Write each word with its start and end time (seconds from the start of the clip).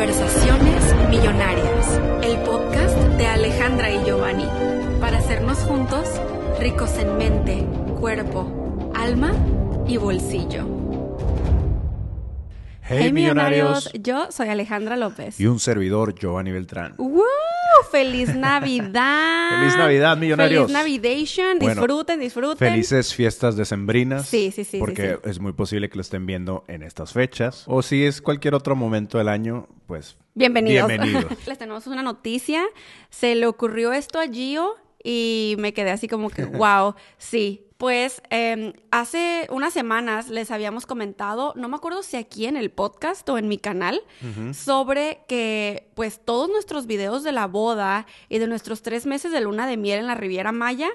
Conversaciones 0.00 1.10
Millonarias, 1.10 2.00
el 2.22 2.38
podcast 2.38 2.96
de 3.18 3.26
Alejandra 3.26 3.90
y 3.90 4.02
Giovanni, 4.02 4.46
para 4.98 5.18
hacernos 5.18 5.58
juntos 5.58 6.08
ricos 6.58 6.96
en 6.96 7.18
mente, 7.18 7.66
cuerpo, 8.00 8.90
alma 8.94 9.34
y 9.86 9.98
bolsillo. 9.98 10.64
Hey, 12.80 13.12
millonarios. 13.12 13.90
yo 13.92 14.32
soy 14.32 14.48
Alejandra 14.48 14.96
López. 14.96 15.38
Y 15.38 15.46
un 15.46 15.60
servidor, 15.60 16.14
Giovanni 16.14 16.50
Beltrán. 16.50 16.94
¡Woo! 16.96 17.22
¡Feliz 17.90 18.34
Navidad! 18.34 19.60
¡Feliz 19.60 19.76
Navidad, 19.76 20.16
millonarios! 20.16 20.70
¡Feliz 20.70 20.72
Navidation! 20.72 21.58
Bueno, 21.58 21.74
disfruten, 21.74 22.20
disfruten. 22.20 22.58
Felices 22.58 23.14
fiestas 23.14 23.56
decembrinas. 23.56 24.28
Sí, 24.28 24.52
sí, 24.54 24.64
sí, 24.64 24.78
Porque 24.78 25.18
sí, 25.22 25.30
es 25.30 25.40
muy 25.40 25.52
posible 25.52 25.88
que 25.88 25.96
lo 25.96 26.02
estén 26.02 26.26
viendo 26.26 26.64
en 26.68 26.82
estas 26.82 27.12
fechas. 27.12 27.64
O 27.66 27.82
si 27.82 28.04
es 28.04 28.20
cualquier 28.22 28.54
otro 28.54 28.76
momento 28.76 29.18
del 29.18 29.28
año, 29.28 29.68
pues 29.86 30.16
Bienvenidos. 30.34 30.88
Bienvenidos. 30.88 31.24
Les 31.46 31.58
tenemos 31.58 31.86
una 31.86 32.02
noticia. 32.02 32.64
Se 33.10 33.34
le 33.34 33.46
ocurrió 33.46 33.92
esto 33.92 34.20
a 34.20 34.26
Gio 34.28 34.76
y 35.02 35.56
me 35.58 35.74
quedé 35.74 35.90
así 35.90 36.08
como 36.08 36.30
que, 36.30 36.44
wow, 36.46 36.94
sí. 37.18 37.66
Pues 37.80 38.20
eh, 38.28 38.74
hace 38.90 39.48
unas 39.50 39.72
semanas 39.72 40.28
les 40.28 40.50
habíamos 40.50 40.84
comentado, 40.84 41.54
no 41.56 41.66
me 41.66 41.76
acuerdo 41.76 42.02
si 42.02 42.18
aquí 42.18 42.44
en 42.44 42.58
el 42.58 42.70
podcast 42.70 43.26
o 43.30 43.38
en 43.38 43.48
mi 43.48 43.56
canal, 43.56 44.02
sobre 44.52 45.22
que 45.26 45.88
pues 45.94 46.20
todos 46.22 46.50
nuestros 46.50 46.86
videos 46.86 47.22
de 47.22 47.32
la 47.32 47.46
boda 47.46 48.06
y 48.28 48.36
de 48.36 48.48
nuestros 48.48 48.82
tres 48.82 49.06
meses 49.06 49.32
de 49.32 49.40
luna 49.40 49.66
de 49.66 49.78
miel 49.78 50.00
en 50.00 50.08
la 50.08 50.14
Riviera 50.14 50.52
Maya 50.52 50.90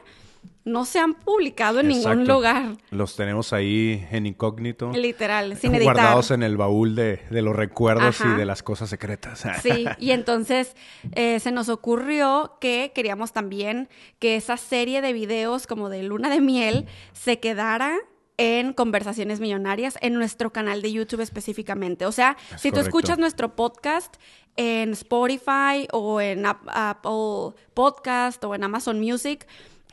no 0.64 0.86
se 0.86 1.00
han 1.00 1.14
publicado 1.14 1.80
en 1.80 1.90
ningún 1.90 2.26
lugar. 2.28 2.78
Los 2.90 3.16
tenemos 3.16 3.54
ahí 3.54 4.06
en 4.12 4.26
incógnito. 4.26 4.92
Literal, 4.94 5.56
sin 5.58 5.76
editar. 5.76 5.94
Guardados 5.96 6.32
en 6.32 6.42
el 6.44 6.58
baúl 6.58 6.96
de, 6.96 7.22
de 7.30 7.42
los 7.42 7.56
recuerdos 7.56 8.20
Ajá. 8.22 8.34
y 8.34 8.38
de 8.38 8.46
las 8.46 8.64
cosas 8.64 8.90
secretas. 8.90 9.44
Sí, 9.62 9.86
y 10.00 10.12
entonces 10.12 10.76
eh, 11.14 11.40
se 11.40 11.52
nos 11.52 11.70
ocurrió 11.70 12.58
que 12.60 12.92
queríamos 12.96 13.32
también 13.32 13.90
que 14.20 14.36
esa 14.36 14.58
serie 14.58 15.02
de 15.02 15.14
videos 15.14 15.68
como 15.68 15.90
de 15.90 16.04
luna 16.04 16.30
de 16.30 16.42
miel 16.42 16.86
se 17.14 17.40
quedara 17.40 17.98
en 18.38 18.74
Conversaciones 18.74 19.40
Millonarias 19.40 19.98
en 20.02 20.14
nuestro 20.14 20.52
canal 20.52 20.82
de 20.82 20.92
YouTube 20.92 21.22
específicamente. 21.22 22.06
O 22.06 22.12
sea, 22.12 22.36
Es 22.54 22.62
si 22.62 22.72
tú 22.72 22.80
escuchas 22.82 23.18
nuestro 23.18 23.56
podcast 23.56 24.16
en 24.58 24.92
Spotify 24.92 25.88
o 25.94 26.20
en 26.22 26.46
Ap- 26.46 26.68
Apple 26.68 27.56
Podcast 27.74 28.44
o 28.44 28.54
en 28.56 28.64
Amazon 28.64 29.00
Music, 29.00 29.48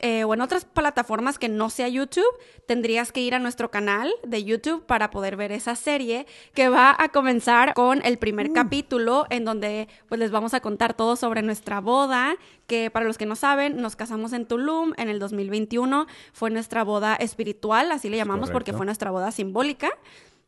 eh, 0.05 0.25
o 0.25 0.33
en 0.33 0.41
otras 0.41 0.65
plataformas 0.65 1.39
que 1.39 1.47
no 1.47 1.69
sea 1.69 1.87
YouTube, 1.87 2.27
tendrías 2.65 3.13
que 3.13 3.21
ir 3.21 3.35
a 3.35 3.39
nuestro 3.39 3.71
canal 3.71 4.13
de 4.27 4.43
YouTube 4.43 4.85
para 4.85 5.09
poder 5.09 5.37
ver 5.37 5.53
esa 5.53 5.77
serie 5.77 6.27
que 6.53 6.67
va 6.67 6.93
a 6.99 7.07
comenzar 7.07 7.73
con 7.73 8.05
el 8.05 8.17
primer 8.17 8.51
capítulo 8.51 9.25
en 9.29 9.45
donde 9.45 9.87
pues 10.09 10.19
les 10.19 10.29
vamos 10.29 10.53
a 10.53 10.59
contar 10.59 10.93
todo 10.93 11.15
sobre 11.15 11.41
nuestra 11.41 11.79
boda, 11.79 12.35
que 12.67 12.91
para 12.91 13.05
los 13.05 13.17
que 13.17 13.25
no 13.25 13.37
saben, 13.37 13.77
nos 13.77 13.95
casamos 13.95 14.33
en 14.33 14.45
Tulum 14.45 14.91
en 14.97 15.07
el 15.07 15.19
2021, 15.19 16.05
fue 16.33 16.49
nuestra 16.49 16.83
boda 16.83 17.15
espiritual, 17.15 17.89
así 17.89 18.09
le 18.09 18.17
llamamos 18.17 18.51
porque 18.51 18.73
fue 18.73 18.85
nuestra 18.85 19.09
boda 19.09 19.31
simbólica. 19.31 19.89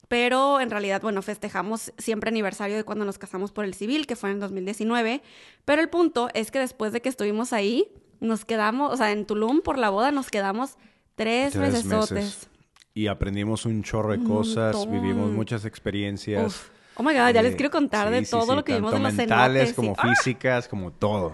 Pero 0.09 0.59
en 0.59 0.69
realidad, 0.69 1.01
bueno, 1.01 1.21
festejamos 1.21 1.93
siempre 1.97 2.29
aniversario 2.29 2.75
de 2.75 2.83
cuando 2.83 3.05
nos 3.05 3.17
casamos 3.17 3.51
por 3.51 3.63
el 3.65 3.73
civil, 3.73 4.05
que 4.05 4.15
fue 4.15 4.29
en 4.29 4.35
el 4.35 4.41
2019. 4.41 5.23
Pero 5.63 5.81
el 5.81 5.89
punto 5.89 6.27
es 6.33 6.51
que 6.51 6.59
después 6.59 6.91
de 6.91 7.01
que 7.01 7.09
estuvimos 7.09 7.53
ahí, 7.53 7.87
nos 8.25 8.45
quedamos, 8.45 8.93
o 8.93 8.97
sea, 8.97 9.11
en 9.11 9.25
Tulum 9.25 9.61
por 9.61 9.77
la 9.77 9.89
boda 9.89 10.11
nos 10.11 10.29
quedamos 10.29 10.77
tres, 11.15 11.55
meses. 11.55 12.49
Y 12.93 13.07
aprendimos 13.07 13.65
un 13.65 13.83
chorro 13.83 14.11
de 14.11 14.23
cosas, 14.23 14.75
montón. 14.75 15.01
vivimos 15.01 15.31
muchas 15.31 15.65
experiencias. 15.65 16.45
Uf. 16.47 16.69
Oh 16.97 17.03
my 17.03 17.13
God, 17.13 17.33
ya 17.33 17.41
les 17.41 17.53
Eh, 17.53 17.55
quiero 17.57 17.71
contar 17.71 18.09
de 18.09 18.19
sí, 18.19 18.25
sí, 18.25 18.31
todo 18.31 18.45
sí, 18.45 18.55
lo 18.55 18.63
que 18.63 18.75
vimos 18.75 18.93
en 18.93 19.03
los 19.03 19.13
mentales 19.13 19.69
cenotes 19.69 19.73
como 19.75 19.95
¡Ah! 19.97 20.07
físicas, 20.15 20.67
como 20.67 20.91
todo. 20.91 21.33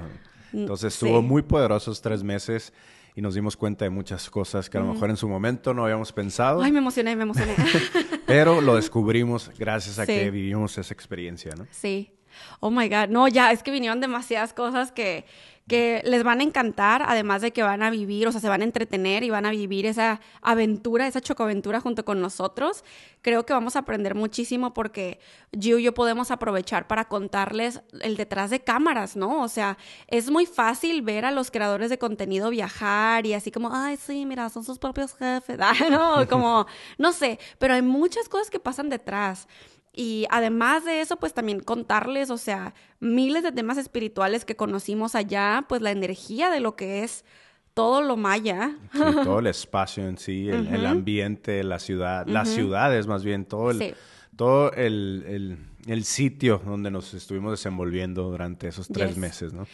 Entonces 0.53 0.93
sí. 0.93 1.05
estuvo 1.05 1.21
muy 1.21 1.43
poderoso 1.43 1.91
esos 1.91 2.01
tres 2.01 2.23
meses 2.23 2.73
y 3.15 3.21
nos 3.21 3.35
dimos 3.35 3.55
cuenta 3.57 3.85
de 3.85 3.91
muchas 3.91 4.29
cosas 4.29 4.69
que 4.69 4.77
a 4.77 4.81
lo 4.81 4.93
mejor 4.93 5.09
en 5.11 5.17
su 5.17 5.27
momento 5.27 5.73
no 5.73 5.83
habíamos 5.83 6.11
pensado, 6.11 6.61
Ay, 6.61 6.71
me 6.71 6.79
emocioné, 6.79 7.15
me 7.15 7.23
emocioné. 7.23 7.55
pero 8.25 8.59
lo 8.61 8.75
descubrimos 8.75 9.51
gracias 9.57 9.99
a 9.99 10.05
que 10.07 10.31
vivimos 10.31 10.77
esa 10.77 10.93
experiencia, 10.93 11.53
¿no? 11.55 11.67
Sí. 11.69 12.11
Oh 12.59 12.71
my 12.71 12.87
God. 12.89 13.09
No, 13.09 13.27
ya, 13.27 13.51
es 13.51 13.61
que 13.63 13.71
vinieron 13.71 13.99
demasiadas 13.99 14.53
cosas 14.53 14.91
que, 14.91 15.25
que 15.71 16.01
les 16.03 16.21
van 16.21 16.41
a 16.41 16.43
encantar, 16.43 17.01
además 17.07 17.41
de 17.41 17.53
que 17.53 17.63
van 17.63 17.81
a 17.81 17.89
vivir, 17.89 18.27
o 18.27 18.31
sea, 18.33 18.41
se 18.41 18.49
van 18.49 18.59
a 18.59 18.65
entretener 18.65 19.23
y 19.23 19.29
van 19.29 19.45
a 19.45 19.51
vivir 19.51 19.85
esa 19.85 20.19
aventura, 20.41 21.07
esa 21.07 21.21
chocoaventura 21.21 21.79
junto 21.79 22.03
con 22.03 22.19
nosotros. 22.19 22.83
Creo 23.21 23.45
que 23.45 23.53
vamos 23.53 23.77
a 23.77 23.79
aprender 23.79 24.13
muchísimo 24.13 24.73
porque 24.73 25.21
Gio 25.57 25.79
y 25.79 25.83
yo 25.83 25.93
podemos 25.93 26.29
aprovechar 26.29 26.87
para 26.87 27.05
contarles 27.05 27.83
el 28.01 28.17
detrás 28.17 28.49
de 28.49 28.59
cámaras, 28.59 29.15
¿no? 29.15 29.41
O 29.41 29.47
sea, 29.47 29.77
es 30.07 30.29
muy 30.29 30.45
fácil 30.45 31.03
ver 31.03 31.23
a 31.23 31.31
los 31.31 31.51
creadores 31.51 31.89
de 31.89 31.97
contenido 31.97 32.49
viajar 32.49 33.25
y 33.25 33.33
así 33.33 33.49
como, 33.49 33.73
ay, 33.73 33.95
sí, 33.95 34.25
mira, 34.25 34.49
son 34.49 34.65
sus 34.65 34.77
propios 34.77 35.13
jefes, 35.13 35.57
no, 35.89 36.27
como, 36.27 36.65
no 36.97 37.13
sé, 37.13 37.39
pero 37.59 37.75
hay 37.75 37.81
muchas 37.81 38.27
cosas 38.27 38.49
que 38.49 38.59
pasan 38.59 38.89
detrás. 38.89 39.47
Y 39.93 40.25
además 40.29 40.85
de 40.85 41.01
eso, 41.01 41.17
pues 41.17 41.33
también 41.33 41.59
contarles, 41.59 42.29
o 42.29 42.37
sea, 42.37 42.73
miles 42.99 43.43
de 43.43 43.51
temas 43.51 43.77
espirituales 43.77 44.45
que 44.45 44.55
conocimos 44.55 45.15
allá, 45.15 45.65
pues 45.67 45.81
la 45.81 45.91
energía 45.91 46.49
de 46.49 46.61
lo 46.61 46.75
que 46.77 47.03
es 47.03 47.25
todo 47.73 48.01
lo 48.01 48.15
maya. 48.17 48.75
Sí, 48.93 48.99
todo 49.23 49.39
el 49.39 49.47
espacio 49.47 50.07
en 50.07 50.17
sí, 50.17 50.49
el, 50.49 50.67
el 50.67 50.85
ambiente, 50.85 51.63
la 51.63 51.79
ciudad, 51.79 52.25
las 52.27 52.49
ciudades 52.49 53.07
más 53.07 53.23
bien, 53.23 53.45
todo 53.45 53.71
el, 53.71 53.79
Sí. 53.79 53.93
todo 54.35 54.71
el, 54.73 55.25
el- 55.27 55.57
el 55.87 56.03
sitio 56.03 56.61
donde 56.63 56.91
nos 56.91 57.13
estuvimos 57.15 57.51
desenvolviendo 57.51 58.23
durante 58.29 58.67
esos 58.67 58.87
tres 58.87 59.09
Yes. 59.09 59.17
meses, 59.17 59.51
¿no? 59.53 59.65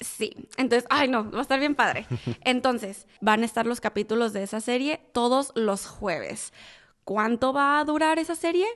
Sí, 0.00 0.30
entonces, 0.58 0.86
ay 0.90 1.08
no, 1.08 1.30
va 1.30 1.38
a 1.38 1.42
estar 1.42 1.58
bien 1.58 1.74
padre. 1.74 2.06
Entonces, 2.44 3.06
van 3.20 3.42
a 3.42 3.46
estar 3.46 3.66
los 3.66 3.80
capítulos 3.80 4.32
de 4.32 4.42
esa 4.42 4.60
serie 4.60 5.00
todos 5.12 5.52
los 5.56 5.86
jueves. 5.86 6.52
¿Cuánto 7.04 7.52
va 7.52 7.80
a 7.80 7.84
durar 7.84 8.18
esa 8.18 8.34
serie? 8.36 8.66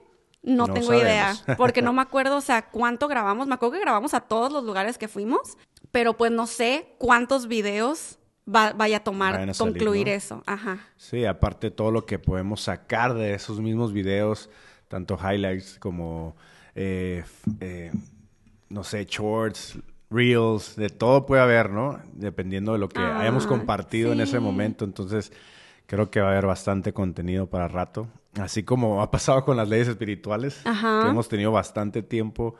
No, 0.43 0.67
No 0.67 0.75
tengo 0.75 0.95
idea, 0.95 1.34
porque 1.59 1.83
no 1.83 1.93
me 1.93 2.03
acuerdo, 2.03 2.37
o 2.37 2.41
sea, 2.41 2.62
cuánto 2.71 3.09
grabamos. 3.09 3.47
Me 3.47 3.55
acuerdo 3.55 3.75
que 3.75 3.81
grabamos 3.81 4.15
a 4.15 4.21
todos 4.21 4.53
los 4.53 4.65
lugares 4.65 4.97
que 4.99 5.09
fuimos, 5.09 5.59
pero 5.93 6.17
pues 6.17 6.33
no 6.33 6.47
sé 6.47 6.95
cuántos 6.99 7.47
videos 7.47 8.19
va- 8.49 8.73
vaya 8.73 8.99
a 8.99 9.05
tomar 9.05 9.34
Vayan 9.34 9.51
a 9.51 9.55
salir, 9.55 9.73
concluir 9.73 10.06
¿no? 10.06 10.12
eso. 10.15 10.43
Ajá. 10.47 10.78
Sí, 10.97 11.25
aparte 11.27 11.71
todo 11.71 11.91
lo 11.91 12.06
que 12.06 12.19
podemos 12.19 12.62
sacar 12.62 13.15
de 13.15 13.34
esos 13.34 13.61
mismos 13.61 13.93
videos, 13.93 14.49
tanto 14.89 15.19
highlights 15.23 15.78
como, 15.78 16.34
eh, 16.75 17.22
eh, 17.61 17.93
no 18.71 18.83
sé, 18.83 19.05
shorts, 19.05 19.78
reels, 20.11 20.75
de 20.77 20.89
todo 20.89 21.27
puede 21.27 21.43
haber, 21.43 21.71
¿no? 21.71 22.01
Dependiendo 22.15 22.72
de 22.72 22.78
lo 22.78 22.89
que 22.89 23.01
Ah, 23.01 23.21
hayamos 23.21 23.47
compartido 23.47 24.12
en 24.12 24.21
ese 24.21 24.41
momento. 24.41 24.84
Entonces, 24.84 25.33
creo 25.87 26.11
que 26.11 26.21
va 26.21 26.28
a 26.28 26.31
haber 26.33 26.47
bastante 26.47 26.93
contenido 26.93 27.47
para 27.49 27.69
rato. 27.69 28.09
Así 28.39 28.63
como 28.63 29.03
ha 29.03 29.11
pasado 29.11 29.45
con 29.45 29.57
las 29.57 29.69
leyes 29.69 29.89
espirituales, 29.89 30.61
Ajá. 30.65 31.03
que 31.05 31.09
hemos 31.11 31.29
tenido 31.29 31.51
bastante 31.53 32.03
tiempo 32.03 32.55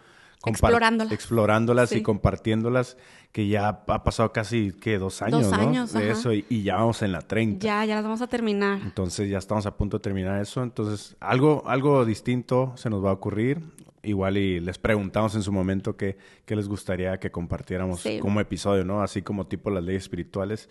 Explorándolas. 0.45 1.13
explorándolas 1.13 1.91
Sí. 1.91 1.99
y 1.99 2.03
compartiéndolas, 2.03 2.97
que 3.31 3.47
ya 3.47 3.69
ha 3.87 4.03
pasado 4.05 4.33
casi, 4.33 4.73
¿qué? 4.81 4.99
Dos 4.99 5.21
años, 5.23 5.51
Dos 5.51 5.93
¿no? 5.95 6.01
de 6.01 6.11
eso 6.11 6.33
y, 6.33 6.45
y 6.49 6.63
ya 6.63 6.77
vamos 6.77 7.03
en 7.03 7.13
la 7.13 7.21
30. 7.21 7.65
Ya, 7.65 7.85
ya 7.85 7.95
las 7.97 8.05
vamos 8.05 8.23
a 8.23 8.27
terminar. 8.27 8.81
Entonces 8.83 9.29
ya 9.29 9.39
estamos 9.39 9.67
a 9.67 9.77
punto 9.77 9.99
de 9.99 10.03
terminar 10.03 10.41
eso. 10.41 10.63
Entonces 10.63 11.15
algo, 11.21 11.63
algo 11.67 12.05
distinto 12.05 12.73
se 12.77 12.89
nos 12.91 13.05
va 13.05 13.11
a 13.11 13.13
ocurrir. 13.13 13.61
Igual 14.03 14.39
y 14.39 14.61
les 14.61 14.79
preguntamos 14.79 15.35
en 15.35 15.43
su 15.43 15.53
momento 15.53 15.95
qué, 15.97 16.17
qué 16.47 16.57
les 16.57 16.69
gustaría 16.69 17.21
que 17.21 17.31
compartiéramos 17.31 18.01
Sí. 18.01 18.19
como 18.19 18.41
episodio, 18.41 18.83
¿no? 18.85 19.03
Así 19.03 19.21
como 19.21 19.47
tipo 19.47 19.71
las 19.71 19.85
leyes 19.85 20.05
espirituales. 20.05 20.71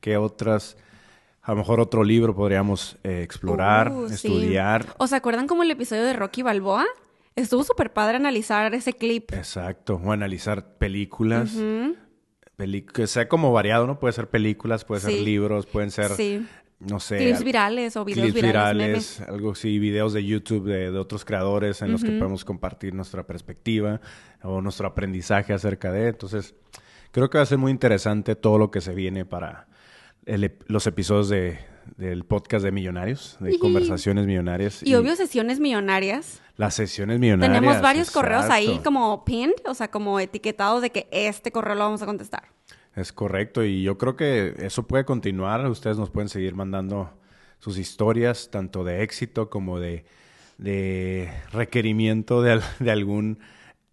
¿Qué 0.00 0.16
otras, 0.16 0.78
a 1.42 1.50
lo 1.52 1.56
mejor 1.58 1.80
otro 1.80 2.04
libro 2.04 2.34
podríamos 2.34 2.96
eh, 3.02 3.22
explorar, 3.22 3.90
Uh, 3.90 4.08
sí. 4.08 4.14
estudiar? 4.14 4.86
¿O 4.98 5.06
se 5.06 5.16
acuerdan 5.16 5.46
como 5.46 5.62
el 5.62 5.70
episodio 5.70 6.04
de 6.04 6.12
Rocky 6.12 6.42
Balboa? 6.42 6.84
Estuvo 7.34 7.64
súper 7.64 7.92
padre 7.92 8.16
analizar 8.16 8.74
ese 8.74 8.92
clip. 8.92 9.32
Exacto. 9.32 10.00
O 10.04 10.12
analizar 10.12 10.76
películas. 10.78 11.54
Que 12.94 13.06
sea 13.08 13.28
como 13.28 13.52
variado, 13.52 13.86
¿no? 13.86 13.98
Puede 13.98 14.12
ser 14.12 14.28
películas, 14.28 14.84
puede 14.84 15.00
ser 15.00 15.12
Sí. 15.12 15.24
libros, 15.24 15.66
pueden 15.66 15.90
ser, 15.90 16.10
Sí. 16.10 16.46
no 16.78 17.00
sé. 17.00 17.18
Clips 17.18 17.38
al- 17.38 17.44
virales 17.44 17.96
o 17.96 18.04
videos 18.04 18.30
clips 18.30 18.42
virales, 18.46 19.20
algo 19.22 19.52
así, 19.52 19.78
videos 19.80 20.12
de 20.12 20.24
YouTube 20.24 20.66
de, 20.66 20.92
de 20.92 20.98
otros 20.98 21.24
creadores 21.24 21.82
en 21.82 21.90
los 21.90 22.04
que 22.04 22.10
podemos 22.12 22.44
compartir 22.44 22.94
nuestra 22.94 23.26
perspectiva 23.26 24.00
o 24.42 24.60
nuestro 24.60 24.86
aprendizaje 24.86 25.52
acerca 25.52 25.90
de. 25.90 26.08
Entonces, 26.08 26.54
creo 27.10 27.28
que 27.30 27.38
va 27.38 27.42
a 27.42 27.46
ser 27.46 27.58
muy 27.58 27.72
interesante 27.72 28.36
todo 28.36 28.58
lo 28.58 28.70
que 28.70 28.80
se 28.80 28.94
viene 28.94 29.24
para 29.24 29.66
el 30.26 30.52
los 30.66 30.86
episodios 30.86 31.28
de, 31.28 31.58
del 31.96 32.24
podcast 32.24 32.64
de 32.64 32.72
Millonarios, 32.72 33.36
de. 33.40 33.58
Conversaciones 33.58 34.26
Millonarias. 34.26 34.82
Y 34.82 34.94
obvio, 34.94 35.16
sesiones 35.16 35.60
millonarias. 35.60 36.40
Las 36.56 36.74
sesiones 36.74 37.18
millonarias. 37.18 37.58
Tenemos 37.58 37.82
varios 37.82 38.10
correos 38.10 38.46
ahí 38.50 38.80
como 38.84 39.24
pinned, 39.24 39.54
o 39.66 39.74
sea, 39.74 39.90
como 39.90 40.20
etiquetados 40.20 40.82
de 40.82 40.90
que 40.90 41.08
este 41.10 41.50
correo 41.50 41.74
lo 41.74 41.80
vamos 41.80 42.02
a 42.02 42.06
contestar. 42.06 42.44
Es 42.94 43.12
correcto, 43.12 43.64
y 43.64 43.82
yo 43.82 43.96
creo 43.96 44.16
que 44.16 44.54
eso 44.58 44.86
puede 44.86 45.04
continuar. 45.04 45.66
Ustedes 45.66 45.96
nos 45.96 46.10
pueden 46.10 46.28
seguir 46.28 46.54
mandando 46.54 47.10
sus 47.58 47.78
historias, 47.78 48.50
tanto 48.50 48.84
de 48.84 49.02
éxito 49.02 49.48
como 49.48 49.80
de, 49.80 50.04
de 50.58 51.32
requerimiento 51.52 52.42
de, 52.42 52.60
de 52.80 52.90
algún 52.90 53.38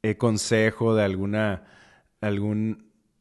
eh, 0.03 0.17
consejo, 0.17 0.95
de 0.95 1.03
alguna, 1.03 1.63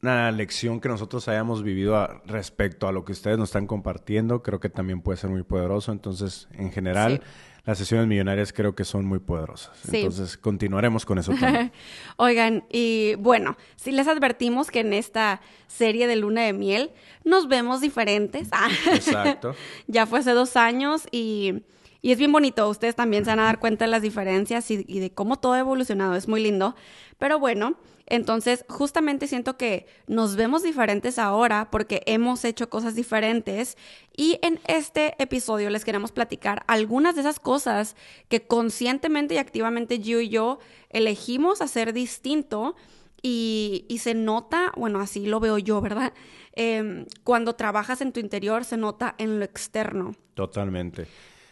alguna 0.01 0.31
lección 0.31 0.79
que 0.79 0.87
nosotros 0.87 1.27
hayamos 1.27 1.63
vivido 1.63 2.21
respecto 2.25 2.87
a 2.87 2.91
lo 2.91 3.03
que 3.03 3.11
ustedes 3.11 3.37
nos 3.37 3.49
están 3.49 3.67
compartiendo, 3.67 4.41
creo 4.41 4.59
que 4.59 4.69
también 4.69 5.01
puede 5.01 5.17
ser 5.17 5.29
muy 5.29 5.43
poderoso. 5.43 5.91
Entonces, 5.91 6.47
en 6.53 6.71
general, 6.71 7.21
las 7.65 7.77
sesiones 7.77 8.07
millonarias 8.07 8.53
creo 8.53 8.75
que 8.75 8.85
son 8.85 9.05
muy 9.05 9.19
poderosas. 9.19 9.71
Entonces, 9.91 10.37
continuaremos 10.37 11.05
con 11.05 11.17
eso 11.17 11.33
también. 11.33 11.73
Oigan, 12.17 12.63
y 12.69 13.15
bueno, 13.15 13.57
si 13.75 13.91
les 13.91 14.07
advertimos 14.07 14.71
que 14.71 14.79
en 14.79 14.93
esta 14.93 15.41
serie 15.67 16.07
de 16.07 16.15
luna 16.15 16.43
de 16.43 16.53
miel 16.53 16.91
nos 17.25 17.49
vemos 17.49 17.81
diferentes. 17.81 18.47
Exacto. 18.93 19.53
ya 19.87 20.05
fue 20.05 20.19
hace 20.19 20.31
dos 20.31 20.55
años 20.55 21.07
y 21.11 21.63
y 22.01 22.11
es 22.11 22.17
bien 22.17 22.31
bonito, 22.31 22.69
ustedes 22.69 22.95
también 22.95 23.25
se 23.25 23.31
van 23.31 23.39
a 23.39 23.43
dar 23.43 23.59
cuenta 23.59 23.85
de 23.85 23.91
las 23.91 24.01
diferencias 24.01 24.71
y, 24.71 24.83
de 24.83 25.11
cómo 25.11 25.37
todo 25.37 25.53
ha 25.53 25.59
evolucionado, 25.59 26.15
es 26.15 26.27
muy 26.27 26.41
lindo. 26.41 26.75
Pero 27.17 27.39
bueno, 27.39 27.75
entonces 28.09 28.65
justamente 28.67 29.27
siento 29.27 29.57
que 29.57 29.85
nos 30.07 30.35
vemos 30.35 30.63
diferentes 30.63 31.19
ahora 31.19 31.69
porque 31.71 32.03
hemos 32.05 32.43
hecho 32.45 32.69
cosas 32.69 32.95
diferentes 32.95 33.77
y 34.15 34.39
en 34.41 34.59
este 34.67 35.15
episodio 35.21 35.69
les 35.69 35.85
queremos 35.85 36.11
platicar 36.11 36.63
algunas 36.67 37.15
de 37.15 37.21
esas 37.21 37.39
cosas 37.39 37.95
que 38.27 38.41
conscientemente 38.41 39.35
y 39.35 39.37
activamente 39.37 39.99
yo 39.99 40.19
y 40.19 40.29
yo 40.29 40.59
elegimos 40.89 41.61
hacer 41.61 41.93
distinto. 41.93 42.75
Y, 43.21 43.85
se 43.99 44.13
nota, 44.13 44.71
bueno, 44.77 45.01
así 45.01 45.25
lo 45.25 45.41
veo 45.41 45.57
yo, 45.57 45.81
¿verdad? 45.81 46.13
Em, 46.53 47.05
cuando 47.25 47.55
trabajas 47.55 47.99
en 47.99 48.13
tu 48.13 48.21
interior 48.21 48.63
se 48.63 48.77
nota 48.77 49.13
en 49.17 49.39
lo 49.39 49.43
externo. 49.43 50.15
Totalmente 50.35 51.05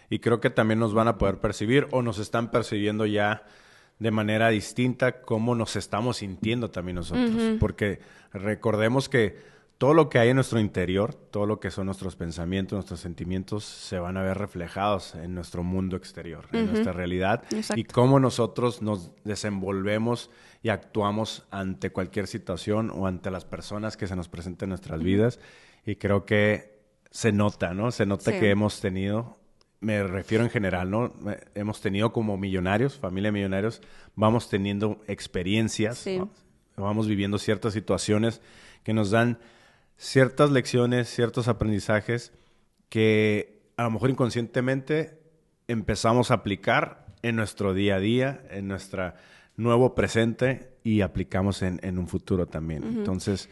y 0.10 0.20
creo 0.20 0.40
que 0.40 0.50
también 0.50 0.80
nos 0.80 0.94
van 0.94 1.08
a 1.08 1.18
poder 1.18 1.40
percibir 1.40 1.88
o 1.92 2.02
nos 2.02 2.20
están 2.20 2.52
percibiendo 2.52 3.06
ya 3.06 3.44
de 4.00 4.12
manera 4.12 4.50
distinta 4.50 5.22
cómo 5.22 5.56
nos 5.56 5.76
estamos 5.76 6.18
sintiendo 6.18 6.70
también 6.70 6.96
nosotros. 6.96 7.58
Porque 7.60 8.00
recordemos 8.32 9.10
que 9.10 9.38
todo 9.78 9.94
lo 9.94 10.10
que 10.10 10.18
hay 10.18 10.30
en 10.30 10.36
nuestro 10.36 10.60
interior, 10.60 11.14
todo 11.14 11.46
lo 11.46 11.60
que 11.60 11.70
son 11.70 11.86
nuestros 11.86 12.16
pensamientos, 12.16 12.76
nuestros 12.76 13.00
sentimientos, 13.00 13.64
se 13.64 14.00
van 14.00 14.18
a 14.18 14.24
ver 14.24 14.38
reflejados 14.38 15.14
en 15.16 15.36
nuestro 15.36 15.64
mundo 15.64 15.96
exterior, 15.96 16.46
en 16.52 16.72
nuestra 16.72 16.94
realidad 16.94 17.44
y 17.76 17.84
cómo 17.84 18.20
nosotros 18.20 18.82
nos 18.82 19.12
desenvolvemos 19.24 20.32
y 20.64 20.70
actuamos 20.70 21.46
ante 21.52 21.92
cualquier 21.92 22.28
situación 22.28 22.92
o 22.92 23.06
ante 23.06 23.30
las 23.30 23.46
personas 23.46 23.98
que 23.98 24.08
se 24.08 24.16
nos 24.16 24.30
presenten 24.30 24.68
en 24.68 24.70
nuestras 24.72 25.02
vidas. 25.02 25.40
Y 25.86 25.96
creo 25.96 26.26
que 26.26 26.82
se 27.12 27.32
nota, 27.32 27.74
¿no? 27.74 27.92
Se 27.92 28.06
nota 28.06 28.38
que 28.38 28.50
hemos 28.50 28.82
tenido 28.82 29.38
me 29.80 30.04
refiero 30.04 30.44
en 30.44 30.50
general, 30.50 30.90
¿no? 30.90 31.14
Hemos 31.54 31.82
tenido 31.82 32.12
como 32.12 32.38
millonarios, 32.38 32.98
familia 32.98 33.30
de 33.30 33.34
millonarios, 33.34 33.82
vamos 34.16 34.50
teniendo 34.50 35.02
experiencias, 35.08 36.06
vamos 36.76 37.08
viviendo 37.08 37.38
ciertas 37.38 37.74
situaciones 37.74 38.42
que 38.84 38.94
nos 38.94 39.12
dan 39.12 39.38
ciertas 39.98 40.52
lecciones, 40.52 41.10
ciertos 41.10 41.48
aprendizajes 41.48 42.34
que 42.90 43.62
a 43.78 43.84
lo 43.84 43.92
mejor 43.92 44.10
inconscientemente 44.10 45.20
empezamos 45.68 46.32
a 46.32 46.36
aplicar 46.36 47.06
en 47.22 47.36
nuestro 47.36 47.74
día 47.74 47.96
a 47.96 48.00
día, 48.00 48.44
en 48.50 48.68
nuestro 48.68 49.14
nuevo 49.56 49.96
presente 49.96 50.78
y 50.84 51.02
aplicamos 51.02 51.62
en, 51.62 51.98
un 51.98 52.08
futuro 52.08 52.46
también. 52.46 52.84
Entonces, 52.84 53.50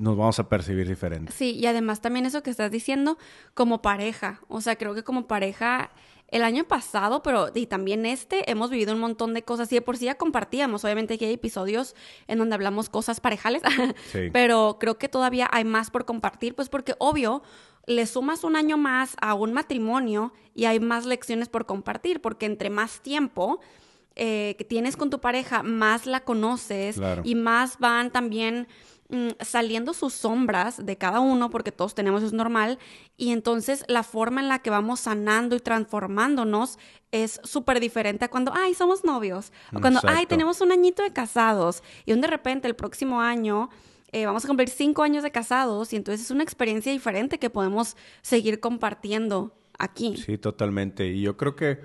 nos 0.00 0.16
vamos 0.16 0.38
a 0.38 0.48
percibir 0.48 0.88
diferente. 0.88 1.30
Sí, 1.32 1.52
y 1.52 1.66
además 1.66 2.00
también 2.00 2.24
eso 2.24 2.42
que 2.42 2.50
estás 2.50 2.70
diciendo 2.70 3.18
como 3.54 3.82
pareja, 3.82 4.40
o 4.48 4.60
sea, 4.60 4.76
creo 4.76 4.94
que 4.94 5.04
como 5.04 5.26
pareja 5.26 5.90
el 6.28 6.42
año 6.42 6.64
pasado, 6.64 7.22
pero 7.22 7.50
y 7.54 7.66
también 7.66 8.06
este, 8.06 8.50
hemos 8.50 8.70
vivido 8.70 8.94
un 8.94 9.00
montón 9.00 9.34
de 9.34 9.42
cosas 9.42 9.70
y 9.72 9.74
de 9.74 9.82
por 9.82 9.96
sí 9.96 10.06
ya 10.06 10.16
compartíamos, 10.16 10.84
obviamente 10.84 11.18
que 11.18 11.26
hay 11.26 11.34
episodios 11.34 11.94
en 12.28 12.38
donde 12.38 12.54
hablamos 12.54 12.88
cosas 12.88 13.20
parejales, 13.20 13.62
pero 14.32 14.78
creo 14.80 14.96
que 14.96 15.08
todavía 15.08 15.48
hay 15.52 15.64
más 15.64 15.90
por 15.90 16.06
compartir, 16.06 16.54
pues 16.54 16.68
porque 16.68 16.94
obvio, 16.98 17.42
le 17.86 18.06
sumas 18.06 18.44
un 18.44 18.56
año 18.56 18.78
más 18.78 19.16
a 19.20 19.34
un 19.34 19.52
matrimonio 19.52 20.32
y 20.54 20.64
hay 20.64 20.80
más 20.80 21.04
lecciones 21.04 21.48
por 21.48 21.66
compartir, 21.66 22.22
porque 22.22 22.46
entre 22.46 22.70
más 22.70 23.00
tiempo 23.00 23.60
eh, 24.14 24.54
que 24.56 24.64
tienes 24.64 24.96
con 24.96 25.10
tu 25.10 25.20
pareja, 25.20 25.62
más 25.62 26.06
la 26.06 26.20
conoces 26.20 27.00
y 27.24 27.34
más 27.34 27.78
van 27.78 28.10
también 28.10 28.68
saliendo 29.40 29.94
sus 29.94 30.12
sombras 30.12 30.84
de 30.84 30.96
cada 30.96 31.20
uno, 31.20 31.50
porque 31.50 31.72
todos 31.72 31.94
tenemos, 31.94 32.22
es 32.22 32.32
normal, 32.32 32.78
y 33.16 33.32
entonces 33.32 33.84
la 33.88 34.02
forma 34.02 34.40
en 34.40 34.48
la 34.48 34.60
que 34.60 34.70
vamos 34.70 35.00
sanando 35.00 35.56
y 35.56 35.60
transformándonos 35.60 36.78
es 37.12 37.40
súper 37.44 37.80
diferente 37.80 38.24
a 38.24 38.28
cuando, 38.28 38.52
ay, 38.54 38.74
somos 38.74 39.04
novios, 39.04 39.52
o 39.74 39.80
cuando, 39.80 40.00
ay, 40.04 40.26
tenemos 40.26 40.60
un 40.60 40.72
añito 40.72 41.02
de 41.02 41.12
casados, 41.12 41.82
y 42.06 42.12
de 42.12 42.26
repente 42.26 42.68
el 42.68 42.76
próximo 42.76 43.20
año... 43.20 43.68
Eh, 44.12 44.26
vamos 44.26 44.44
a 44.44 44.48
cumplir 44.48 44.68
cinco 44.68 45.04
años 45.04 45.22
de 45.22 45.30
casados 45.30 45.92
y 45.92 45.96
entonces 45.96 46.24
es 46.24 46.32
una 46.32 46.42
experiencia 46.42 46.90
diferente 46.90 47.38
que 47.38 47.48
podemos 47.48 47.96
seguir 48.22 48.58
compartiendo 48.58 49.54
aquí. 49.78 50.16
Sí, 50.16 50.36
totalmente. 50.36 51.06
Y 51.06 51.22
yo 51.22 51.36
creo 51.36 51.54
que 51.54 51.78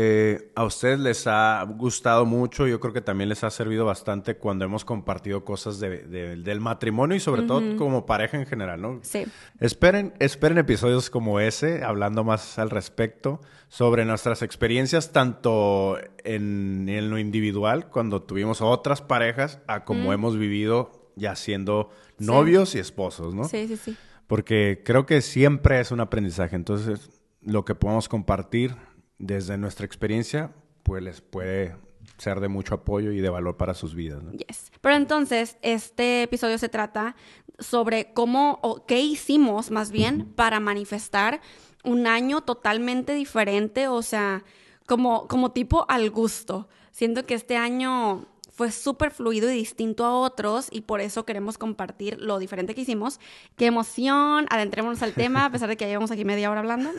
eh, 0.00 0.52
a 0.54 0.62
ustedes 0.62 1.00
les 1.00 1.26
ha 1.26 1.64
gustado 1.64 2.24
mucho, 2.24 2.68
yo 2.68 2.78
creo 2.78 2.92
que 2.92 3.00
también 3.00 3.28
les 3.28 3.42
ha 3.42 3.50
servido 3.50 3.84
bastante 3.84 4.36
cuando 4.36 4.64
hemos 4.64 4.84
compartido 4.84 5.44
cosas 5.44 5.80
del 5.80 6.60
matrimonio 6.60 7.16
y 7.16 7.20
sobre 7.20 7.42
todo 7.42 7.76
como 7.76 8.06
pareja 8.06 8.38
en 8.38 8.46
general, 8.46 8.80
¿no? 8.80 9.00
Sí. 9.02 9.24
Esperen, 9.58 10.14
esperen 10.20 10.58
episodios 10.58 11.10
como 11.10 11.40
ese, 11.40 11.82
hablando 11.82 12.22
más 12.22 12.60
al 12.60 12.70
respecto, 12.70 13.40
sobre 13.66 14.04
nuestras 14.04 14.42
experiencias 14.42 15.10
tanto 15.10 15.98
en, 16.22 16.86
lo 17.10 17.18
individual, 17.18 17.88
cuando 17.88 18.22
tuvimos 18.22 18.60
otras 18.60 19.02
parejas, 19.02 19.58
a 19.66 19.84
como 19.84 20.12
hemos 20.12 20.38
vivido 20.38 21.10
ya 21.16 21.34
siendo 21.34 21.90
novios 22.18 22.76
y 22.76 22.78
esposos, 22.78 23.34
¿no? 23.34 23.48
Sí, 23.48 23.66
sí, 23.66 23.76
sí. 23.76 23.96
Porque 24.28 24.80
creo 24.84 25.06
que 25.06 25.22
siempre 25.22 25.80
es 25.80 25.90
un 25.90 25.98
aprendizaje, 25.98 26.54
entonces 26.54 27.10
lo 27.42 27.64
que 27.64 27.74
podamos 27.74 28.08
compartir 28.08 28.76
desde 29.18 29.58
nuestra 29.58 29.86
experiencia, 29.86 30.52
pues 30.82 31.02
les 31.02 31.20
puede 31.20 31.76
ser 32.16 32.40
de 32.40 32.48
mucho 32.48 32.74
apoyo 32.74 33.12
y 33.12 33.20
de 33.20 33.28
valor 33.28 33.56
para 33.56 33.74
sus 33.74 33.94
vidas. 33.94 34.22
Yes. 34.32 34.72
Pero 34.80 34.96
entonces, 34.96 35.56
este 35.62 36.22
episodio 36.22 36.58
se 36.58 36.68
trata 36.68 37.16
sobre 37.58 38.12
cómo 38.12 38.58
o 38.62 38.86
qué 38.86 39.00
hicimos 39.00 39.70
más 39.70 39.90
bien 39.90 40.32
para 40.34 40.60
manifestar 40.60 41.40
un 41.84 42.06
año 42.06 42.40
totalmente 42.42 43.14
diferente, 43.14 43.88
o 43.88 44.02
sea, 44.02 44.44
como, 44.86 45.28
como 45.28 45.52
tipo 45.52 45.84
al 45.88 46.10
gusto. 46.10 46.68
Siento 46.90 47.26
que 47.26 47.34
este 47.34 47.56
año 47.56 48.26
fue 48.58 48.72
súper 48.72 49.12
fluido 49.12 49.48
y 49.48 49.54
distinto 49.54 50.04
a 50.04 50.12
otros 50.12 50.66
y 50.72 50.80
por 50.80 51.00
eso 51.00 51.24
queremos 51.24 51.58
compartir 51.58 52.18
lo 52.18 52.40
diferente 52.40 52.74
que 52.74 52.80
hicimos. 52.80 53.20
Qué 53.56 53.66
emoción, 53.66 54.46
adentrémonos 54.50 55.00
al 55.04 55.12
tema, 55.12 55.44
a 55.44 55.52
pesar 55.52 55.68
de 55.68 55.76
que 55.76 55.84
ya 55.84 55.90
llevamos 55.90 56.10
aquí 56.10 56.24
media 56.24 56.50
hora 56.50 56.58
hablando. 56.58 56.90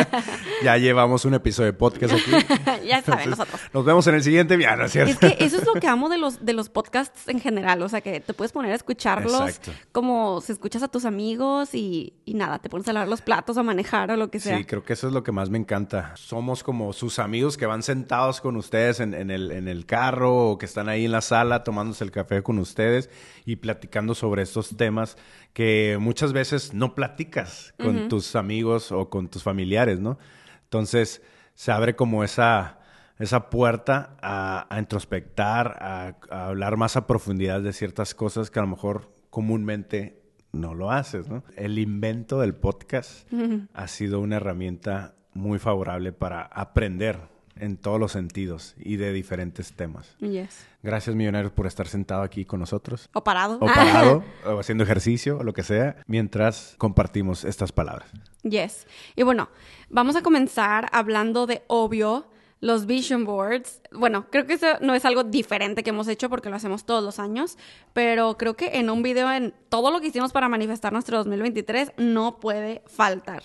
ya 0.62 0.76
llevamos 0.76 1.24
un 1.24 1.34
episodio 1.34 1.72
de 1.72 1.76
podcast 1.76 2.14
aquí. 2.14 2.30
ya 2.86 3.02
saben, 3.02 3.30
nosotros. 3.30 3.60
Nos 3.74 3.84
vemos 3.84 4.06
en 4.06 4.14
el 4.14 4.22
siguiente, 4.22 4.56
ya, 4.56 4.76
¿no 4.76 4.84
es 4.84 4.92
cierto? 4.92 5.26
Es 5.26 5.34
que 5.34 5.44
eso 5.44 5.56
es 5.56 5.66
lo 5.66 5.72
que 5.72 5.88
amo 5.88 6.08
de 6.08 6.18
los, 6.18 6.44
de 6.44 6.52
los 6.52 6.68
podcasts 6.68 7.26
en 7.26 7.40
general, 7.40 7.82
o 7.82 7.88
sea, 7.88 8.00
que 8.00 8.20
te 8.20 8.32
puedes 8.32 8.52
poner 8.52 8.70
a 8.70 8.76
escucharlos 8.76 9.60
como 9.90 10.40
si 10.40 10.52
escuchas 10.52 10.84
a 10.84 10.88
tus 10.88 11.04
amigos 11.04 11.74
y, 11.74 12.12
y, 12.24 12.34
nada, 12.34 12.60
te 12.60 12.68
pones 12.68 12.86
a 12.86 12.92
lavar 12.92 13.08
los 13.08 13.22
platos, 13.22 13.56
a 13.56 13.64
manejar 13.64 14.12
o 14.12 14.16
lo 14.16 14.30
que 14.30 14.38
sea. 14.38 14.56
Sí, 14.56 14.64
creo 14.64 14.84
que 14.84 14.92
eso 14.92 15.08
es 15.08 15.12
lo 15.12 15.24
que 15.24 15.32
más 15.32 15.50
me 15.50 15.58
encanta. 15.58 16.14
Somos 16.14 16.62
como 16.62 16.92
sus 16.92 17.18
amigos 17.18 17.56
que 17.56 17.66
van 17.66 17.82
sentados 17.82 18.40
con 18.40 18.56
ustedes 18.56 19.00
en, 19.00 19.14
en, 19.14 19.32
el, 19.32 19.50
en 19.50 19.66
el 19.66 19.84
carro 19.84 20.50
o 20.50 20.58
que 20.58 20.66
están 20.66 20.91
ahí 20.92 21.04
en 21.04 21.12
la 21.12 21.20
sala 21.20 21.64
tomándose 21.64 22.04
el 22.04 22.10
café 22.10 22.42
con 22.42 22.58
ustedes 22.58 23.10
y 23.44 23.56
platicando 23.56 24.14
sobre 24.14 24.42
estos 24.42 24.76
temas 24.76 25.16
que 25.52 25.98
muchas 26.00 26.32
veces 26.32 26.74
no 26.74 26.94
platicas 26.94 27.74
con 27.78 28.08
tus 28.08 28.36
amigos 28.36 28.92
o 28.92 29.10
con 29.10 29.28
tus 29.28 29.42
familiares, 29.42 30.00
¿no? 30.00 30.18
Entonces 30.64 31.22
se 31.54 31.72
abre 31.72 31.96
como 31.96 32.24
esa, 32.24 32.78
esa 33.18 33.50
puerta 33.50 34.16
a, 34.22 34.66
introspectar, 34.78 35.76
a, 35.80 36.16
hablar 36.30 36.76
más 36.76 36.96
a 36.96 37.06
profundidad 37.06 37.60
de 37.60 37.72
ciertas 37.72 38.14
cosas 38.14 38.50
que 38.50 38.58
a 38.58 38.62
lo 38.62 38.68
mejor 38.68 39.12
comúnmente 39.30 40.22
no 40.52 40.74
lo 40.74 40.90
haces, 40.90 41.28
¿no? 41.28 41.44
El 41.56 41.78
invento 41.78 42.40
del 42.40 42.54
podcast 42.54 43.26
ha 43.72 43.88
sido 43.88 44.20
una 44.20 44.36
herramienta 44.36 45.14
muy 45.34 45.58
favorable 45.58 46.12
para 46.12 46.42
aprender 46.42 47.31
en 47.56 47.76
todos 47.76 47.98
los 47.98 48.12
sentidos 48.12 48.74
y 48.78 48.96
de 48.96 49.12
diferentes 49.12 49.72
temas. 49.72 50.14
Yes. 50.18 50.66
Gracias, 50.82 51.14
millonarios, 51.14 51.52
por 51.52 51.66
estar 51.66 51.86
sentado 51.86 52.22
aquí 52.22 52.44
con 52.44 52.60
nosotros. 52.60 53.08
O 53.12 53.22
parado. 53.22 53.58
O 53.60 53.66
parado, 53.66 54.24
o 54.46 54.58
haciendo 54.58 54.84
ejercicio, 54.84 55.38
o 55.38 55.44
lo 55.44 55.52
que 55.52 55.62
sea, 55.62 55.96
mientras 56.06 56.74
compartimos 56.78 57.44
estas 57.44 57.72
palabras. 57.72 58.10
Yes. 58.42 58.86
Y 59.14 59.22
bueno, 59.22 59.48
vamos 59.88 60.16
a 60.16 60.22
comenzar 60.22 60.88
hablando 60.92 61.46
de 61.46 61.62
obvio 61.68 62.26
los 62.62 62.86
vision 62.86 63.24
boards. 63.24 63.82
Bueno, 63.90 64.26
creo 64.30 64.46
que 64.46 64.54
eso 64.54 64.66
no 64.80 64.94
es 64.94 65.04
algo 65.04 65.24
diferente 65.24 65.82
que 65.82 65.90
hemos 65.90 66.08
hecho 66.08 66.30
porque 66.30 66.48
lo 66.48 66.56
hacemos 66.56 66.84
todos 66.84 67.02
los 67.04 67.18
años, 67.18 67.58
pero 67.92 68.38
creo 68.38 68.54
que 68.54 68.78
en 68.78 68.88
un 68.88 69.02
video, 69.02 69.30
en 69.30 69.52
todo 69.68 69.90
lo 69.90 70.00
que 70.00 70.06
hicimos 70.06 70.32
para 70.32 70.48
manifestar 70.48 70.92
nuestro 70.92 71.18
2023, 71.18 71.92
no 71.98 72.38
puede 72.38 72.82
faltar. 72.86 73.42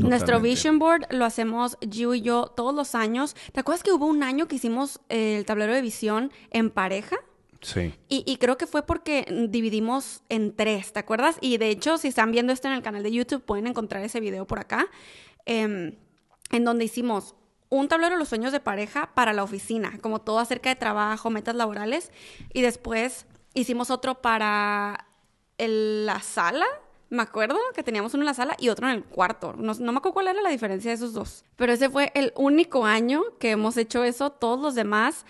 Nuestro 0.00 0.40
vision 0.40 0.78
board 0.78 1.06
lo 1.10 1.24
hacemos 1.24 1.76
Gio 1.88 2.14
y 2.14 2.22
yo 2.22 2.46
todos 2.46 2.74
los 2.74 2.94
años. 2.94 3.36
¿Te 3.52 3.60
acuerdas 3.60 3.82
que 3.82 3.92
hubo 3.92 4.06
un 4.06 4.22
año 4.22 4.48
que 4.48 4.56
hicimos 4.56 5.00
el 5.08 5.44
tablero 5.44 5.74
de 5.74 5.82
visión 5.82 6.32
en 6.50 6.70
pareja? 6.70 7.16
Sí. 7.60 7.94
Y, 8.08 8.36
creo 8.38 8.56
que 8.56 8.66
fue 8.66 8.86
porque 8.86 9.26
dividimos 9.50 10.22
en 10.30 10.56
tres, 10.56 10.94
¿te 10.94 10.98
acuerdas? 10.98 11.36
Y 11.42 11.58
de 11.58 11.68
hecho, 11.68 11.98
si 11.98 12.08
están 12.08 12.32
viendo 12.32 12.54
esto 12.54 12.68
en 12.68 12.74
el 12.74 12.82
canal 12.82 13.02
de 13.02 13.12
YouTube, 13.12 13.42
pueden 13.42 13.66
encontrar 13.66 14.02
ese 14.02 14.18
video 14.18 14.46
por 14.46 14.58
acá, 14.58 14.88
em, 15.44 15.94
en 16.52 16.64
donde 16.64 16.86
hicimos 16.86 17.34
un 17.68 17.86
tablero 17.86 18.14
de 18.14 18.18
los 18.18 18.28
sueños 18.28 18.52
de 18.52 18.60
pareja 18.60 19.10
para 19.14 19.34
la 19.34 19.42
oficina, 19.42 19.98
como 20.00 20.22
todo 20.22 20.38
acerca 20.38 20.70
de 20.70 20.76
trabajo, 20.76 21.28
metas 21.28 21.54
laborales, 21.54 22.10
y 22.54 22.62
después 22.62 23.26
hicimos 23.52 23.90
otro 23.90 24.22
para 24.22 25.06
la 25.58 26.20
sala, 26.20 26.66
me 27.10 27.22
acuerdo 27.22 27.58
que 27.74 27.82
teníamos 27.82 28.14
uno 28.14 28.22
en 28.22 28.26
la 28.26 28.34
sala 28.34 28.56
y 28.58 28.68
otro 28.68 28.88
en 28.88 28.94
el 28.94 29.04
cuarto. 29.04 29.52
No, 29.58 29.74
me 29.74 29.98
acuerdo 29.98 30.12
cuál 30.14 30.28
era 30.28 30.40
la 30.40 30.50
diferencia 30.50 30.92
de 30.92 30.94
esos 30.94 31.12
dos. 31.12 31.44
Pero 31.56 31.72
ese 31.72 31.90
fue 31.90 32.12
el 32.14 32.32
único 32.36 32.86
año 32.86 33.22
que 33.40 33.50
hemos 33.50 33.76
hecho 33.76 34.04
eso. 34.04 34.30
Todos 34.30 34.60
los 34.60 34.76
demás 34.76 35.26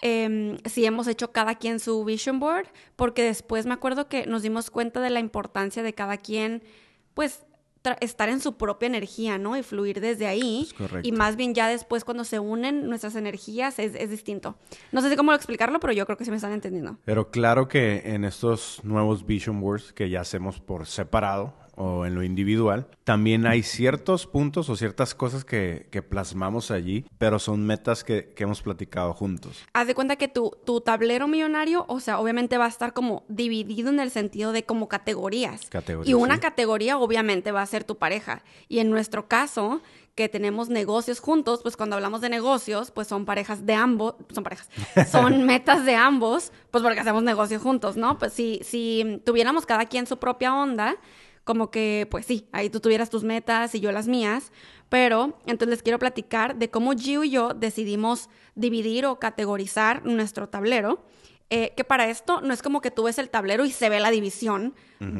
eh, 0.00 0.56
sí 0.64 0.86
hemos 0.86 1.08
hecho 1.08 1.32
cada 1.32 1.56
quien 1.56 1.80
su 1.80 2.04
vision 2.04 2.38
board, 2.38 2.68
porque 2.94 3.24
después 3.24 3.66
me 3.66 3.74
acuerdo 3.74 4.08
que 4.08 4.26
nos 4.26 4.42
dimos 4.42 4.70
cuenta 4.70 5.00
de 5.00 5.10
la 5.10 5.18
importancia 5.18 5.82
de 5.82 5.92
cada 5.92 6.18
quien, 6.18 6.62
pues, 7.14 7.44
estar 8.00 8.28
en 8.28 8.40
su 8.40 8.56
propia 8.56 8.86
energía, 8.86 9.38
¿no? 9.38 9.56
Y 9.56 9.62
fluir 9.62 10.00
desde 10.00 10.26
ahí. 10.26 10.68
Y 11.02 11.12
más 11.12 11.36
bien 11.36 11.54
ya 11.54 11.68
después 11.68 12.04
cuando 12.04 12.24
se 12.24 12.38
unen 12.38 12.88
nuestras 12.88 13.16
energías 13.16 13.78
es, 13.78 13.94
es, 13.94 14.10
distinto. 14.10 14.56
No 14.92 15.00
sé 15.00 15.16
cómo 15.16 15.32
explicarlo, 15.32 15.80
pero 15.80 15.92
yo 15.92 16.06
creo 16.06 16.16
que 16.16 16.24
sí 16.24 16.30
me 16.30 16.36
están 16.36 16.52
entendiendo. 16.52 16.98
Pero 17.04 17.30
claro 17.30 17.68
que 17.68 18.02
en 18.04 18.24
estos 18.24 18.80
nuevos 18.84 19.26
vision 19.26 19.60
boards 19.60 19.92
que 19.92 20.08
ya 20.08 20.20
hacemos 20.20 20.60
por 20.60 20.86
separado, 20.86 21.54
o 21.76 22.06
en 22.06 22.14
lo 22.14 22.22
individual, 22.22 22.86
también 23.04 23.46
hay 23.46 23.62
ciertos 23.62 24.26
puntos 24.26 24.68
o 24.68 24.76
ciertas 24.76 25.14
cosas 25.14 25.44
que, 25.44 25.88
plasmamos 26.08 26.70
allí, 26.70 27.06
pero 27.18 27.38
son 27.38 27.66
metas 27.66 28.04
que, 28.04 28.34
hemos 28.36 28.60
platicado 28.60 29.14
juntos. 29.14 29.64
Haz 29.72 29.86
de 29.86 29.94
cuenta 29.94 30.16
que 30.16 30.28
tu, 30.28 30.52
tu 30.66 30.82
tablero 30.82 31.26
millonario, 31.28 31.86
o 31.88 31.98
sea, 31.98 32.20
obviamente 32.20 32.58
va 32.58 32.66
a 32.66 32.68
estar 32.68 32.92
como 32.92 33.24
dividido 33.28 33.88
en 33.88 34.00
el 34.00 34.10
sentido 34.10 34.52
de 34.52 34.64
como 34.64 34.88
categorías. 34.88 35.70
y 36.04 36.14
una 36.14 36.40
categoría 36.40 36.98
obviamente 36.98 37.52
va 37.52 37.62
a 37.62 37.66
ser 37.66 37.84
tu 37.84 37.96
pareja. 37.96 38.42
Y 38.68 38.80
en 38.80 38.90
nuestro 38.90 39.28
caso, 39.28 39.80
que 40.14 40.28
tenemos 40.28 40.68
negocios 40.68 41.18
juntos, 41.18 41.60
pues 41.62 41.76
cuando 41.76 41.96
hablamos 41.96 42.20
de 42.20 42.28
negocios, 42.28 42.90
pues 42.90 43.08
son 43.08 43.24
parejas 43.24 43.66
de 43.66 43.74
ambos, 43.74 44.14
son 44.32 44.44
parejas, 44.44 44.68
son 45.10 45.44
metas 45.44 45.84
de 45.84 45.96
ambos, 45.96 46.52
pues 46.70 46.84
porque 46.84 47.00
hacemos 47.00 47.22
negocios 47.22 47.62
juntos, 47.62 47.96
¿no? 47.96 48.18
Pues 48.18 48.32
si, 48.32 48.60
si 48.62 49.20
tuviéramos 49.24 49.66
cada 49.66 49.86
quien 49.86 50.06
su 50.06 50.18
propia 50.18 50.54
onda, 50.54 50.96
como 51.44 51.70
que, 51.70 52.08
pues 52.10 52.26
sí, 52.26 52.48
ahí 52.52 52.70
tú 52.70 52.80
tuvieras 52.80 53.10
tus 53.10 53.22
metas 53.22 53.74
y 53.74 53.80
yo 53.80 53.92
las 53.92 54.08
mías, 54.08 54.50
pero 54.88 55.38
entonces 55.46 55.68
les 55.68 55.82
quiero 55.82 55.98
platicar 55.98 56.56
de 56.56 56.70
cómo 56.70 56.92
Gio 56.92 57.22
y 57.24 57.30
yo 57.30 57.54
decidimos 57.54 58.28
dividir 58.54 59.06
o 59.06 59.18
categorizar 59.18 60.04
nuestro 60.04 60.48
tablero. 60.48 61.04
Eh, 61.50 61.74
que 61.76 61.84
para 61.84 62.08
esto 62.08 62.40
no 62.40 62.54
es 62.54 62.62
como 62.62 62.80
que 62.80 62.90
tú 62.90 63.02
ves 63.02 63.18
el 63.18 63.28
tablero 63.28 63.66
y 63.66 63.70
se 63.70 63.90
ve 63.90 64.00
la 64.00 64.10
división, 64.10 64.74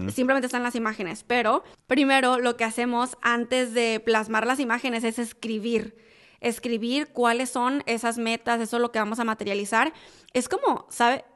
simplemente 0.08 0.46
están 0.46 0.62
las 0.62 0.74
imágenes, 0.74 1.22
pero 1.22 1.62
primero 1.86 2.38
lo 2.38 2.56
que 2.56 2.64
hacemos 2.64 3.18
antes 3.20 3.74
de 3.74 4.00
plasmar 4.00 4.46
las 4.46 4.58
imágenes 4.58 5.04
es 5.04 5.18
escribir, 5.18 5.96
escribir 6.40 7.08
cuáles 7.08 7.50
son 7.50 7.82
esas 7.84 8.16
metas, 8.16 8.60
eso 8.62 8.76
es 8.78 8.80
lo 8.80 8.90
que 8.90 8.98
vamos 8.98 9.20
a 9.20 9.24
materializar. 9.24 9.92
Es 10.32 10.48
como, 10.48 10.86
¿sabe? 10.88 11.26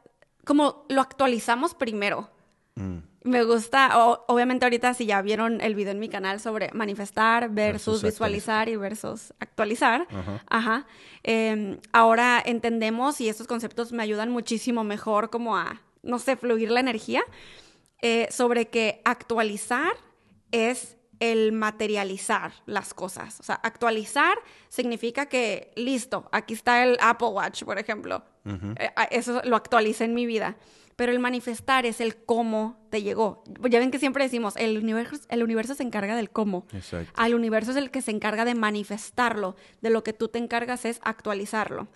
Como 0.45 0.87
lo 0.89 1.03
actualizamos 1.03 1.75
primero. 1.75 2.31
Mm. 2.75 3.08
Me 3.29 3.45
gusta, 3.45 4.07
obviamente 4.27 4.65
ahorita 4.65 4.95
si 4.95 5.05
ya 5.05 5.21
vieron 5.21 5.61
el 5.61 5.75
video 5.75 5.93
en 5.93 5.99
mi 5.99 6.09
canal 6.09 6.41
sobre 6.41 6.71
manifestar 6.73 7.51
versus, 7.51 8.03
visualizar 8.03 8.71
y 8.71 8.77
versus 8.77 9.35
actualizar, 9.39 10.09
ajá, 10.49 10.87
em, 11.23 11.79
ahora 11.93 12.43
entendemos 12.45 13.21
y 13.21 13.29
estos 13.29 13.47
conceptos 13.47 13.93
me 13.93 14.03
ayudan 14.03 14.31
muchísimo 14.31 14.83
mejor 14.83 15.29
como 15.29 15.59
a, 15.59 15.83
no 16.03 16.19
sé, 16.19 16.37
fluir 16.37 16.71
la 16.71 16.81
energía, 16.81 17.23
eh, 18.01 18.29
sobre 18.31 18.69
que 18.69 19.03
actualizar 19.05 19.93
es 20.51 20.97
el 21.21 21.53
materializar 21.53 22.53
las 22.65 22.95
cosas. 22.95 23.41
O 23.41 23.43
sea, 23.43 23.57
actualizar 23.57 24.39
significa 24.71 25.27
que, 25.27 25.71
listo, 25.77 26.31
aquí 26.33 26.55
está 26.55 26.83
el 26.83 26.97
Apple 27.01 27.29
Watch, 27.29 27.65
por 27.65 27.79
ejemplo. 27.79 28.25
Eh, 28.47 28.91
eso 29.11 29.43
lo 29.45 29.57
actualicé 29.57 30.05
en 30.05 30.15
mi 30.15 30.25
vida 30.25 30.57
pero 30.99 31.13
el 31.13 31.21
manifestar 31.21 31.87
es 31.87 32.01
el 32.01 32.17
cómo 32.17 32.77
te 32.91 33.03
llegó. 33.03 33.45
Ya 33.71 33.79
ven 33.79 33.93
que 33.93 34.01
siempre 34.01 34.25
decimos, 34.25 34.55
el 34.57 34.77
universo, 34.77 35.25
el 35.29 35.45
universo 35.45 35.77
se 35.77 35.85
encarga 35.85 36.17
del 36.17 36.29
cómo. 36.29 36.67
Exacto. 36.73 37.13
Al 37.15 37.37
universo 37.37 37.71
es 37.71 37.77
el 37.77 37.93
que 37.93 38.03
se 38.03 38.11
encarga 38.11 38.45
de 38.45 38.57
manifestarlo, 38.57 39.55
de 39.81 39.91
lo 39.91 40.03
que 40.03 40.13
tú 40.13 40.27
te 40.27 40.41
encargas 40.41 40.85
es 40.85 40.99
actualizarlo. 41.05 41.87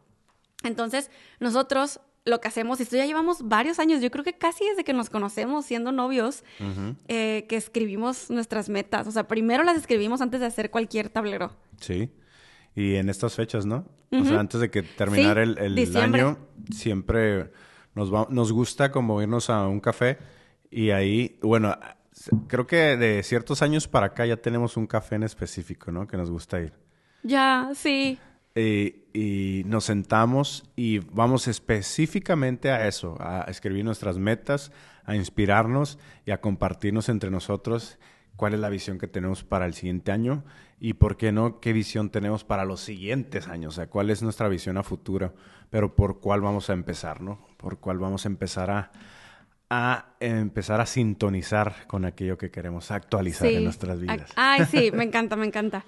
Entonces, 0.63 1.11
nosotros 1.41 1.99
lo 2.25 2.41
que 2.41 2.47
hacemos, 2.47 2.79
y 2.79 2.85
esto 2.85 2.97
ya 2.97 3.05
llevamos 3.05 3.49
varios 3.49 3.81
años, 3.81 4.01
yo 4.01 4.13
creo 4.13 4.23
que 4.23 4.35
casi 4.35 4.65
desde 4.69 4.85
que 4.85 4.93
nos 4.93 5.11
conocemos 5.11 5.67
siendo 5.67 5.91
novios, 5.91 6.45
eh, 7.09 7.47
que 7.49 7.57
escribimos 7.57 8.31
nuestras 8.31 8.69
metas. 8.69 9.09
O 9.09 9.11
sea, 9.11 9.27
primero 9.27 9.65
las 9.65 9.77
escribimos 9.77 10.21
antes 10.21 10.39
de 10.39 10.47
hacer 10.47 10.71
cualquier 10.71 11.09
tablero. 11.09 11.51
Sí. 11.81 12.09
Y 12.77 12.95
en 12.95 13.09
estas 13.09 13.35
fechas, 13.35 13.67
¿no? 13.67 13.85
O 14.13 14.25
sea, 14.25 14.39
antes 14.39 14.61
de 14.61 14.71
que 14.71 14.85
terminara 14.85 15.43
el, 15.43 15.59
el 15.59 15.97
año, 15.97 16.39
siempre 16.71 17.51
nos, 17.95 18.31
nos 18.31 18.53
gusta 18.53 18.91
como 18.91 19.21
irnos 19.23 19.51
a 19.51 19.67
un 19.69 19.81
café 19.81 20.19
y 20.71 20.91
ahí, 20.91 21.39
bueno, 21.43 21.77
creo 22.49 22.67
que 22.67 22.97
de 22.97 23.23
ciertos 23.23 23.63
años 23.63 23.89
para 23.89 24.07
acá 24.07 24.27
ya 24.27 24.37
tenemos 24.37 24.77
un 24.77 24.87
café 24.87 25.17
en 25.17 25.23
específico, 25.25 25.93
¿no? 25.93 26.07
Que 26.07 26.17
nos 26.17 26.31
gusta 26.31 26.61
ir. 26.61 26.73
Ya, 27.23 27.71
sí. 27.75 28.19
y 28.55 29.63
nos 29.67 29.85
sentamos 29.85 30.65
y 30.77 30.99
vamos 30.99 31.49
específicamente 31.49 32.71
a 32.71 32.87
eso, 32.89 33.17
a 33.21 33.43
escribir 33.49 33.85
nuestras 33.85 34.19
metas, 34.19 34.73
a 35.05 35.17
inspirarnos 35.17 35.99
y 36.27 36.31
a 36.31 36.41
compartirnos 36.41 37.09
entre 37.09 37.31
nosotros 37.31 37.99
cuál 38.37 38.55
es 38.55 38.61
la 38.61 38.69
visión 38.69 38.99
que 38.99 39.07
tenemos 39.07 39.45
para 39.45 39.67
el 39.67 39.75
siguiente 39.75 40.13
año 40.13 40.45
y 40.85 40.95
por 40.95 41.17
qué 41.17 41.31
no, 41.31 41.61
qué 41.61 41.73
visión 41.73 42.11
tenemos 42.11 42.43
para 42.43 42.65
los 42.65 42.81
siguientes 42.81 43.47
años, 43.47 43.75
o 43.75 43.77
sea, 43.77 43.87
cuál 43.87 44.11
es 44.11 44.21
nuestra 44.21 44.49
visión 44.49 44.77
a 44.77 44.83
futuro, 44.83 45.33
pero 45.71 45.95
por 45.95 46.19
cuál 46.19 46.41
vamos 46.41 46.71
a 46.71 46.73
empezar, 46.73 47.21
¿no? 47.21 47.39
Por 47.57 47.79
cuál 47.79 47.99
vamos 47.99 48.25
a 48.25 48.29
empezar 48.29 48.69
a, 48.73 48.91
a 49.71 50.17
empezar 50.19 50.81
a 50.81 50.87
sintonizar 50.87 51.87
con 51.87 52.05
aquello 52.05 52.37
que 52.37 52.51
queremos 52.51 52.91
actualizar 52.91 53.47
en 53.47 53.63
nuestras 53.63 54.01
vidas. 54.01 54.33
Ay, 54.35 54.65
sí, 54.69 54.91
me 54.93 55.05
encanta, 55.05 55.37
me 55.37 55.47
encanta. 55.47 55.85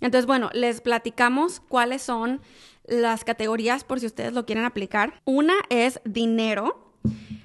Entonces, 0.00 0.24
bueno, 0.24 0.48
les 0.54 0.80
platicamos 0.80 1.60
cuáles 1.60 2.00
son 2.00 2.40
las 2.86 3.24
categorías 3.24 3.84
por 3.84 4.00
si 4.00 4.06
ustedes 4.06 4.32
lo 4.32 4.46
quieren 4.46 4.64
aplicar. 4.64 5.20
Una 5.26 5.56
es 5.68 6.00
dinero, 6.06 6.94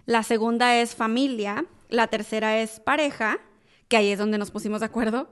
la 0.05 0.23
segunda 0.23 0.77
es 0.77 0.95
familia, 0.95 1.65
la 1.89 2.07
tercera 2.07 2.61
es 2.61 2.79
pareja, 2.79 3.41
que 3.93 3.97
ahí 3.97 4.09
es 4.09 4.17
donde 4.17 4.39
nos 4.39 4.49
pusimos 4.49 4.79
de 4.79 4.87
acuerdo. 4.87 5.29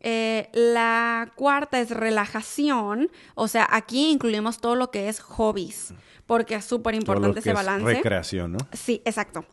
Eh, 0.00 0.50
la 0.52 1.32
cuarta 1.34 1.80
es 1.80 1.88
relajación, 1.88 3.10
o 3.34 3.48
sea, 3.48 3.66
aquí 3.70 4.10
incluimos 4.10 4.60
todo 4.60 4.76
lo 4.76 4.90
que 4.90 5.08
es 5.08 5.18
hobbies, 5.20 5.94
porque 6.26 6.56
es 6.56 6.66
súper 6.66 6.94
importante 6.94 7.40
ese 7.40 7.54
balance. 7.54 7.86
recreación, 7.86 8.52
¿no? 8.52 8.58
Sí, 8.74 9.00
exacto. 9.06 9.46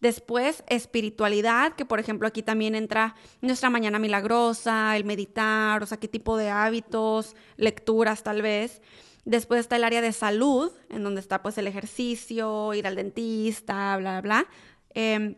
Después, 0.00 0.64
espiritualidad, 0.68 1.74
que 1.74 1.84
por 1.84 2.00
ejemplo 2.00 2.26
aquí 2.26 2.42
también 2.42 2.74
entra 2.74 3.14
nuestra 3.42 3.68
mañana 3.68 3.98
milagrosa, 3.98 4.96
el 4.96 5.04
meditar, 5.04 5.82
o 5.82 5.86
sea, 5.86 5.98
qué 5.98 6.08
tipo 6.08 6.38
de 6.38 6.48
hábitos, 6.48 7.36
lecturas 7.58 8.22
tal 8.22 8.40
vez. 8.40 8.80
Después 9.26 9.60
está 9.60 9.76
el 9.76 9.84
área 9.84 10.00
de 10.00 10.12
salud, 10.12 10.72
en 10.88 11.04
donde 11.04 11.20
está 11.20 11.42
pues 11.42 11.58
el 11.58 11.66
ejercicio, 11.66 12.72
ir 12.72 12.86
al 12.86 12.96
dentista, 12.96 13.98
bla, 13.98 14.22
bla, 14.22 14.40
bla. 14.44 14.46
Em, 14.94 15.34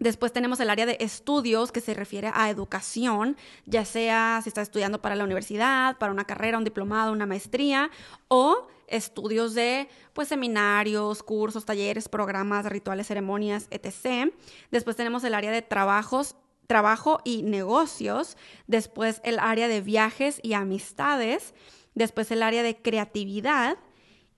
Después 0.00 0.32
tenemos 0.32 0.58
el 0.60 0.70
área 0.70 0.86
de 0.86 0.96
estudios 0.98 1.72
que 1.72 1.82
se 1.82 1.92
refiere 1.92 2.30
a 2.32 2.48
educación, 2.48 3.36
ya 3.66 3.84
sea 3.84 4.40
si 4.42 4.48
estás 4.48 4.62
estudiando 4.62 5.02
para 5.02 5.14
la 5.14 5.24
universidad, 5.24 5.98
para 5.98 6.10
una 6.10 6.24
carrera, 6.24 6.56
un 6.56 6.64
diplomado, 6.64 7.12
una 7.12 7.26
maestría 7.26 7.90
o 8.28 8.66
estudios 8.86 9.52
de 9.52 9.88
pues 10.14 10.28
seminarios, 10.28 11.22
cursos, 11.22 11.66
talleres, 11.66 12.08
programas, 12.08 12.64
rituales, 12.64 13.08
ceremonias, 13.08 13.68
etc. 13.70 14.32
Después 14.70 14.96
tenemos 14.96 15.22
el 15.24 15.34
área 15.34 15.52
de 15.52 15.60
trabajos, 15.60 16.34
trabajo 16.66 17.20
y 17.22 17.42
negocios, 17.42 18.38
después 18.66 19.20
el 19.22 19.38
área 19.38 19.68
de 19.68 19.82
viajes 19.82 20.40
y 20.42 20.54
amistades, 20.54 21.52
después 21.94 22.30
el 22.30 22.42
área 22.42 22.62
de 22.62 22.80
creatividad 22.80 23.76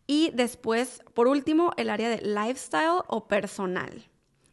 y 0.08 0.32
después, 0.34 1.04
por 1.14 1.28
último, 1.28 1.70
el 1.76 1.88
área 1.88 2.08
de 2.08 2.20
lifestyle 2.20 3.02
o 3.06 3.28
personal. 3.28 4.11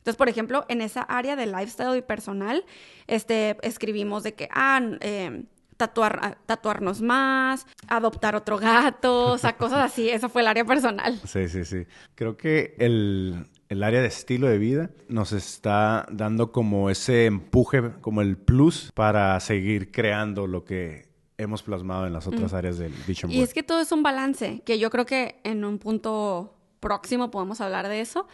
Entonces, 0.09 0.17
por 0.17 0.29
ejemplo, 0.29 0.65
en 0.69 0.81
esa 0.81 1.03
área 1.03 1.35
de 1.35 1.45
lifestyle 1.45 1.95
y 1.95 2.01
personal, 2.01 2.65
este, 3.05 3.57
escribimos 3.61 4.23
de 4.23 4.33
que, 4.33 4.49
ah, 4.51 4.81
em, 5.01 5.45
tatuar, 5.77 6.39
tatuarnos 6.47 6.99
más, 6.99 7.67
adoptar 7.87 8.35
otro 8.35 8.57
gato, 8.57 9.33
o 9.33 9.37
sea, 9.37 9.55
cosas 9.55 9.91
así. 9.91 10.09
Eso 10.09 10.27
fue 10.27 10.41
el 10.41 10.47
área 10.47 10.65
personal. 10.65 11.19
Sí, 11.27 11.47
sí, 11.47 11.63
sí. 11.63 11.85
Creo 12.15 12.37
que 12.37 12.73
el, 12.79 13.49
el 13.67 13.83
área 13.83 14.01
de 14.01 14.07
estilo 14.07 14.47
de 14.47 14.57
vida 14.57 14.89
nos 15.09 15.31
está 15.31 16.07
dando 16.11 16.51
como 16.51 16.89
ese 16.89 17.27
empuje, 17.27 17.91
como 18.01 18.23
el 18.23 18.35
plus 18.35 18.91
para 18.95 19.39
seguir 19.39 19.91
creando 19.91 20.47
lo 20.47 20.65
que 20.65 21.07
hemos 21.37 21.61
plasmado 21.61 22.07
en 22.07 22.13
las 22.13 22.25
otras 22.25 22.51
áreas 22.55 22.79
del 22.79 22.93
Vision 23.05 23.29
Board. 23.29 23.39
Y 23.39 23.43
es 23.43 23.53
que 23.53 23.61
todo 23.61 23.79
es 23.79 23.91
un 23.91 24.01
balance, 24.01 24.63
que 24.65 24.79
yo 24.79 24.89
creo 24.89 25.05
que 25.05 25.39
en 25.43 25.63
un 25.65 25.77
punto 25.77 26.55
próximo 26.79 27.29
podemos 27.29 27.61
hablar 27.61 27.87
de 27.87 28.01
eso. 28.01 28.27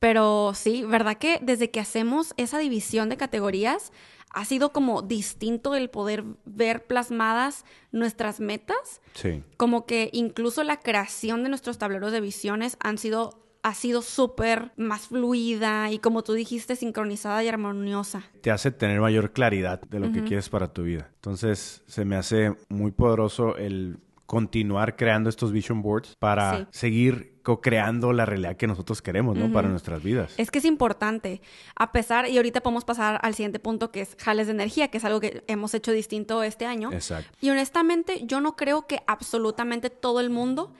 Pero 0.00 0.52
sí, 0.54 0.82
¿verdad 0.82 1.18
que 1.18 1.38
desde 1.42 1.70
que 1.70 1.78
hacemos 1.78 2.32
esa 2.38 2.58
división 2.58 3.10
de 3.10 3.18
categorías 3.18 3.92
ha 4.32 4.44
sido 4.44 4.72
como 4.72 5.02
distinto 5.02 5.74
el 5.74 5.90
poder 5.90 6.24
ver 6.46 6.86
plasmadas 6.86 7.64
nuestras 7.92 8.40
metas? 8.40 9.02
Sí. 9.14 9.44
Como 9.58 9.84
que 9.84 10.08
incluso 10.12 10.64
la 10.64 10.80
creación 10.80 11.42
de 11.42 11.50
nuestros 11.50 11.78
tableros 11.78 12.12
de 12.12 12.20
visiones 12.20 12.76
han 12.80 12.96
sido 12.98 13.38
ha 13.62 13.74
sido 13.74 14.00
súper 14.00 14.72
más 14.76 15.08
fluida 15.08 15.90
y 15.90 15.98
como 15.98 16.22
tú 16.22 16.32
dijiste, 16.32 16.76
sincronizada 16.76 17.44
y 17.44 17.48
armoniosa. 17.48 18.22
Te 18.40 18.50
hace 18.50 18.70
tener 18.70 19.00
mayor 19.00 19.32
claridad 19.32 19.82
de 19.82 20.00
lo 20.00 20.10
que 20.12 20.24
quieres 20.24 20.48
para 20.48 20.72
tu 20.72 20.84
vida. 20.84 21.10
Entonces, 21.16 21.82
se 21.86 22.06
me 22.06 22.16
hace 22.16 22.54
muy 22.70 22.90
poderoso 22.90 23.56
el 23.58 23.98
continuar 24.30 24.94
creando 24.94 25.28
estos 25.28 25.50
vision 25.50 25.82
boards 25.82 26.14
para 26.20 26.68
seguir 26.70 27.40
co-creando 27.42 28.12
la 28.12 28.26
realidad 28.26 28.56
que 28.56 28.68
nosotros 28.68 29.02
queremos, 29.02 29.36
¿no? 29.36 29.52
Para 29.52 29.66
nuestras 29.66 30.04
vidas. 30.04 30.34
Es 30.36 30.52
que 30.52 30.60
es 30.60 30.64
importante, 30.64 31.42
a 31.74 31.90
pesar, 31.90 32.28
y 32.28 32.36
ahorita 32.36 32.60
podemos 32.60 32.84
pasar 32.84 33.18
al 33.24 33.34
siguiente 33.34 33.58
punto 33.58 33.90
que 33.90 34.02
es 34.02 34.16
jales 34.20 34.46
de 34.46 34.52
energía, 34.52 34.86
que 34.86 34.98
es 34.98 35.04
algo 35.04 35.18
que 35.18 35.42
hemos 35.48 35.74
hecho 35.74 35.90
distinto 35.90 36.44
este 36.44 36.64
año. 36.64 36.92
Exacto. 36.92 37.28
Y 37.40 37.50
honestamente, 37.50 38.24
yo 38.24 38.40
no 38.40 38.54
creo 38.54 38.86
que 38.86 39.02
absolutamente 39.08 39.90
todo 39.90 40.20
el 40.20 40.30
mundo 40.30 40.72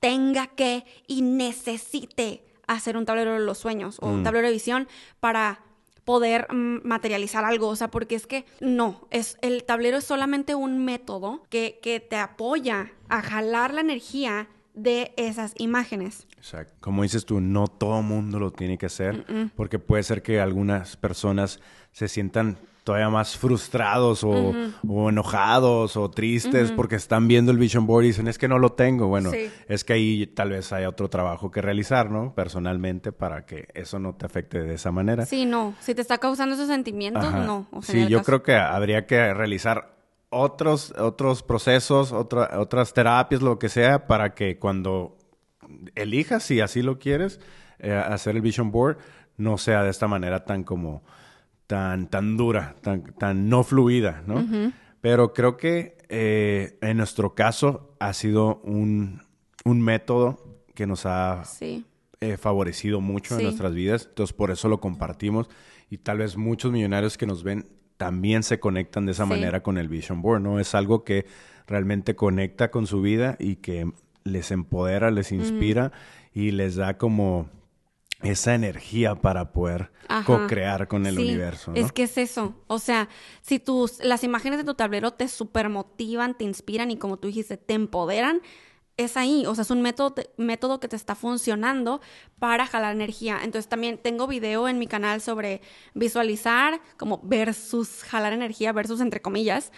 tenga 0.00 0.48
que 0.48 0.84
y 1.06 1.22
necesite 1.22 2.44
hacer 2.66 2.98
un 2.98 3.06
tablero 3.06 3.32
de 3.32 3.40
los 3.40 3.56
sueños 3.56 3.96
o 4.02 4.08
un 4.10 4.20
mm. 4.20 4.24
tablero 4.24 4.48
de 4.48 4.52
visión 4.52 4.86
para 5.18 5.60
poder 6.08 6.46
mm, 6.50 6.88
materializar 6.88 7.44
algo, 7.44 7.68
o 7.68 7.76
sea, 7.76 7.90
porque 7.90 8.14
es 8.14 8.26
que 8.26 8.46
no, 8.60 9.06
es 9.10 9.36
el 9.42 9.64
tablero 9.64 9.98
es 9.98 10.04
solamente 10.04 10.54
un 10.54 10.82
método 10.82 11.42
que, 11.50 11.80
que 11.82 12.00
te 12.00 12.16
apoya 12.16 12.92
a 13.10 13.20
jalar 13.20 13.74
la 13.74 13.82
energía 13.82 14.48
de 14.72 15.12
esas 15.18 15.52
imágenes. 15.58 16.26
Exacto. 16.38 16.72
Como 16.80 17.02
dices 17.02 17.26
tú, 17.26 17.42
no 17.42 17.66
todo 17.66 18.00
mundo 18.00 18.38
lo 18.38 18.52
tiene 18.52 18.78
que 18.78 18.86
hacer, 18.86 19.26
porque 19.54 19.78
puede 19.78 20.02
ser 20.02 20.22
que 20.22 20.40
algunas 20.40 20.96
personas 20.96 21.60
se 21.92 22.08
sientan 22.08 22.56
todavía 22.88 23.10
más 23.10 23.36
frustrados 23.36 24.24
o, 24.24 24.54
enojados 25.10 25.94
o 25.98 26.10
tristes 26.10 26.72
porque 26.72 26.96
están 26.96 27.28
viendo 27.28 27.52
el 27.52 27.58
vision 27.58 27.86
board 27.86 28.04
y 28.04 28.06
dicen, 28.06 28.28
es 28.28 28.38
que 28.38 28.48
no 28.48 28.58
lo 28.58 28.72
tengo. 28.72 29.08
Bueno, 29.08 29.30
es 29.68 29.84
que 29.84 29.92
ahí 29.92 30.26
tal 30.26 30.52
vez 30.52 30.72
haya 30.72 30.88
otro 30.88 31.10
trabajo 31.10 31.50
que 31.50 31.60
realizar, 31.60 32.10
¿no? 32.10 32.34
Personalmente, 32.34 33.12
para 33.12 33.44
que 33.44 33.68
eso 33.74 33.98
no 33.98 34.14
te 34.14 34.24
afecte 34.24 34.62
de 34.62 34.72
esa 34.72 34.90
manera. 34.90 35.26
Sí, 35.26 35.44
no. 35.44 35.74
Si 35.80 35.94
te 35.94 36.00
está 36.00 36.16
causando 36.16 36.54
esos 36.54 36.68
sentimientos, 36.68 37.30
no. 37.30 37.68
sí, 37.82 38.06
yo 38.08 38.22
creo 38.22 38.42
que 38.42 38.54
habría 38.54 39.04
que 39.04 39.34
realizar 39.34 39.94
otros, 40.30 40.94
otros 40.98 41.42
procesos, 41.42 42.12
otras 42.12 42.94
terapias, 42.94 43.42
lo 43.42 43.58
que 43.58 43.68
sea, 43.68 44.06
para 44.06 44.34
que 44.34 44.58
cuando 44.58 45.18
elijas, 45.94 46.42
si 46.42 46.62
así 46.62 46.80
lo 46.80 46.98
quieres, 46.98 47.38
eh, 47.80 47.92
hacer 47.92 48.34
el 48.34 48.40
vision 48.40 48.70
board, 48.70 48.96
no 49.36 49.58
sea 49.58 49.82
de 49.82 49.90
esta 49.90 50.08
manera 50.08 50.46
tan 50.46 50.64
como 50.64 51.02
tan, 51.68 52.08
tan 52.08 52.36
dura, 52.36 52.74
tan, 52.80 53.02
tan 53.14 53.48
no 53.48 53.62
fluida, 53.62 54.24
¿no? 54.26 54.44
Pero 55.00 55.32
creo 55.32 55.56
que 55.56 55.96
eh, 56.08 56.78
en 56.80 56.96
nuestro 56.96 57.34
caso 57.36 57.94
ha 58.00 58.12
sido 58.14 58.60
un, 58.64 59.20
un 59.64 59.80
método 59.80 60.64
que 60.74 60.86
nos 60.86 61.06
ha 61.06 61.42
eh, 62.20 62.36
favorecido 62.36 63.00
mucho 63.00 63.38
en 63.38 63.44
nuestras 63.44 63.74
vidas. 63.74 64.06
Entonces, 64.08 64.34
por 64.34 64.50
eso 64.50 64.68
lo 64.68 64.80
compartimos. 64.80 65.48
Y 65.90 65.98
tal 65.98 66.18
vez 66.18 66.36
muchos 66.36 66.72
millonarios 66.72 67.16
que 67.18 67.26
nos 67.26 67.44
ven 67.44 67.68
también 67.98 68.42
se 68.42 68.58
conectan 68.58 69.06
de 69.06 69.12
esa 69.12 69.26
manera 69.26 69.62
con 69.62 69.76
el 69.76 69.88
Vision 69.88 70.22
Board, 70.22 70.40
¿no? 70.40 70.60
Es 70.60 70.74
algo 70.74 71.04
que 71.04 71.26
realmente 71.66 72.16
conecta 72.16 72.70
con 72.70 72.86
su 72.86 73.02
vida 73.02 73.36
y 73.38 73.56
que 73.56 73.92
les 74.24 74.50
empodera, 74.52 75.10
les 75.10 75.32
inspira 75.32 75.92
y 76.32 76.52
les 76.52 76.76
da 76.76 76.96
como 76.96 77.50
esa 78.22 78.54
energía 78.54 79.14
para 79.14 79.52
poder 79.52 79.90
co-crear 80.26 80.88
con 80.88 81.06
el 81.06 81.18
universo. 81.18 81.72
Es 81.74 81.92
que 81.92 82.04
es 82.04 82.18
eso. 82.18 82.54
O 82.66 82.78
sea, 82.78 83.08
si 83.42 83.58
tus, 83.58 84.02
las 84.04 84.24
imágenes 84.24 84.58
de 84.58 84.64
tu 84.64 84.74
tablero 84.74 85.12
te 85.12 85.28
supermotivan, 85.28 86.36
te 86.36 86.44
inspiran 86.44 86.90
y 86.90 86.96
como 86.96 87.18
tú 87.18 87.28
dijiste, 87.28 87.56
te 87.56 87.74
empoderan, 87.74 88.40
es 88.96 89.16
ahí. 89.16 89.46
O 89.46 89.54
sea, 89.54 89.62
es 89.62 89.70
un 89.70 89.82
método, 89.82 90.16
método 90.36 90.80
que 90.80 90.88
te 90.88 90.96
está 90.96 91.14
funcionando 91.14 92.00
para 92.40 92.66
jalar 92.66 92.92
energía. 92.92 93.38
Entonces 93.42 93.68
también 93.68 93.98
tengo 93.98 94.26
video 94.26 94.68
en 94.68 94.78
mi 94.78 94.88
canal 94.88 95.20
sobre 95.20 95.62
visualizar 95.94 96.80
como 96.96 97.20
versus 97.22 98.02
jalar 98.02 98.32
energía 98.32 98.72
versus 98.72 99.00
entre 99.00 99.22
comillas, 99.22 99.70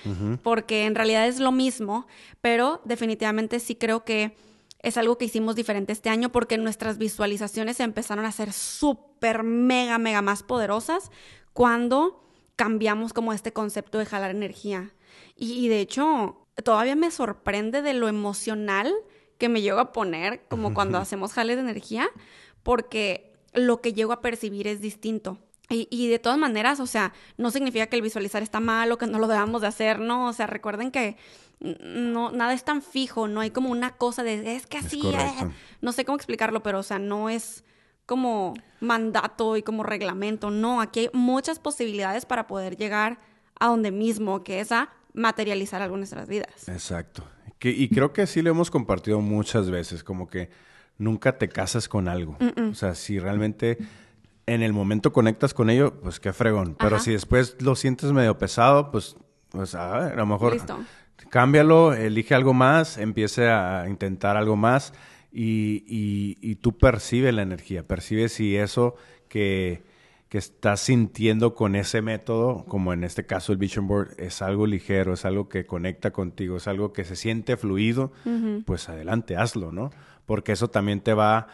porque 0.42 0.86
en 0.86 0.94
realidad 0.94 1.28
es 1.28 1.38
lo 1.38 1.52
mismo, 1.52 2.06
pero 2.40 2.80
definitivamente 2.86 3.60
sí 3.60 3.74
creo 3.74 4.04
que 4.04 4.34
es 4.82 4.96
algo 4.96 5.18
que 5.18 5.26
hicimos 5.26 5.56
diferente 5.56 5.92
este 5.92 6.08
año 6.08 6.32
porque 6.32 6.58
nuestras 6.58 6.98
visualizaciones 6.98 7.80
empezaron 7.80 8.24
a 8.24 8.32
ser 8.32 8.52
súper, 8.52 9.42
mega, 9.42 9.98
mega 9.98 10.22
más 10.22 10.42
poderosas 10.42 11.10
cuando 11.52 12.24
cambiamos 12.56 13.12
como 13.12 13.32
este 13.32 13.52
concepto 13.52 13.98
de 13.98 14.06
jalar 14.06 14.30
energía. 14.30 14.92
Y, 15.36 15.68
de 15.68 15.80
hecho, 15.80 16.46
todavía 16.64 16.96
me 16.96 17.10
sorprende 17.10 17.82
de 17.82 17.94
lo 17.94 18.08
emocional 18.08 18.92
que 19.38 19.48
me 19.48 19.62
llego 19.62 19.78
a 19.80 19.92
poner 19.92 20.46
como 20.48 20.74
cuando 20.74 20.98
hacemos 20.98 21.32
jales 21.32 21.56
de 21.56 21.62
energía 21.62 22.08
porque 22.62 23.32
lo 23.52 23.80
que 23.80 23.92
llego 23.92 24.12
a 24.12 24.20
percibir 24.20 24.66
es 24.66 24.80
distinto. 24.80 25.38
Y, 25.70 25.86
y, 25.90 26.08
de 26.08 26.18
todas 26.18 26.38
maneras, 26.38 26.80
o 26.80 26.86
sea, 26.86 27.12
no 27.38 27.50
significa 27.50 27.86
que 27.86 27.96
el 27.96 28.02
visualizar 28.02 28.42
está 28.42 28.60
mal 28.60 28.90
o 28.90 28.98
que 28.98 29.06
no 29.06 29.18
lo 29.18 29.28
debamos 29.28 29.62
de 29.62 29.68
hacer, 29.68 30.00
¿no? 30.00 30.28
O 30.28 30.32
sea, 30.32 30.46
recuerden 30.46 30.90
que 30.90 31.16
no, 31.60 32.32
nada 32.32 32.54
es 32.54 32.64
tan 32.64 32.82
fijo, 32.82 33.28
no 33.28 33.40
hay 33.40 33.50
como 33.50 33.70
una 33.70 33.92
cosa 33.92 34.22
de, 34.22 34.56
es 34.56 34.66
que 34.66 34.78
así, 34.78 35.00
eh". 35.04 35.50
no 35.80 35.92
sé 35.92 36.04
cómo 36.04 36.16
explicarlo, 36.16 36.62
pero 36.62 36.80
o 36.80 36.82
sea, 36.82 36.98
no 36.98 37.28
es 37.28 37.64
como 38.06 38.54
mandato 38.80 39.56
y 39.56 39.62
como 39.62 39.82
reglamento, 39.82 40.50
no, 40.50 40.80
aquí 40.80 41.00
hay 41.00 41.10
muchas 41.12 41.58
posibilidades 41.58 42.26
para 42.26 42.46
poder 42.46 42.76
llegar 42.76 43.18
a 43.60 43.68
donde 43.68 43.92
mismo, 43.92 44.42
que 44.42 44.60
es 44.60 44.72
a 44.72 44.90
materializar 45.12 45.82
algo 45.82 45.94
en 45.96 46.00
nuestras 46.00 46.28
vidas. 46.28 46.68
Exacto. 46.68 47.24
y 47.60 47.88
creo 47.90 48.12
que 48.12 48.26
sí 48.26 48.42
lo 48.42 48.50
hemos 48.50 48.70
compartido 48.70 49.20
muchas 49.20 49.70
veces, 49.70 50.02
como 50.02 50.28
que 50.28 50.50
nunca 51.00 51.38
te 51.38 51.48
casas 51.48 51.88
con 51.88 52.08
algo. 52.08 52.36
O 52.70 52.74
sea, 52.74 52.94
si 52.94 53.18
realmente 53.18 53.78
en 54.54 54.62
el 54.62 54.72
momento 54.72 55.12
conectas 55.12 55.54
con 55.54 55.70
ello, 55.70 56.00
pues 56.00 56.20
qué 56.20 56.32
fregón. 56.32 56.76
Pero 56.78 56.98
si 56.98 57.12
después 57.12 57.56
lo 57.60 57.76
sientes 57.76 58.12
medio 58.12 58.38
pesado, 58.38 58.90
pues, 58.90 59.16
pues 59.50 59.74
a, 59.74 60.14
lo 60.14 60.26
mejor 60.26 60.54
Listo 60.54 60.78
cámbialo, 61.30 61.94
elige 61.94 62.34
algo 62.34 62.52
más, 62.54 62.98
empiece 62.98 63.48
a 63.48 63.86
intentar 63.88 64.36
algo 64.36 64.56
más 64.56 64.92
y, 65.32 65.84
y, 65.86 66.56
tú 66.56 66.76
percibes 66.76 67.32
la 67.32 67.42
energía, 67.42 67.86
percibes 67.86 68.32
si 68.32 68.56
eso 68.56 68.96
que, 69.28 69.84
que, 70.28 70.38
estás 70.38 70.80
sintiendo 70.80 71.54
con 71.54 71.76
ese 71.76 72.02
método, 72.02 72.64
como 72.66 72.92
en 72.92 73.04
este 73.04 73.26
caso 73.26 73.52
el 73.52 73.58
Vision 73.58 73.86
Board, 73.86 74.14
es 74.18 74.42
algo 74.42 74.66
ligero, 74.66 75.12
es 75.12 75.24
algo 75.24 75.48
que 75.48 75.66
conecta 75.66 76.10
contigo, 76.10 76.56
es 76.56 76.66
algo 76.66 76.92
que 76.92 77.04
se 77.04 77.14
siente 77.14 77.56
fluido, 77.56 78.12
pues 78.66 78.88
adelante, 78.88 79.36
hazlo, 79.36 79.70
¿no? 79.70 79.90
Porque 80.26 80.52
eso 80.52 80.68
también 80.68 81.00
te 81.00 81.14
va 81.14 81.46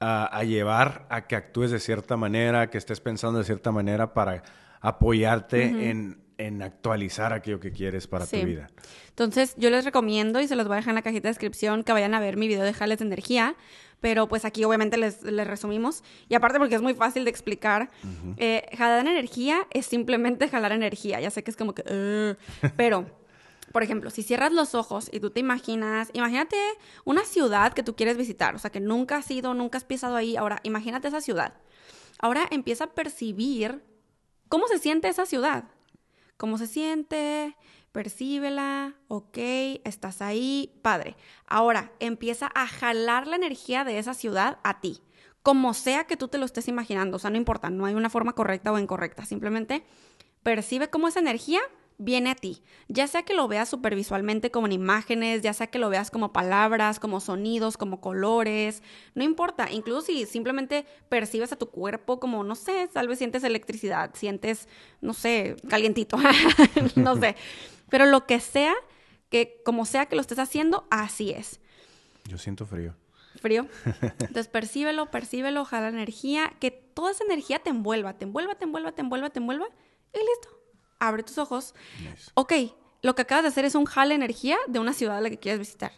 a, 0.00 0.42
llevar 0.44 1.06
a 1.08 1.26
que 1.26 1.36
actúes 1.36 1.70
de 1.70 1.80
cierta 1.80 2.16
manera, 2.16 2.68
que 2.70 2.78
estés 2.78 3.00
pensando 3.00 3.38
de 3.38 3.44
cierta 3.44 3.72
manera 3.72 4.12
para 4.14 4.42
apoyarte 4.80 5.90
en 5.90 6.26
en 6.38 6.62
actualizar 6.62 7.32
aquello 7.32 7.60
que 7.60 7.72
quieres 7.72 8.06
para 8.06 8.26
tu 8.26 8.36
vida. 8.36 8.68
Entonces, 9.08 9.54
yo 9.56 9.70
les 9.70 9.84
recomiendo, 9.84 10.40
y 10.40 10.48
se 10.48 10.56
los 10.56 10.66
voy 10.66 10.74
a 10.74 10.76
dejar 10.76 10.90
en 10.90 10.96
la 10.96 11.02
cajita 11.02 11.28
de 11.28 11.30
descripción, 11.30 11.82
que 11.82 11.92
vayan 11.92 12.14
a 12.14 12.20
ver 12.20 12.36
mi 12.36 12.48
video 12.48 12.64
de 12.64 12.72
jales 12.72 12.98
de 12.98 13.06
energía, 13.06 13.56
pero 14.00 14.28
pues 14.28 14.44
aquí 14.44 14.64
obviamente 14.64 14.98
les, 14.98 15.22
resumimos. 15.22 16.02
Y 16.28 16.34
aparte 16.34 16.58
porque 16.58 16.74
es 16.74 16.82
muy 16.82 16.94
fácil 16.94 17.24
de 17.24 17.30
explicar, 17.30 17.90
eh, 18.36 18.68
jalar 18.76 19.06
energía 19.06 19.66
es 19.70 19.86
simplemente 19.86 20.48
jalar 20.48 20.72
energía. 20.72 21.20
Ya 21.20 21.30
sé 21.30 21.42
que 21.42 21.50
es 21.50 21.56
como 21.56 21.74
que... 21.74 22.36
pero... 22.76 23.06
Por 23.72 23.82
ejemplo, 23.82 24.10
si 24.10 24.22
cierras 24.22 24.52
los 24.52 24.74
ojos 24.74 25.08
y 25.12 25.20
tú 25.20 25.30
te 25.30 25.40
imaginas, 25.40 26.10
imagínate 26.12 26.56
una 27.04 27.24
ciudad 27.24 27.72
que 27.72 27.82
tú 27.82 27.96
quieres 27.96 28.16
visitar, 28.16 28.54
o 28.54 28.58
sea, 28.58 28.70
que 28.70 28.80
nunca 28.80 29.16
has 29.16 29.30
ido, 29.30 29.54
nunca 29.54 29.78
has 29.78 29.84
pisado 29.84 30.16
ahí, 30.16 30.36
ahora 30.36 30.60
imagínate 30.62 31.08
esa 31.08 31.20
ciudad. 31.20 31.54
Ahora 32.18 32.46
empieza 32.50 32.84
a 32.84 32.94
percibir 32.94 33.82
cómo 34.48 34.68
se 34.68 34.78
siente 34.78 35.08
esa 35.08 35.26
ciudad 35.26 35.64
cómo 36.36 36.58
se 36.58 36.66
siente, 36.66 37.56
percíbela, 37.92 38.94
ok, 39.08 39.38
estás 39.84 40.22
ahí, 40.22 40.78
padre. 40.82 41.16
Ahora 41.46 41.92
empieza 41.98 42.50
a 42.54 42.66
jalar 42.66 43.26
la 43.26 43.36
energía 43.36 43.84
de 43.84 43.98
esa 43.98 44.14
ciudad 44.14 44.58
a 44.62 44.80
ti, 44.80 45.00
como 45.42 45.74
sea 45.74 46.04
que 46.04 46.16
tú 46.16 46.28
te 46.28 46.38
lo 46.38 46.44
estés 46.44 46.68
imaginando, 46.68 47.16
o 47.16 47.20
sea, 47.20 47.30
no 47.30 47.36
importa, 47.36 47.70
no 47.70 47.86
hay 47.86 47.94
una 47.94 48.10
forma 48.10 48.34
correcta 48.34 48.72
o 48.72 48.78
incorrecta, 48.78 49.24
simplemente 49.24 49.84
percibe 50.42 50.90
cómo 50.90 51.08
esa 51.08 51.20
energía 51.20 51.60
viene 51.98 52.30
a 52.30 52.34
ti. 52.34 52.62
Ya 52.88 53.06
sea 53.06 53.22
que 53.22 53.34
lo 53.34 53.48
veas 53.48 53.68
supervisualmente 53.68 54.50
como 54.50 54.66
en 54.66 54.72
imágenes, 54.72 55.42
ya 55.42 55.52
sea 55.52 55.68
que 55.68 55.78
lo 55.78 55.88
veas 55.88 56.10
como 56.10 56.32
palabras, 56.32 57.00
como 57.00 57.20
sonidos, 57.20 57.76
como 57.76 58.00
colores, 58.00 58.82
no 59.14 59.24
importa. 59.24 59.70
Incluso 59.70 60.02
si 60.02 60.26
simplemente 60.26 60.86
percibes 61.08 61.52
a 61.52 61.56
tu 61.56 61.70
cuerpo 61.70 62.20
como, 62.20 62.44
no 62.44 62.54
sé, 62.54 62.88
tal 62.92 63.08
vez 63.08 63.18
sientes 63.18 63.44
electricidad, 63.44 64.10
sientes, 64.14 64.68
no 65.00 65.14
sé, 65.14 65.56
calientito, 65.68 66.18
no 66.96 67.16
sé. 67.16 67.36
Pero 67.88 68.06
lo 68.06 68.26
que 68.26 68.40
sea, 68.40 68.74
que 69.30 69.60
como 69.64 69.84
sea 69.84 70.06
que 70.06 70.16
lo 70.16 70.20
estés 70.20 70.38
haciendo, 70.38 70.86
así 70.90 71.30
es. 71.30 71.60
Yo 72.26 72.38
siento 72.38 72.66
frío. 72.66 72.94
Frío. 73.40 73.66
Entonces 74.02 74.48
percíbelo, 74.48 75.10
percíbelo, 75.10 75.64
jala 75.64 75.88
energía, 75.88 76.52
que 76.60 76.70
toda 76.70 77.10
esa 77.10 77.24
energía 77.24 77.58
te 77.58 77.70
envuelva, 77.70 78.14
te 78.14 78.24
envuelva, 78.24 78.54
te 78.56 78.64
envuelva, 78.64 78.92
te 78.92 79.02
envuelva, 79.02 79.30
te 79.30 79.38
envuelva 79.38 79.66
y 80.12 80.18
listo. 80.18 80.55
Abre 80.98 81.22
tus 81.22 81.38
ojos. 81.38 81.74
Ok, 82.34 82.52
lo 83.02 83.14
que 83.14 83.22
acabas 83.22 83.44
de 83.44 83.48
hacer 83.48 83.64
es 83.64 83.74
un 83.74 83.84
jala 83.84 84.14
energía 84.14 84.56
de 84.66 84.78
una 84.78 84.92
ciudad 84.92 85.18
a 85.18 85.20
la 85.20 85.30
que 85.30 85.38
quieres 85.38 85.58
visitar. 85.58 85.92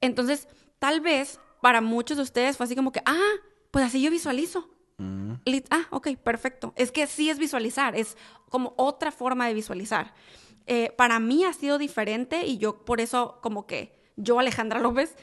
Entonces, 0.00 0.48
tal 0.78 1.00
vez 1.00 1.40
para 1.60 1.80
muchos 1.80 2.16
de 2.16 2.22
ustedes 2.22 2.56
fue 2.56 2.64
así 2.64 2.76
como 2.76 2.92
que, 2.92 3.02
ah, 3.04 3.32
pues 3.70 3.84
así 3.84 4.00
yo 4.00 4.10
visualizo. 4.10 4.68
Mm. 4.98 5.34
Ah, 5.70 5.86
ok, 5.90 6.16
perfecto. 6.16 6.72
Es 6.76 6.92
que 6.92 7.06
sí 7.06 7.30
es 7.30 7.38
visualizar, 7.38 7.96
es 7.96 8.16
como 8.48 8.74
otra 8.76 9.12
forma 9.12 9.46
de 9.46 9.54
visualizar. 9.54 10.14
Eh, 10.66 10.92
para 10.96 11.18
mí 11.18 11.44
ha 11.44 11.52
sido 11.52 11.78
diferente 11.78 12.46
y 12.46 12.58
yo 12.58 12.84
por 12.84 13.00
eso 13.00 13.38
como 13.42 13.66
que 13.66 13.98
yo, 14.16 14.38
Alejandra 14.38 14.80
López, 14.80 15.16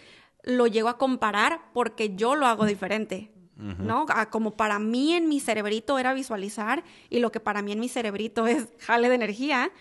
lo 0.44 0.68
llego 0.68 0.90
a 0.90 0.98
comparar 0.98 1.72
porque 1.74 2.16
yo 2.16 2.36
lo 2.36 2.48
hago 2.48 2.66
diferente. 2.66 3.32
¿No? 3.58 4.06
como 4.32 4.58
para 4.58 4.80
mí 4.80 5.14
en 5.14 5.30
mi 5.30 5.40
cerebrito 5.40 5.98
era 5.98 6.14
visualizar 6.14 6.84
y 7.10 7.20
lo 7.20 7.32
que 7.32 7.40
para 7.40 7.62
mí 7.62 7.72
en 7.72 7.80
mi 7.80 7.88
cerebrito 7.88 8.48
es 8.48 8.68
jale 8.80 9.08
de 9.08 9.16
energía, 9.16 9.72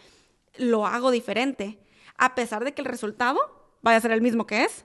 lo 0.56 0.86
hago 0.86 1.10
diferente. 1.10 1.80
A 2.16 2.36
pesar 2.36 2.64
de 2.64 2.72
que 2.72 2.82
el 2.82 2.86
resultado 2.86 3.40
vaya 3.82 3.98
a 3.98 4.00
ser 4.00 4.12
el 4.12 4.22
mismo 4.22 4.46
que 4.46 4.62
es 4.62 4.84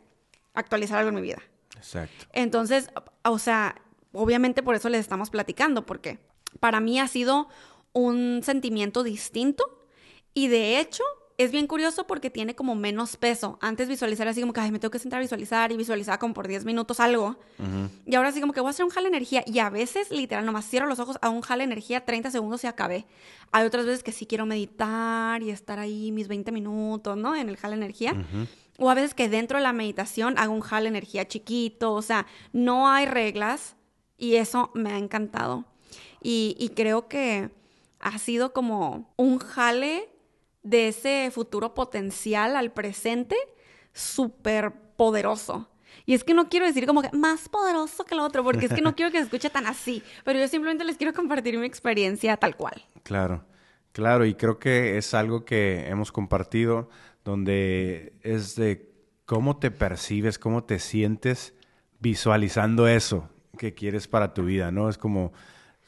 actualizar 0.56 0.98
algo 0.98 1.10
en 1.10 1.16
mi 1.16 1.22
vida. 1.22 1.42
Exacto. 1.78 2.26
Entonces, 2.34 2.90
o 3.24 3.38
sea, 3.38 3.76
obviamente 4.12 4.64
por 4.64 4.74
eso 4.74 4.90
les 4.90 5.02
estamos 5.02 5.30
platicando, 5.30 5.86
porque 5.86 6.18
para 6.60 6.80
mí 6.80 7.00
ha 7.00 7.08
sido 7.08 7.48
un 7.94 8.42
sentimiento 8.44 9.04
distinto 9.04 9.88
y 10.34 10.48
de 10.48 10.80
hecho 10.80 11.04
es 11.40 11.52
bien 11.54 11.68
curioso 11.68 12.06
porque 12.06 12.30
tiene 12.30 12.54
como 12.54 12.76
menos 12.76 13.16
peso. 13.16 13.58
Antes 13.62 13.88
visualizar 13.88 14.28
así 14.28 14.42
como 14.42 14.52
que, 14.52 14.60
ay, 14.60 14.72
me 14.72 14.80
tengo 14.80 14.92
que 14.92 15.00
sentar 15.00 15.20
a 15.20 15.22
visualizar 15.22 15.72
y 15.72 15.78
visualizar 15.78 16.20
como 16.20 16.34
por 16.34 16.50
10 16.50 16.66
minutos 16.66 17.00
algo. 17.00 17.38
Y 18.06 18.16
ahora 18.16 18.28
así 18.28 18.42
como 18.42 18.52
que 18.52 18.60
voy 18.60 18.68
a 18.68 18.72
hacer 18.72 18.84
un 18.84 18.92
jale 18.92 19.08
energía. 19.08 19.42
Y 19.48 19.60
a 19.60 19.70
veces, 19.70 20.12
literal, 20.12 20.46
nomás 20.46 20.70
cierro 20.70 20.86
los 20.86 21.00
ojos 21.00 21.18
a 21.22 21.30
un 21.30 21.40
jale 21.40 21.64
energía, 21.64 22.04
30 22.04 22.30
segundos 22.32 22.66
y 22.66 22.68
acabé. 22.68 23.06
Hay 23.54 23.66
otras 23.66 23.86
veces 23.86 24.04
que 24.04 24.12
sí 24.12 24.26
quiero 24.26 24.46
meditar 24.46 25.42
y 25.42 25.50
estar 25.50 25.80
ahí 25.80 26.12
mis 26.12 26.28
20 26.28 26.52
minutos, 26.52 27.16
¿no? 27.16 27.34
En 27.34 27.48
el 27.48 27.56
jale 27.56 27.76
energía. 27.76 28.14
O 28.78 28.90
a 28.90 28.94
veces 28.94 29.14
que 29.14 29.30
dentro 29.30 29.60
de 29.60 29.64
la 29.64 29.72
meditación 29.72 30.38
hago 30.38 30.54
un 30.54 30.60
jale 30.60 30.90
energía 30.90 31.26
chiquito. 31.26 31.94
O 31.94 32.02
sea, 32.02 32.28
no 32.52 32.90
hay 32.90 33.06
reglas 33.06 33.78
y 34.18 34.36
eso 34.36 34.72
me 34.74 34.92
ha 34.92 34.98
encantado. 34.98 35.64
Y, 36.22 36.58
y 36.60 36.70
creo 36.70 37.08
que 37.08 37.50
ha 38.02 38.20
sido 38.20 38.52
como 38.52 39.14
un 39.16 39.40
jale 39.40 40.10
de 40.64 40.90
ese 40.90 41.30
futuro 41.32 41.74
potencial 41.74 42.56
al 42.56 42.72
presente 42.72 43.36
súper 43.94 44.74
poderoso. 44.96 45.70
Y 46.06 46.14
es 46.14 46.24
que 46.24 46.34
no 46.34 46.50
quiero 46.50 46.66
decir 46.66 46.86
como 46.86 47.02
que 47.02 47.10
más 47.16 47.50
poderoso 47.50 48.04
que 48.06 48.16
lo 48.16 48.24
otro, 48.24 48.44
porque 48.44 48.66
es 48.66 48.74
que 48.74 48.82
no 48.82 48.94
quiero 48.96 49.12
que 49.12 49.18
se 49.18 49.26
escuche 49.26 49.50
tan 49.50 49.68
así, 49.68 50.04
pero 50.24 50.40
yo 50.40 50.48
simplemente 50.48 50.84
les 50.84 50.98
quiero 50.98 51.14
compartir 51.14 51.58
mi 51.58 51.66
experiencia 51.66 52.38
tal 52.38 52.56
cual. 52.56 52.84
Claro, 53.04 53.46
claro, 53.92 54.26
y 54.26 54.36
creo 54.36 54.60
que 54.60 54.98
es 54.98 55.14
algo 55.14 55.46
que 55.46 55.88
hemos 55.88 56.12
compartido, 56.12 56.90
donde 57.24 58.14
es 58.22 58.56
de 58.56 58.92
cómo 59.26 59.58
te 59.58 59.72
percibes, 59.72 60.40
cómo 60.40 60.64
te 60.64 60.80
sientes 60.80 61.54
visualizando 62.00 62.88
eso 62.88 63.30
que 63.58 63.74
quieres 63.74 64.08
para 64.08 64.34
tu 64.34 64.46
vida, 64.46 64.72
¿no? 64.72 64.90
Es 64.90 64.98
como, 64.98 65.34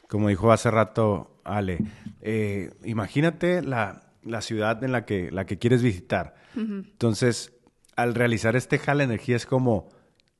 como 0.08 0.28
dijo 0.28 0.52
hace 0.52 0.70
rato 0.70 1.40
Ale, 1.44 1.80
eh, 2.22 2.72
imagínate 2.84 3.62
la, 3.64 4.11
la 4.24 4.42
ciudad 4.42 4.84
en 4.84 4.92
la 4.92 5.06
que, 5.06 5.32
la 5.32 5.46
que 5.46 5.58
quieres 5.58 5.82
visitar. 5.82 6.36
Entonces, 6.56 7.54
al 7.96 8.14
realizar 8.16 8.56
este 8.56 8.78
jala 8.78 9.04
energía 9.04 9.36
es 9.36 9.46
como 9.46 9.90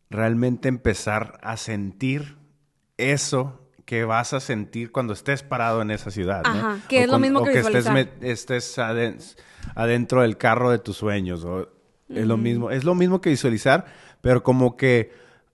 realmente 0.10 0.68
empezar 0.68 1.40
a 1.42 1.58
sentir 1.58 2.38
eso 2.98 3.62
que 3.86 4.06
vas 4.06 4.34
a 4.34 4.40
sentir 4.40 4.92
cuando 4.92 5.14
estés 5.14 5.44
parado 5.44 5.82
en 5.82 5.92
esa 5.92 6.12
ciudad. 6.12 6.44
Ajá, 6.46 6.80
que 6.88 7.04
es 7.04 7.10
lo 7.10 7.20
mismo 7.20 7.44
que, 7.44 7.60
estés, 7.60 8.78
adentro 9.76 10.22
del 10.22 10.38
carro 10.38 10.72
de 10.72 10.80
tus 10.80 10.98
sueños. 10.98 11.46
Es 12.10 12.28
lo 12.28 12.38
mismo. 12.38 12.72
Es 12.72 12.84
lo 12.84 12.96
mismo 12.96 13.22
que 13.22 13.30
visualizar, 13.30 13.86
pero 14.22 14.44
como 14.44 14.78
que 14.78 15.12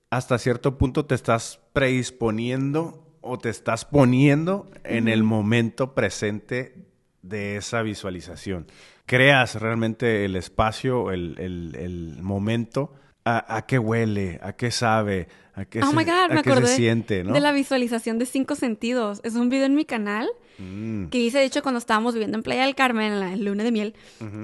hasta 0.10 0.38
cierto 0.38 0.78
punto 0.78 1.06
te 1.06 1.16
estás 1.16 1.60
predisponiendo 1.74 3.04
o 3.22 3.38
te 3.38 3.50
estás 3.50 3.86
poniendo 3.86 4.70
en 4.84 5.08
el 5.08 5.24
momento 5.24 5.94
presente 5.94 6.88
de 7.28 7.58
esa 7.58 7.82
visualización. 7.82 8.68
Creas 9.06 9.56
realmente 9.56 10.26
el 10.26 10.36
espacio, 10.36 11.12
el, 11.12 12.18
momento, 12.22 12.94
a, 13.26 13.66
qué 13.68 13.80
huele, 13.80 14.40
a 14.42 14.54
qué 14.54 14.72
sabe, 14.72 15.28
a 15.54 15.66
qué, 15.66 15.82
oh 15.82 15.92
se, 15.92 16.68
siente, 16.68 17.24
¿no? 17.24 17.34
De 17.34 17.40
la 17.40 17.52
visualización 17.52 18.20
de 18.20 18.26
cinco 18.26 18.56
sentidos. 18.56 19.22
Es 19.24 19.36
un 19.36 19.50
video 19.50 19.66
en 19.66 19.76
mi 19.76 19.86
canal 19.86 20.30
mm. 20.60 21.08
que 21.08 21.18
hice, 21.20 21.40
de 21.40 21.46
hecho, 21.46 21.62
cuando 21.62 21.80
estábamos 21.80 22.14
viviendo 22.14 22.38
en 22.38 22.44
Playa 22.44 22.66
del 22.66 22.76
Carmen, 22.76 23.14
en 23.14 23.20
la 23.20 23.36
luna 23.36 23.64
de 23.64 23.72
miel. 23.72 23.96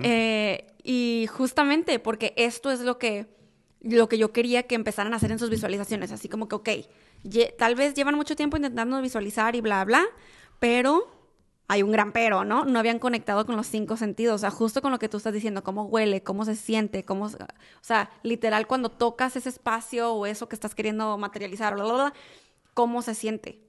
Eh, 0.04 0.66
y 0.84 1.28
justamente 1.32 2.00
porque 2.00 2.34
esto 2.36 2.72
es 2.72 2.82
lo 2.82 2.98
que, 2.98 3.28
lo 3.82 4.10
que 4.10 4.18
yo 4.18 4.32
quería 4.34 4.64
que 4.64 4.76
empezaran 4.76 5.14
a 5.14 5.18
hacer 5.18 5.32
en 5.32 5.40
sus 5.40 5.50
visualizaciones. 5.50 6.12
Así 6.12 6.28
como 6.28 6.48
que, 6.48 6.56
ok, 6.56 6.70
tal 7.58 7.76
vez 7.76 7.94
llevan 7.94 8.16
mucho 8.16 8.36
tiempo 8.36 8.58
intentando 8.58 9.02
visualizar 9.02 9.56
y 9.56 9.62
bla, 9.62 9.86
bla, 9.86 10.04
pero 10.60 11.23
hay 11.68 11.84
un 11.84 11.92
gran 11.92 12.12
pero, 12.12 12.44
¿no? 12.44 12.66
No 12.66 12.80
habían 12.80 13.00
conectado 13.00 13.46
con 13.46 13.56
los 13.56 13.68
cinco 13.68 13.98
sentidos, 13.98 14.36
o 14.36 14.38
sea, 14.40 14.52
justo 14.52 14.82
con 14.82 14.92
lo 14.92 15.00
que 15.00 15.10
tú 15.10 15.18
estás 15.18 15.34
diciendo, 15.34 15.64
cómo 15.64 15.86
huele, 15.86 16.22
cómo 16.22 16.46
se 16.46 16.56
siente, 16.56 17.04
cómo, 17.06 17.26
o 17.26 17.30
sea, 17.82 18.12
literal 18.22 18.68
cuando 18.68 18.90
tocas 18.90 19.36
ese 19.36 19.50
espacio 19.50 20.14
o 20.14 20.26
eso 20.26 20.50
que 20.50 20.56
estás 20.56 20.76
queriendo 20.76 21.18
materializar, 21.18 21.74
bla, 21.76 21.84
bla, 21.84 21.94
bla, 21.94 22.14
cómo 22.74 23.02
se 23.02 23.16
siente. 23.16 23.60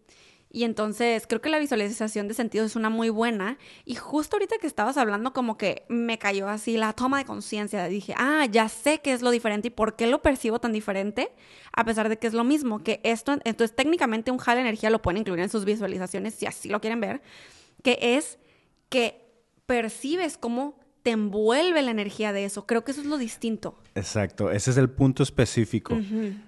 Y 0.51 0.63
entonces 0.63 1.27
creo 1.27 1.41
que 1.41 1.49
la 1.49 1.59
visualización 1.59 2.29
de 2.29 2.35
sentidos 2.35 2.67
es 2.71 2.77
una 2.77 2.89
muy 2.89 3.11
buena. 3.11 3.59
Y 3.85 3.97
justo 3.97 4.37
ahorita 4.37 4.59
que 4.59 4.69
estabas 4.69 4.97
hablando, 4.97 5.33
como 5.33 5.57
que 5.59 5.85
me 5.89 6.17
cayó 6.17 6.49
así 6.49 6.77
la 6.77 6.93
toma 6.93 7.19
de 7.19 7.25
conciencia. 7.25 7.87
Dije, 7.87 8.15
ah, 8.17 8.47
ya 8.49 8.69
sé 8.69 9.01
qué 9.01 9.13
es 9.13 9.21
lo 9.21 9.33
diferente 9.33 9.67
y 9.67 9.71
por 9.73 9.97
qué 9.97 10.07
lo 10.07 10.23
percibo 10.23 10.61
tan 10.61 10.73
diferente, 10.73 11.33
a 11.73 11.85
pesar 11.85 12.09
de 12.09 12.21
que 12.21 12.29
es 12.29 12.35
lo 12.35 12.45
mismo. 12.45 12.85
Que 12.85 13.01
esto, 13.03 13.33
entonces 13.43 13.75
técnicamente 13.75 14.31
un 14.31 14.39
de 14.39 14.61
energía 14.61 14.91
lo 14.91 15.03
pueden 15.03 15.19
incluir 15.19 15.41
en 15.41 15.49
sus 15.49 15.65
visualizaciones 15.65 16.35
si 16.35 16.47
así 16.47 16.69
lo 16.69 16.81
quieren 16.81 17.01
ver 17.01 17.21
que 17.85 17.99
es 18.01 18.39
que 18.89 19.31
percibes 19.67 20.39
cómo 20.39 20.81
te 21.05 21.11
envuelve 21.11 21.83
la 21.83 21.91
energía 21.91 22.33
de 22.33 22.47
eso. 22.47 22.67
Creo 22.67 22.83
que 22.83 22.93
eso 22.93 23.03
es 23.03 23.07
lo 23.07 23.19
distinto. 23.19 23.79
Exacto, 23.95 24.51
ese 24.51 24.71
es 24.71 24.79
el 24.79 24.89
punto 24.91 25.23
específico 25.23 25.97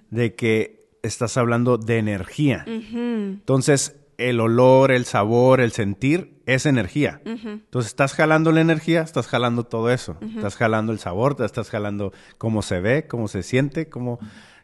de 0.09 0.35
que 0.35 0.89
estás 1.03 1.37
hablando 1.37 1.77
de 1.77 1.99
energía. 1.99 2.65
Entonces, 2.67 3.95
el 4.17 4.39
olor, 4.39 4.91
el 4.91 5.05
sabor, 5.05 5.61
el 5.61 5.71
sentir 5.71 6.41
es 6.47 6.65
energía. 6.65 7.21
Entonces, 7.23 7.91
estás 7.91 8.13
jalando 8.13 8.51
la 8.51 8.61
energía, 8.61 9.01
estás 9.01 9.27
jalando 9.27 9.63
todo 9.63 9.91
eso. 9.91 10.17
Estás 10.35 10.55
jalando 10.55 10.91
el 10.91 10.97
sabor, 10.97 11.35
te 11.35 11.45
estás 11.45 11.69
jalando 11.69 12.11
cómo 12.39 12.63
se 12.63 12.81
ve, 12.81 13.07
cómo 13.07 13.27
se 13.27 13.43
siente, 13.43 13.89
cómo, 13.89 14.17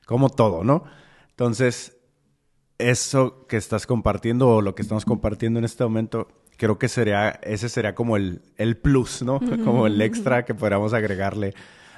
cómo 0.08 0.30
todo, 0.30 0.64
¿no? 0.64 0.86
Entonces, 1.30 1.98
eso 2.80 3.46
que 3.48 3.58
estás 3.58 3.86
compartiendo 3.86 4.50
o 4.50 4.62
lo 4.62 4.74
que 4.74 4.82
estamos 4.82 5.06
compartiendo 5.06 5.60
en 5.60 5.66
este 5.66 5.84
momento 5.84 6.28
creo 6.64 6.80
que 6.80 6.88
sería, 6.88 7.42
ese 7.44 7.68
sería 7.68 7.94
como 7.94 8.16
el, 8.16 8.42
el 8.56 8.78
plus, 8.78 9.22
¿no? 9.22 9.42
Como 9.66 9.86
el 9.86 10.02
extra 10.02 10.46
que 10.46 10.56
podríamos 10.56 10.94
agregarle 10.94 11.54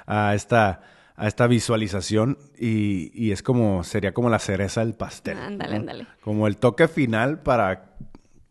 a 0.08 0.34
esta, 0.34 0.80
a 1.14 1.28
esta 1.28 1.46
visualización 1.46 2.36
y, 2.58 3.12
y 3.14 3.30
es 3.30 3.44
como, 3.44 3.84
sería 3.84 4.12
como 4.12 4.28
la 4.28 4.40
cereza 4.40 4.80
del 4.80 4.94
pastel. 4.94 5.38
Ándale, 5.38 5.76
ándale. 5.76 6.06
Como 6.20 6.48
el 6.48 6.56
toque 6.56 6.88
final 6.88 7.42
para, 7.42 7.96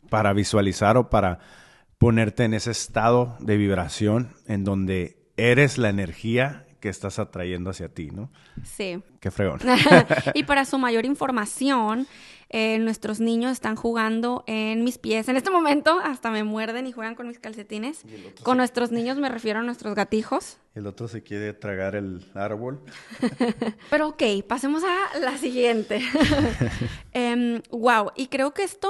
para 0.10 0.32
visualizar 0.32 0.96
o 0.96 1.10
para 1.10 1.40
ponerte 1.98 2.46
en 2.46 2.54
ese 2.54 2.72
estado 2.72 3.36
de 3.42 3.58
vibración 3.58 4.30
en 4.48 4.64
donde 4.64 5.18
eres 5.36 5.78
la 5.78 5.90
energía 5.90 6.66
que 6.80 6.88
estás 6.88 7.20
atrayendo 7.20 7.72
hacia 7.72 7.90
ti, 7.90 8.12
¿no? 8.12 8.32
Sí. 8.64 9.02
Qué 9.20 9.32
fregón. 9.32 9.60
y 10.34 10.44
para 10.44 10.64
su 10.66 10.78
mayor 10.78 11.06
información, 11.06 12.08
eh, 12.58 12.80
nuestros 12.80 13.20
niños 13.20 13.52
están 13.52 13.76
jugando 13.76 14.46
en 14.48 14.86
mis 14.86 14.98
pies. 14.98 15.28
En 15.28 15.36
este 15.36 15.52
momento 15.52 16.00
hasta 16.02 16.32
me 16.32 16.46
muerden 16.46 16.88
y 16.88 16.94
juegan 16.94 17.14
con 17.14 17.28
mis 17.28 17.38
calcetines. 17.38 18.04
Con 18.44 18.56
nuestros 18.56 18.94
niños 18.94 19.18
me 19.18 19.28
refiero 19.28 19.60
a 19.60 19.64
nuestros 19.64 19.94
gatijos. 19.94 20.58
El 20.74 20.88
otro 20.88 21.10
se 21.10 21.22
quiere 21.22 21.52
tragar 21.52 21.98
el 21.98 22.26
árbol. 22.34 22.80
Pero 23.90 24.08
ok, 24.08 24.24
pasemos 24.48 24.84
a 24.86 25.20
la 25.20 25.38
siguiente. 25.38 26.02
wow, 27.72 28.08
em, 28.08 28.14
y 28.16 28.28
creo 28.28 28.54
que 28.54 28.64
esto 28.64 28.90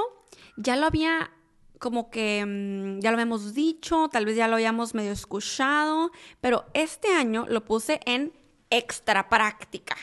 ya 0.56 0.76
lo 0.76 0.86
había 0.86 1.32
como 1.80 2.08
que 2.08 2.44
mm, 2.46 3.00
ya 3.00 3.10
lo 3.10 3.18
hemos 3.18 3.52
dicho, 3.52 4.08
tal 4.12 4.26
vez 4.26 4.36
ya 4.36 4.46
lo 4.46 4.54
hayamos 4.54 4.94
medio 4.94 5.10
escuchado, 5.10 6.12
pero 6.40 6.66
este 6.72 7.08
año 7.08 7.46
lo 7.48 7.64
puse 7.64 7.98
en 8.06 8.32
extra 8.70 9.28
práctica. 9.28 9.96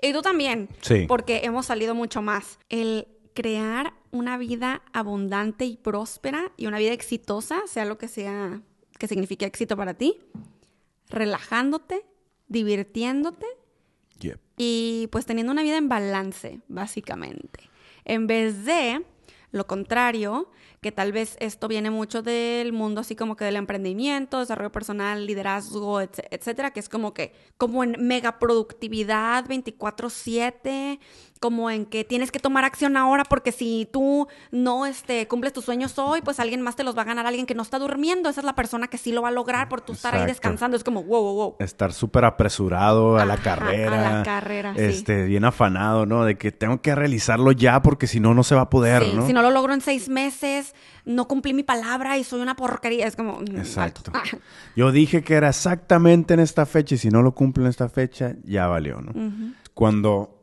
Y 0.00 0.12
tú 0.12 0.22
también, 0.22 0.68
Sí. 0.80 1.06
porque 1.08 1.40
hemos 1.44 1.66
salido 1.66 1.94
mucho 1.94 2.22
más. 2.22 2.58
El 2.68 3.08
crear 3.34 3.94
una 4.10 4.38
vida 4.38 4.82
abundante 4.92 5.64
y 5.64 5.76
próspera 5.76 6.52
y 6.56 6.66
una 6.66 6.78
vida 6.78 6.92
exitosa, 6.92 7.60
sea 7.66 7.84
lo 7.84 7.98
que 7.98 8.08
sea 8.08 8.62
que 8.98 9.06
signifique 9.06 9.44
éxito 9.46 9.76
para 9.76 9.94
ti, 9.94 10.18
relajándote, 11.08 12.04
divirtiéndote 12.48 13.46
Yep. 14.20 14.40
y 14.56 15.08
pues 15.12 15.24
teniendo 15.26 15.52
una 15.52 15.62
vida 15.62 15.76
en 15.76 15.88
balance, 15.88 16.60
básicamente. 16.68 17.70
En 18.04 18.26
vez 18.26 18.64
de 18.64 19.04
lo 19.52 19.66
contrario, 19.66 20.50
que 20.80 20.92
tal 20.92 21.12
vez 21.12 21.36
esto 21.40 21.66
viene 21.68 21.90
mucho 21.90 22.22
del 22.22 22.72
mundo 22.72 23.00
así 23.00 23.16
como 23.16 23.36
que 23.36 23.44
del 23.44 23.56
emprendimiento, 23.56 24.38
desarrollo 24.38 24.70
personal, 24.72 25.26
liderazgo, 25.26 26.00
etc- 26.00 26.26
etcétera, 26.30 26.70
que 26.72 26.80
es 26.80 26.88
como 26.88 27.12
que 27.14 27.32
como 27.56 27.82
en 27.82 27.96
mega 27.98 28.38
productividad 28.38 29.44
24/7, 29.46 31.00
como 31.40 31.70
en 31.70 31.86
que 31.86 32.04
tienes 32.04 32.30
que 32.32 32.38
tomar 32.38 32.64
acción 32.64 32.96
ahora 32.96 33.24
porque 33.24 33.52
si 33.52 33.88
tú 33.92 34.26
no 34.50 34.86
este 34.86 35.28
cumples 35.28 35.52
tus 35.52 35.64
sueños 35.64 35.98
hoy, 35.98 36.20
pues 36.22 36.40
alguien 36.40 36.62
más 36.62 36.76
te 36.76 36.84
los 36.84 36.96
va 36.96 37.02
a 37.02 37.04
ganar, 37.04 37.26
alguien 37.26 37.46
que 37.46 37.54
no 37.54 37.62
está 37.62 37.78
durmiendo, 37.78 38.28
esa 38.28 38.40
es 38.40 38.44
la 38.44 38.54
persona 38.54 38.88
que 38.88 38.98
sí 38.98 39.12
lo 39.12 39.22
va 39.22 39.28
a 39.28 39.32
lograr 39.32 39.68
por 39.68 39.80
tú 39.80 39.92
estar 39.92 40.14
ahí 40.14 40.26
descansando, 40.26 40.76
es 40.76 40.84
como 40.84 41.02
wow, 41.04 41.22
wow, 41.22 41.34
wow. 41.34 41.56
Estar 41.58 41.92
súper 41.92 42.24
apresurado 42.24 43.16
a 43.18 43.24
la 43.24 43.36
carrera. 43.36 44.12
a 44.12 44.18
la 44.18 44.22
carrera, 44.22 44.74
sí. 44.74 44.82
Este, 44.82 45.24
bien 45.24 45.44
afanado, 45.44 46.06
¿no? 46.06 46.24
De 46.24 46.36
que 46.36 46.52
tengo 46.52 46.80
que 46.82 46.94
realizarlo 46.94 47.52
ya 47.52 47.82
porque 47.82 48.06
si 48.06 48.20
no, 48.20 48.34
no 48.34 48.42
se 48.42 48.54
va 48.54 48.62
a 48.62 48.70
poder, 48.70 49.04
Sí, 49.04 49.12
¿no? 49.14 49.26
Si 49.26 49.32
no 49.32 49.42
lo 49.42 49.50
logro 49.50 49.74
en 49.74 49.80
seis 49.80 50.08
meses, 50.08 50.74
no 51.04 51.28
cumplí 51.28 51.54
mi 51.54 51.62
palabra 51.62 52.18
y 52.18 52.24
soy 52.24 52.40
una 52.40 52.56
porquería. 52.56 53.06
Es 53.06 53.16
como. 53.16 53.40
mm, 53.40 53.56
Exacto. 53.58 54.10
Ah, 54.14 54.22
Yo 54.76 54.92
dije 54.92 55.22
que 55.22 55.34
era 55.34 55.48
exactamente 55.48 56.34
en 56.34 56.40
esta 56.40 56.66
fecha 56.66 56.94
y 56.96 56.98
si 56.98 57.10
no 57.10 57.22
lo 57.22 57.34
cumplo 57.34 57.64
en 57.64 57.70
esta 57.70 57.88
fecha, 57.88 58.34
ya 58.44 58.66
valió, 58.66 59.00
¿no? 59.00 59.12
Cuando 59.74 60.37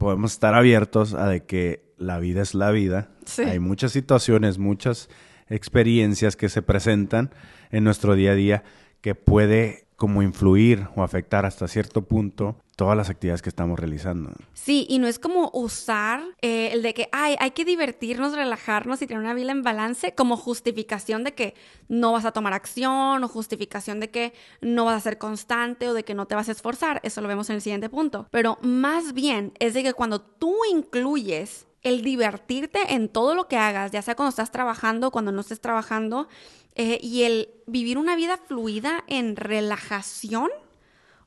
podemos 0.00 0.32
estar 0.32 0.54
abiertos 0.54 1.12
a 1.12 1.28
de 1.28 1.44
que 1.44 1.84
la 1.98 2.18
vida 2.18 2.40
es 2.40 2.54
la 2.54 2.70
vida. 2.70 3.10
Sí. 3.26 3.42
Hay 3.42 3.58
muchas 3.58 3.92
situaciones, 3.92 4.58
muchas 4.58 5.10
experiencias 5.46 6.36
que 6.36 6.48
se 6.48 6.62
presentan 6.62 7.30
en 7.70 7.84
nuestro 7.84 8.14
día 8.14 8.32
a 8.32 8.34
día 8.34 8.64
que 9.02 9.14
puede 9.14 9.84
como 9.96 10.22
influir 10.22 10.86
o 10.96 11.02
afectar 11.02 11.44
hasta 11.44 11.68
cierto 11.68 12.06
punto 12.06 12.56
todas 12.80 12.96
las 12.96 13.10
actividades 13.10 13.42
que 13.42 13.50
estamos 13.50 13.78
realizando. 13.78 14.30
Sí, 14.54 14.86
y 14.88 15.00
no 15.00 15.06
es 15.06 15.18
como 15.18 15.50
usar 15.52 16.22
eh, 16.40 16.70
el 16.72 16.80
de 16.80 16.94
que 16.94 17.10
ay, 17.12 17.36
hay 17.38 17.50
que 17.50 17.66
divertirnos, 17.66 18.34
relajarnos 18.34 19.02
y 19.02 19.06
tener 19.06 19.22
una 19.22 19.34
vida 19.34 19.52
en 19.52 19.62
balance 19.62 20.14
como 20.14 20.38
justificación 20.38 21.22
de 21.22 21.34
que 21.34 21.54
no 21.88 22.12
vas 22.12 22.24
a 22.24 22.32
tomar 22.32 22.54
acción 22.54 23.22
o 23.22 23.28
justificación 23.28 24.00
de 24.00 24.08
que 24.08 24.32
no 24.62 24.86
vas 24.86 24.96
a 24.96 25.00
ser 25.00 25.18
constante 25.18 25.90
o 25.90 25.92
de 25.92 26.04
que 26.04 26.14
no 26.14 26.24
te 26.24 26.34
vas 26.34 26.48
a 26.48 26.52
esforzar. 26.52 27.02
Eso 27.02 27.20
lo 27.20 27.28
vemos 27.28 27.50
en 27.50 27.56
el 27.56 27.60
siguiente 27.60 27.90
punto. 27.90 28.28
Pero 28.30 28.56
más 28.62 29.12
bien 29.12 29.52
es 29.58 29.74
de 29.74 29.82
que 29.82 29.92
cuando 29.92 30.22
tú 30.22 30.56
incluyes 30.72 31.66
el 31.82 32.00
divertirte 32.00 32.94
en 32.94 33.10
todo 33.10 33.34
lo 33.34 33.46
que 33.46 33.58
hagas, 33.58 33.92
ya 33.92 34.00
sea 34.00 34.16
cuando 34.16 34.30
estás 34.30 34.52
trabajando, 34.52 35.10
cuando 35.10 35.32
no 35.32 35.42
estés 35.42 35.60
trabajando, 35.60 36.28
eh, 36.76 36.98
y 37.02 37.24
el 37.24 37.50
vivir 37.66 37.98
una 37.98 38.16
vida 38.16 38.38
fluida 38.38 39.04
en 39.06 39.36
relajación, 39.36 40.48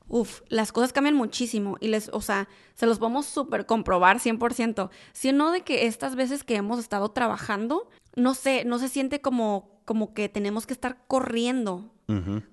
Uf, 0.08 0.42
las 0.48 0.70
cosas 0.70 0.92
cambian 0.92 1.14
muchísimo 1.14 1.76
y 1.80 1.88
les, 1.88 2.10
o 2.12 2.20
sea, 2.20 2.48
se 2.74 2.86
los 2.86 2.98
vamos 2.98 3.26
súper 3.26 3.64
comprobar 3.64 4.18
100%. 4.18 4.90
Si 5.12 5.32
no 5.32 5.50
de 5.50 5.62
que 5.62 5.86
estas 5.86 6.14
veces 6.14 6.44
que 6.44 6.56
hemos 6.56 6.78
estado 6.78 7.10
trabajando, 7.10 7.88
no 8.14 8.34
sé, 8.34 8.64
no 8.64 8.78
se 8.78 8.88
siente 8.88 9.20
como, 9.20 9.80
como 9.84 10.12
que 10.12 10.28
tenemos 10.28 10.66
que 10.66 10.74
estar 10.74 10.98
corriendo. 11.06 11.90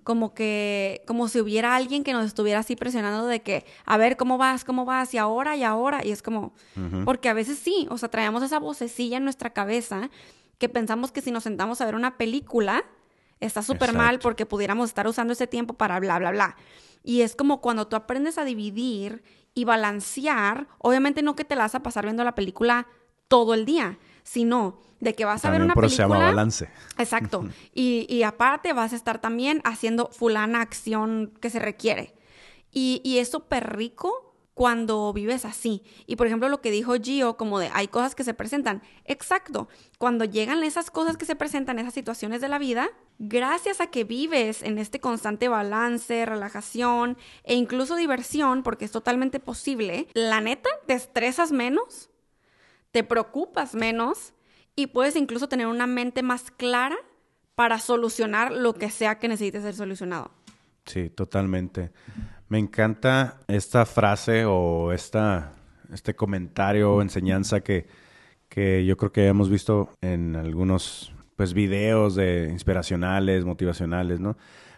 Como 0.06 0.34
que, 0.34 1.04
como 1.06 1.28
si 1.28 1.42
hubiera 1.42 1.76
alguien 1.76 2.06
que 2.06 2.14
nos 2.14 2.26
estuviera 2.26 2.60
así 2.60 2.78
presionando 2.78 3.28
de 3.28 3.42
que, 3.42 3.66
a 3.86 3.98
ver, 3.98 4.16
¿cómo 4.16 4.38
vas? 4.38 4.64
¿Cómo 4.64 4.86
vas? 4.86 5.14
Y 5.14 5.18
ahora, 5.18 5.58
y 5.58 5.64
ahora. 5.64 6.06
Y 6.06 6.12
es 6.12 6.22
como, 6.22 6.54
porque 7.04 7.28
a 7.28 7.34
veces 7.34 7.60
sí, 7.60 7.86
o 7.90 7.98
sea, 7.98 8.08
traemos 8.08 8.44
esa 8.44 8.60
vocecilla 8.60 9.18
en 9.18 9.26
nuestra 9.26 9.50
cabeza 9.50 10.10
que 10.58 10.70
pensamos 10.70 11.12
que 11.12 11.22
si 11.22 11.32
nos 11.32 11.44
sentamos 11.44 11.82
a 11.82 11.86
ver 11.86 11.96
una 11.96 12.18
película, 12.18 12.86
está 13.42 13.62
súper 13.62 13.92
mal 13.92 14.20
porque 14.20 14.46
pudiéramos 14.46 14.88
estar 14.88 15.06
usando 15.06 15.34
ese 15.34 15.48
tiempo 15.48 15.74
para 15.74 16.00
bla, 16.00 16.18
bla, 16.18 16.32
bla. 16.32 16.56
Y 17.04 17.22
es 17.22 17.36
como 17.36 17.62
cuando 17.62 17.88
tú 17.88 17.96
aprendes 17.96 18.38
a 18.38 18.46
dividir 18.46 19.24
y 19.54 19.66
balancear, 19.66 20.68
obviamente 20.78 21.22
no 21.22 21.36
que 21.36 21.46
te 21.46 21.56
la 21.56 21.64
vas 21.64 21.76
a 21.76 21.84
pasar 21.84 22.06
viendo 22.06 22.24
la 22.24 22.36
película 22.36 22.88
todo 23.28 23.54
el 23.54 23.66
día, 23.66 23.98
sino 24.24 24.80
de 25.00 25.16
que 25.16 25.26
vas 25.26 25.44
a 25.46 25.50
ver 25.50 25.62
una 25.62 25.74
por 25.74 25.86
eso 25.86 25.96
se 25.96 26.02
llama 26.04 26.16
película. 26.16 26.32
balance. 26.32 26.70
Exacto. 26.98 27.46
Y, 27.74 28.06
y 28.10 28.24
aparte 28.24 28.74
vas 28.74 28.94
a 28.94 28.96
estar 28.96 29.20
también 29.20 29.62
haciendo 29.64 30.10
fulana 30.12 30.62
acción 30.62 31.34
que 31.42 31.50
se 31.50 31.60
requiere. 31.60 32.14
Y, 32.72 33.02
y 33.04 33.18
es 33.18 33.32
súper 33.32 33.76
rico 33.76 34.31
cuando 34.54 35.12
vives 35.14 35.46
así. 35.46 35.84
Y 36.06 36.16
por 36.16 36.28
ejemplo, 36.28 36.50
lo 36.50 36.62
que 36.62 36.72
dijo 36.72 36.94
Gio, 37.02 37.38
como 37.38 37.60
de 37.60 37.70
hay 37.74 37.88
cosas 37.88 38.16
que 38.16 38.24
se 38.24 38.34
presentan. 38.34 38.82
Exacto. 39.06 39.70
Cuando 39.98 40.26
llegan 40.26 40.64
esas 40.64 40.92
cosas 40.92 41.18
que 41.18 41.26
se 41.26 41.36
presentan, 41.36 41.80
esas 41.80 41.94
situaciones 41.94 42.42
de 42.42 42.50
la 42.50 42.60
vida, 42.60 42.90
gracias 43.20 43.82
a 43.82 43.88
que 43.88 44.04
vives 44.04 44.64
en 44.64 44.78
este 44.78 45.00
constante 45.00 45.48
balance, 45.48 46.26
relajación 46.26 47.18
e 47.44 47.56
incluso 47.56 47.96
diversión, 47.96 48.64
porque 48.64 48.86
es 48.86 48.92
totalmente 48.92 49.40
posible, 49.40 50.08
la 50.14 50.42
neta, 50.42 50.70
te 50.86 50.94
estresas 50.94 51.52
menos, 51.52 52.10
te 52.92 53.04
preocupas 53.04 53.74
menos 53.74 54.34
y 54.76 54.88
puedes 54.88 55.16
incluso 55.16 55.48
tener 55.48 55.68
una 55.68 55.88
mente 55.88 56.24
más 56.24 56.52
clara 56.52 56.98
para 57.56 57.80
solucionar 57.80 58.52
lo 58.52 58.74
que 58.74 58.90
sea 58.90 59.20
que 59.20 59.28
necesite 59.28 59.62
ser 59.62 59.76
solucionado. 59.76 60.32
Sí, 60.86 61.10
totalmente. 61.10 61.92
Me 62.52 62.60
encanta 62.60 63.38
esta 63.48 63.86
frase 63.86 64.44
o 64.44 64.92
esta, 64.92 65.54
este 65.94 66.16
comentario 66.16 66.96
o 66.96 67.02
enseñanza 67.02 67.62
que, 67.62 67.88
que 68.50 68.86
yo 68.86 68.98
creo 68.98 69.14
que 69.14 69.28
hemos 69.28 69.50
visto 69.50 69.88
en 70.02 70.36
algunos 70.36 71.14
pues 71.38 71.54
videos 71.54 72.14
de 72.16 72.50
inspiracionales, 72.52 73.46
motivacionales, 73.46 74.20
¿no? 74.20 74.36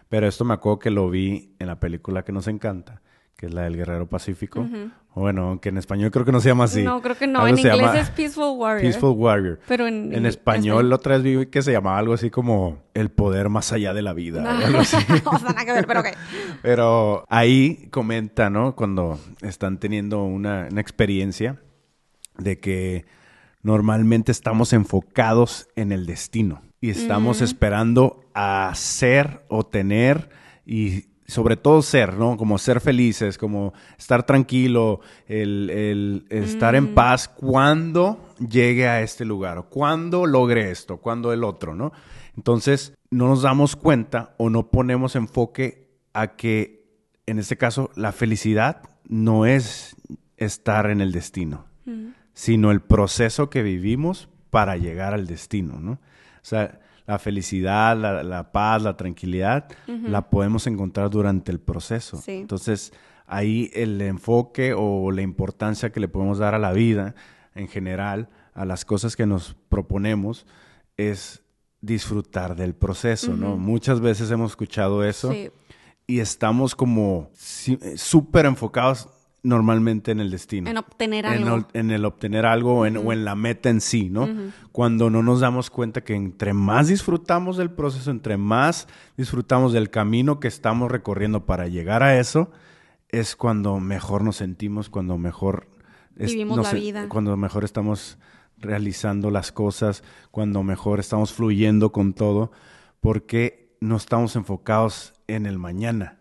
Pero 0.08 0.28
esto 0.28 0.44
me 0.44 0.54
acuerdo 0.54 0.78
que 0.78 0.90
lo 0.90 1.10
vi 1.10 1.56
en 1.58 1.66
la 1.66 1.80
película 1.80 2.22
que 2.22 2.30
nos 2.30 2.46
encanta, 2.46 3.02
que 3.36 3.46
es 3.46 3.54
la 3.54 3.62
del 3.62 3.76
Guerrero 3.76 4.06
Pacífico. 4.08 4.66
O 5.14 5.20
Bueno, 5.20 5.48
aunque 5.48 5.68
en 5.68 5.78
español 5.78 6.10
creo 6.10 6.24
que 6.24 6.32
no 6.32 6.40
se 6.40 6.48
llama 6.48 6.64
así. 6.64 6.82
No, 6.82 7.00
creo 7.00 7.16
que 7.16 7.26
no. 7.26 7.46
En 7.46 7.58
inglés 7.58 7.94
es 7.94 8.10
Peaceful 8.10 8.58
Warrior. 8.58 8.82
Peaceful 8.82 9.16
Warrior. 9.16 9.60
Pero 9.66 9.86
en, 9.86 10.14
En 10.14 10.26
español, 10.26 10.88
la 10.88 10.96
otra 10.96 11.18
vez 11.18 11.22
vi 11.22 11.46
que 11.46 11.62
se 11.62 11.72
llamaba 11.72 11.98
algo 11.98 12.14
así 12.14 12.30
como 12.30 12.78
el 12.94 13.10
poder 13.10 13.48
más 13.48 13.72
allá 13.72 13.94
de 13.94 14.02
la 14.02 14.12
vida. 14.12 14.42
o 14.44 14.64
algo 14.64 14.78
así. 14.80 14.96
o 15.24 15.38
sea, 15.38 15.48
nada 15.50 15.64
que 15.64 15.72
ver, 15.72 15.86
pero 15.86 16.00
ok. 16.00 16.06
Pero 16.62 17.24
ahí 17.28 17.88
comenta, 17.90 18.50
¿no? 18.50 18.74
Cuando 18.74 19.18
están 19.42 19.78
teniendo 19.78 20.24
una, 20.24 20.68
una 20.70 20.80
experiencia 20.80 21.60
de 22.38 22.58
que 22.58 23.04
normalmente 23.62 24.32
estamos 24.32 24.72
enfocados 24.72 25.68
en 25.76 25.92
el 25.92 26.06
destino 26.06 26.62
y 26.80 26.90
estamos 26.90 27.40
esperando 27.40 28.20
a 28.34 28.70
ser 28.74 29.44
o 29.48 29.64
tener 29.64 30.28
y 30.66 31.13
sobre 31.26 31.56
todo 31.56 31.80
ser, 31.82 32.14
¿no? 32.14 32.36
Como 32.36 32.58
ser 32.58 32.80
felices, 32.80 33.38
como 33.38 33.72
estar 33.98 34.24
tranquilo, 34.26 35.00
el, 35.26 35.70
el 35.70 36.26
estar 36.28 36.74
en 36.74 36.92
Mm. 36.92 36.94
paz 36.94 37.28
cuando 37.28 38.28
llegue 38.38 38.88
a 38.88 39.00
este 39.02 39.24
lugar, 39.24 39.58
o 39.58 39.68
cuando 39.68 40.26
logre 40.26 40.70
esto, 40.70 40.98
cuando 40.98 41.32
el 41.32 41.44
otro, 41.44 41.74
¿no? 41.74 41.92
Entonces, 42.36 42.94
no 43.10 43.28
nos 43.28 43.42
damos 43.42 43.76
cuenta 43.76 44.34
o 44.38 44.50
no 44.50 44.70
ponemos 44.70 45.16
enfoque 45.16 45.88
a 46.12 46.36
que, 46.36 46.84
en 47.26 47.38
este 47.38 47.56
caso, 47.56 47.90
la 47.96 48.12
felicidad 48.12 48.82
no 49.08 49.46
es 49.46 49.96
estar 50.36 50.90
en 50.90 51.00
el 51.00 51.12
destino, 51.12 51.66
Mm. 51.86 52.08
sino 52.32 52.70
el 52.70 52.80
proceso 52.80 53.48
que 53.50 53.62
vivimos 53.62 54.28
para 54.50 54.76
llegar 54.76 55.14
al 55.14 55.26
destino, 55.26 55.80
¿no? 55.80 55.92
O 55.92 55.98
sea, 56.42 56.80
la 57.06 57.18
felicidad, 57.18 57.96
la, 57.96 58.22
la 58.22 58.50
paz, 58.52 58.82
la 58.82 58.96
tranquilidad, 58.96 59.68
la 59.86 60.30
podemos 60.30 60.66
encontrar 60.66 61.10
durante 61.10 61.52
el 61.52 61.60
proceso. 61.60 62.16
Sí. 62.16 62.32
Entonces, 62.32 62.92
ahí 63.26 63.70
el 63.74 64.00
enfoque 64.00 64.74
o 64.76 65.10
la 65.10 65.22
importancia 65.22 65.90
que 65.92 66.00
le 66.00 66.08
podemos 66.08 66.38
dar 66.38 66.54
a 66.54 66.58
la 66.58 66.72
vida 66.72 67.14
en 67.54 67.68
general, 67.68 68.28
a 68.54 68.64
las 68.64 68.84
cosas 68.84 69.16
que 69.16 69.26
nos 69.26 69.54
proponemos, 69.68 70.46
es 70.96 71.42
disfrutar 71.80 72.56
del 72.56 72.74
proceso, 72.74 73.34
¿no? 73.36 73.56
Muchas 73.56 74.00
veces 74.00 74.30
hemos 74.30 74.52
escuchado 74.52 75.04
eso 75.04 75.30
Sí. 75.32 75.50
y 76.06 76.20
estamos 76.20 76.74
como 76.74 77.30
eh, 77.66 77.98
súper 77.98 78.46
enfocados 78.46 79.08
normalmente 79.44 80.10
en 80.10 80.18
el 80.18 80.30
destino. 80.30 80.68
En 80.68 80.76
obtener 80.78 81.24
En, 81.26 81.44
algo. 81.46 81.68
en 81.74 81.90
el 81.92 82.04
obtener 82.04 82.44
algo 82.46 82.78
o 82.80 82.86
en, 82.86 82.96
o 82.96 83.12
en 83.12 83.24
la 83.24 83.36
meta 83.36 83.68
en 83.70 83.80
sí, 83.80 84.10
¿no? 84.10 84.28
Cuando 84.72 85.10
no 85.10 85.22
nos 85.22 85.38
damos 85.40 85.70
cuenta 85.70 86.02
que 86.02 86.14
entre 86.16 86.52
más 86.54 86.88
disfrutamos 86.88 87.56
del 87.56 87.70
proceso, 87.70 88.10
entre 88.10 88.36
más 88.38 88.88
disfrutamos 89.16 89.72
del 89.72 89.90
camino 89.90 90.40
que 90.40 90.48
estamos 90.48 90.90
recorriendo 90.90 91.44
para 91.46 91.68
llegar 91.68 92.02
a 92.02 92.18
eso, 92.18 92.50
es 93.10 93.36
cuando 93.36 93.78
mejor 93.78 94.24
nos 94.24 94.36
sentimos, 94.36 94.88
cuando 94.90 95.16
mejor 95.18 95.68
es- 96.16 96.32
Vivimos 96.32 96.56
nos 96.56 96.72
la 96.72 96.72
vida. 96.78 97.08
cuando 97.08 97.36
mejor 97.36 97.62
estamos 97.64 98.18
realizando 98.56 99.30
las 99.30 99.52
cosas, 99.52 100.02
cuando 100.30 100.62
mejor 100.62 100.98
estamos 101.00 101.32
fluyendo 101.32 101.92
con 101.92 102.14
todo, 102.14 102.50
porque 103.00 103.76
no 103.80 103.96
estamos 103.96 104.36
enfocados 104.36 105.12
en 105.26 105.44
el 105.44 105.58
mañana, 105.58 106.18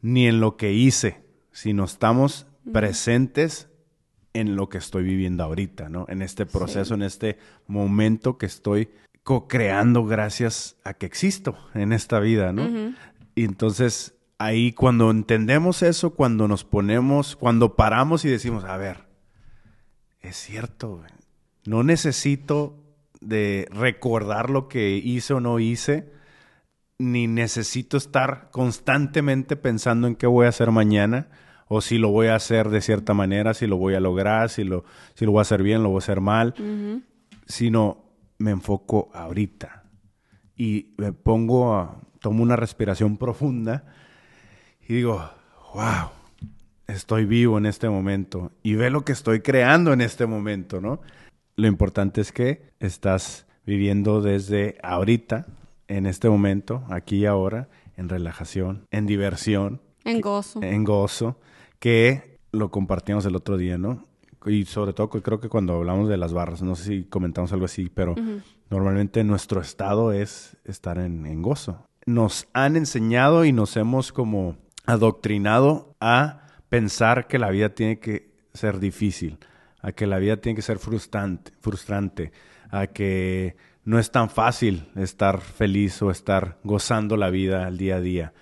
ni 0.00 0.28
en 0.28 0.38
lo 0.40 0.56
que 0.56 0.72
hice, 0.72 1.24
sino 1.50 1.84
estamos 1.84 2.46
presentes 2.70 3.68
en 4.34 4.56
lo 4.56 4.68
que 4.68 4.78
estoy 4.78 5.02
viviendo 5.02 5.44
ahorita, 5.44 5.88
¿no? 5.88 6.06
En 6.08 6.22
este 6.22 6.46
proceso, 6.46 6.94
en 6.94 7.02
este 7.02 7.38
momento 7.66 8.38
que 8.38 8.46
estoy 8.46 8.90
co-creando 9.22 10.04
gracias 10.04 10.76
a 10.84 10.94
que 10.94 11.06
existo 11.06 11.56
en 11.74 11.92
esta 11.92 12.18
vida, 12.18 12.52
¿no? 12.52 12.94
Y 13.34 13.44
entonces 13.44 14.14
ahí 14.38 14.72
cuando 14.72 15.10
entendemos 15.10 15.82
eso, 15.82 16.14
cuando 16.14 16.48
nos 16.48 16.64
ponemos, 16.64 17.36
cuando 17.36 17.76
paramos 17.76 18.24
y 18.24 18.28
decimos, 18.28 18.64
a 18.64 18.76
ver, 18.76 19.04
es 20.20 20.36
cierto, 20.36 21.02
no 21.64 21.82
necesito 21.82 22.78
de 23.20 23.68
recordar 23.70 24.50
lo 24.50 24.68
que 24.68 24.96
hice 24.96 25.34
o 25.34 25.40
no 25.40 25.60
hice, 25.60 26.10
ni 26.98 27.26
necesito 27.26 27.96
estar 27.96 28.50
constantemente 28.50 29.56
pensando 29.56 30.06
en 30.06 30.16
qué 30.16 30.26
voy 30.26 30.46
a 30.46 30.50
hacer 30.50 30.70
mañana 30.70 31.28
o 31.74 31.80
si 31.80 31.96
lo 31.96 32.10
voy 32.10 32.26
a 32.26 32.34
hacer 32.34 32.68
de 32.68 32.82
cierta 32.82 33.14
manera, 33.14 33.54
si 33.54 33.66
lo 33.66 33.78
voy 33.78 33.94
a 33.94 34.00
lograr, 34.00 34.50
si 34.50 34.62
lo, 34.62 34.84
si 35.14 35.24
lo 35.24 35.32
voy 35.32 35.38
a 35.38 35.42
hacer 35.42 35.62
bien, 35.62 35.82
lo 35.82 35.88
voy 35.88 35.96
a 35.96 36.04
hacer 36.04 36.20
mal, 36.20 36.54
sino 37.46 38.04
me 38.36 38.50
enfoco 38.50 39.08
ahorita 39.14 39.82
y 40.54 40.92
me 40.98 41.14
pongo 41.14 41.74
a, 41.74 41.96
tomo 42.20 42.42
una 42.42 42.56
respiración 42.56 43.16
profunda 43.16 43.86
y 44.86 44.96
digo, 44.96 45.26
wow, 45.72 46.10
estoy 46.88 47.24
vivo 47.24 47.56
en 47.56 47.64
este 47.64 47.88
momento 47.88 48.52
y 48.62 48.74
ve 48.74 48.90
lo 48.90 49.06
que 49.06 49.12
estoy 49.12 49.40
creando 49.40 49.94
en 49.94 50.02
este 50.02 50.26
momento, 50.26 50.82
¿no? 50.82 51.00
Lo 51.56 51.68
importante 51.68 52.20
es 52.20 52.32
que 52.32 52.70
estás 52.80 53.46
viviendo 53.64 54.20
desde 54.20 54.76
ahorita, 54.82 55.46
en 55.88 56.04
este 56.04 56.28
momento, 56.28 56.84
aquí 56.90 57.20
y 57.20 57.26
ahora, 57.26 57.70
en 57.96 58.10
relajación, 58.10 58.86
en 58.90 59.06
diversión. 59.06 59.80
En 60.04 60.20
gozo. 60.20 60.62
En 60.62 60.84
gozo, 60.84 61.38
que 61.82 62.38
lo 62.52 62.70
compartimos 62.70 63.26
el 63.26 63.34
otro 63.34 63.56
día, 63.56 63.76
¿no? 63.76 64.06
Y 64.46 64.66
sobre 64.66 64.92
todo 64.92 65.10
creo 65.10 65.40
que 65.40 65.48
cuando 65.48 65.74
hablamos 65.74 66.08
de 66.08 66.16
las 66.16 66.32
barras, 66.32 66.62
no 66.62 66.76
sé 66.76 66.84
si 66.84 67.02
comentamos 67.02 67.52
algo 67.52 67.64
así, 67.64 67.90
pero 67.92 68.14
normalmente 68.70 69.24
nuestro 69.24 69.60
estado 69.60 70.12
es 70.12 70.56
estar 70.64 70.98
en, 70.98 71.26
en 71.26 71.42
gozo. 71.42 71.84
Nos 72.06 72.46
han 72.52 72.76
enseñado 72.76 73.44
y 73.44 73.50
nos 73.50 73.76
hemos 73.76 74.12
como 74.12 74.56
adoctrinado 74.86 75.96
a 76.00 76.46
pensar 76.68 77.26
que 77.26 77.40
la 77.40 77.50
vida 77.50 77.70
tiene 77.70 77.98
que 77.98 78.30
ser 78.54 78.78
difícil, 78.78 79.38
a 79.80 79.90
que 79.90 80.06
la 80.06 80.20
vida 80.20 80.36
tiene 80.36 80.54
que 80.54 80.62
ser 80.62 80.78
frustrante, 80.78 81.50
frustrante, 81.60 82.30
a 82.70 82.86
que 82.86 83.56
no 83.84 83.98
es 83.98 84.12
tan 84.12 84.30
fácil 84.30 84.88
estar 84.94 85.40
feliz 85.40 86.00
o 86.00 86.12
estar 86.12 86.58
gozando 86.62 87.16
la 87.16 87.30
vida 87.30 87.66
al 87.66 87.76
día 87.76 87.96
a 87.96 88.00
día. 88.00 88.32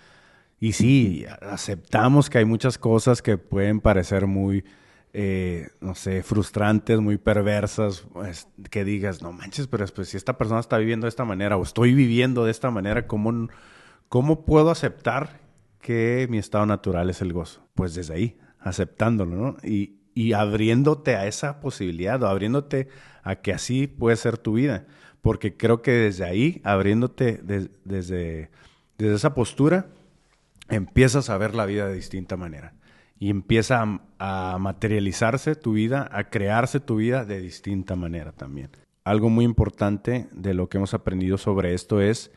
Y 0.63 0.73
sí, 0.73 1.25
aceptamos 1.41 2.29
que 2.29 2.37
hay 2.37 2.45
muchas 2.45 2.77
cosas 2.77 3.23
que 3.23 3.39
pueden 3.39 3.81
parecer 3.81 4.27
muy, 4.27 4.63
eh, 5.15 5.69
no 5.81 5.95
sé, 5.95 6.23
frustrantes, 6.23 7.01
muy 7.01 7.17
perversas, 7.17 8.07
pues, 8.13 8.47
que 8.71 8.85
digas, 8.85 9.23
no 9.23 9.33
manches, 9.33 9.67
pero 9.69 9.87
pues, 9.87 10.11
si 10.11 10.19
esta 10.19 10.37
persona 10.37 10.61
está 10.61 10.77
viviendo 10.77 11.07
de 11.07 11.09
esta 11.09 11.25
manera 11.25 11.57
o 11.57 11.63
estoy 11.63 11.95
viviendo 11.95 12.45
de 12.45 12.51
esta 12.51 12.71
manera, 12.71 13.07
¿cómo, 13.07 13.49
cómo 14.11 14.45
puedo 14.45 14.71
aceptar 14.71 15.41
que 15.81 16.27
mi 16.29 16.37
estado 16.37 16.67
natural 16.67 17.09
es 17.09 17.23
el 17.23 17.33
gozo? 17.33 17.67
Pues 17.75 17.95
desde 17.95 18.13
ahí, 18.13 18.39
aceptándolo, 18.59 19.37
¿no? 19.37 19.57
Y, 19.63 20.01
y 20.15 20.35
abriéndote 20.35 21.17
a 21.17 21.27
esa 21.27 21.61
posibilidad 21.61 22.23
o 22.23 22.29
abriéndote 22.29 22.89
a 23.23 23.37
que 23.37 23.55
así 23.55 23.87
puede 23.87 24.17
ser 24.17 24.37
tu 24.37 24.53
vida. 24.55 24.87
Porque 25.23 25.57
creo 25.57 25.81
que 25.81 25.93
desde 25.93 26.25
ahí, 26.25 26.61
abriéndote 26.65 27.41
desde, 27.43 28.51
desde 28.99 29.15
esa 29.15 29.33
postura, 29.33 29.87
empiezas 30.71 31.31
a 31.31 31.39
ver 31.39 31.55
la 31.55 31.67
vida 31.67 31.87
de 31.87 31.95
distinta 31.95 32.37
manera. 32.37 32.75
Y 33.19 33.29
empieza 33.29 34.01
a, 34.19 34.59
materializarse 34.59 35.55
tu 35.55 35.73
vida, 35.73 36.09
a 36.11 36.31
crearse 36.31 36.81
tu 36.81 36.97
vida 36.97 37.25
de 37.25 37.41
distinta 37.41 37.97
manera 37.97 38.33
también. 38.33 38.71
Algo 39.05 39.29
muy 39.29 39.45
importante 39.45 40.29
de 40.33 40.55
lo 40.55 40.69
que 40.69 40.79
hemos 40.79 40.95
aprendido 40.95 41.37
sobre 41.37 41.75
esto 41.75 42.01
es 42.01 42.31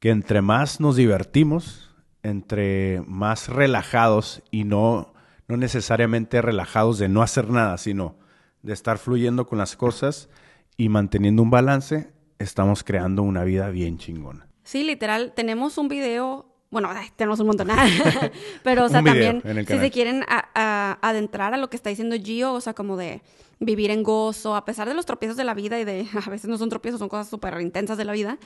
que 0.00 0.10
entre 0.10 0.42
más 0.42 0.80
nos 0.80 0.96
divertimos, 0.96 1.94
entre 2.22 3.02
más 3.06 3.48
relajados 3.48 4.42
y 4.50 4.64
no 4.64 5.12
no 5.50 5.56
necesariamente 5.56 6.40
relajados 6.40 6.98
de 6.98 7.08
no 7.08 7.22
hacer 7.22 7.50
nada, 7.50 7.76
sino 7.76 8.14
de 8.62 8.72
estar 8.72 8.98
fluyendo 8.98 9.48
con 9.48 9.58
las 9.58 9.74
cosas 9.74 10.28
y 10.76 10.88
manteniendo 10.88 11.42
un 11.42 11.50
balance, 11.50 12.12
estamos 12.38 12.84
creando 12.84 13.24
una 13.24 13.42
vida 13.42 13.68
bien 13.70 13.98
chingona. 13.98 14.46
Sí, 14.62 14.84
literal, 14.84 15.32
tenemos 15.34 15.76
un 15.76 15.88
video 15.88 16.49
bueno, 16.70 16.88
tenemos 17.16 17.40
un 17.40 17.48
montón, 17.48 17.68
pero 18.62 18.84
o 18.84 18.88
sea, 18.88 19.02
también 19.02 19.42
si 19.66 19.78
se 19.78 19.90
quieren 19.90 20.24
adentrar 20.54 21.52
a 21.52 21.56
lo 21.56 21.68
que 21.68 21.76
está 21.76 21.90
diciendo 21.90 22.16
Gio, 22.16 22.52
o 22.52 22.60
sea, 22.60 22.74
como 22.74 22.96
de 22.96 23.22
vivir 23.58 23.90
en 23.90 24.02
gozo, 24.02 24.54
a 24.54 24.64
pesar 24.64 24.88
de 24.88 24.94
los 24.94 25.04
tropiezos 25.04 25.36
de 25.36 25.44
la 25.44 25.54
vida 25.54 25.80
y 25.80 25.84
de, 25.84 26.06
a 26.26 26.30
veces 26.30 26.48
no 26.48 26.58
son 26.58 26.68
tropiezos, 26.68 27.00
son 27.00 27.08
cosas 27.08 27.28
súper 27.28 27.60
intensas 27.60 27.98
de 27.98 28.04
la 28.04 28.12
vida, 28.12 28.38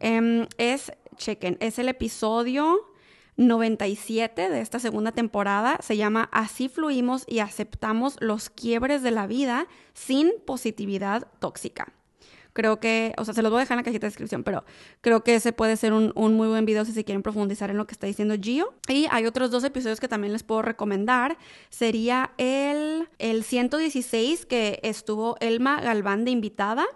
em, 0.00 0.46
es, 0.58 0.92
chequen, 1.16 1.56
es 1.60 1.78
el 1.78 1.88
episodio 1.88 2.84
97 3.36 4.50
de 4.50 4.60
esta 4.60 4.80
segunda 4.80 5.12
temporada. 5.12 5.78
Se 5.80 5.96
llama 5.96 6.28
Así 6.32 6.68
fluimos 6.68 7.24
y 7.28 7.38
aceptamos 7.38 8.16
los 8.20 8.50
quiebres 8.50 9.02
de 9.02 9.12
la 9.12 9.28
vida 9.28 9.68
sin 9.94 10.32
positividad 10.44 11.28
tóxica. 11.38 11.92
Creo 12.52 12.80
que, 12.80 13.14
o 13.18 13.24
sea, 13.24 13.34
se 13.34 13.42
los 13.42 13.50
voy 13.50 13.58
a 13.58 13.60
dejar 13.60 13.76
en 13.76 13.80
la 13.80 13.84
cajita 13.84 14.06
de 14.06 14.10
descripción, 14.10 14.42
pero 14.42 14.64
creo 15.00 15.22
que 15.22 15.34
ese 15.34 15.52
puede 15.52 15.76
ser 15.76 15.92
un, 15.92 16.12
muy 16.14 16.48
buen 16.48 16.64
video 16.64 16.84
si 16.84 16.92
se 16.92 17.04
quieren 17.04 17.22
profundizar 17.22 17.70
en 17.70 17.76
lo 17.76 17.86
que 17.86 17.92
está 17.92 18.06
diciendo 18.06 18.34
Gio. 18.40 18.74
Y 18.88 19.06
hay 19.10 19.26
otros 19.26 19.50
dos 19.50 19.64
episodios 19.64 20.00
que 20.00 20.08
también 20.08 20.32
les 20.32 20.42
puedo 20.42 20.62
recomendar. 20.62 21.38
Sería 21.68 22.32
el, 22.38 23.08
el 23.18 23.44
116 23.44 24.46
que 24.46 24.80
estuvo 24.82 25.36
Elma 25.40 25.80
Galván 25.80 26.24
de 26.24 26.30
invitada 26.30 26.86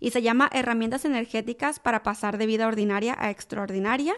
y 0.00 0.10
se 0.10 0.22
llama 0.22 0.50
Herramientas 0.52 1.04
energéticas 1.04 1.78
para 1.78 2.02
pasar 2.02 2.38
de 2.38 2.46
vida 2.46 2.66
ordinaria 2.66 3.16
a 3.18 3.30
extraordinaria. 3.30 4.14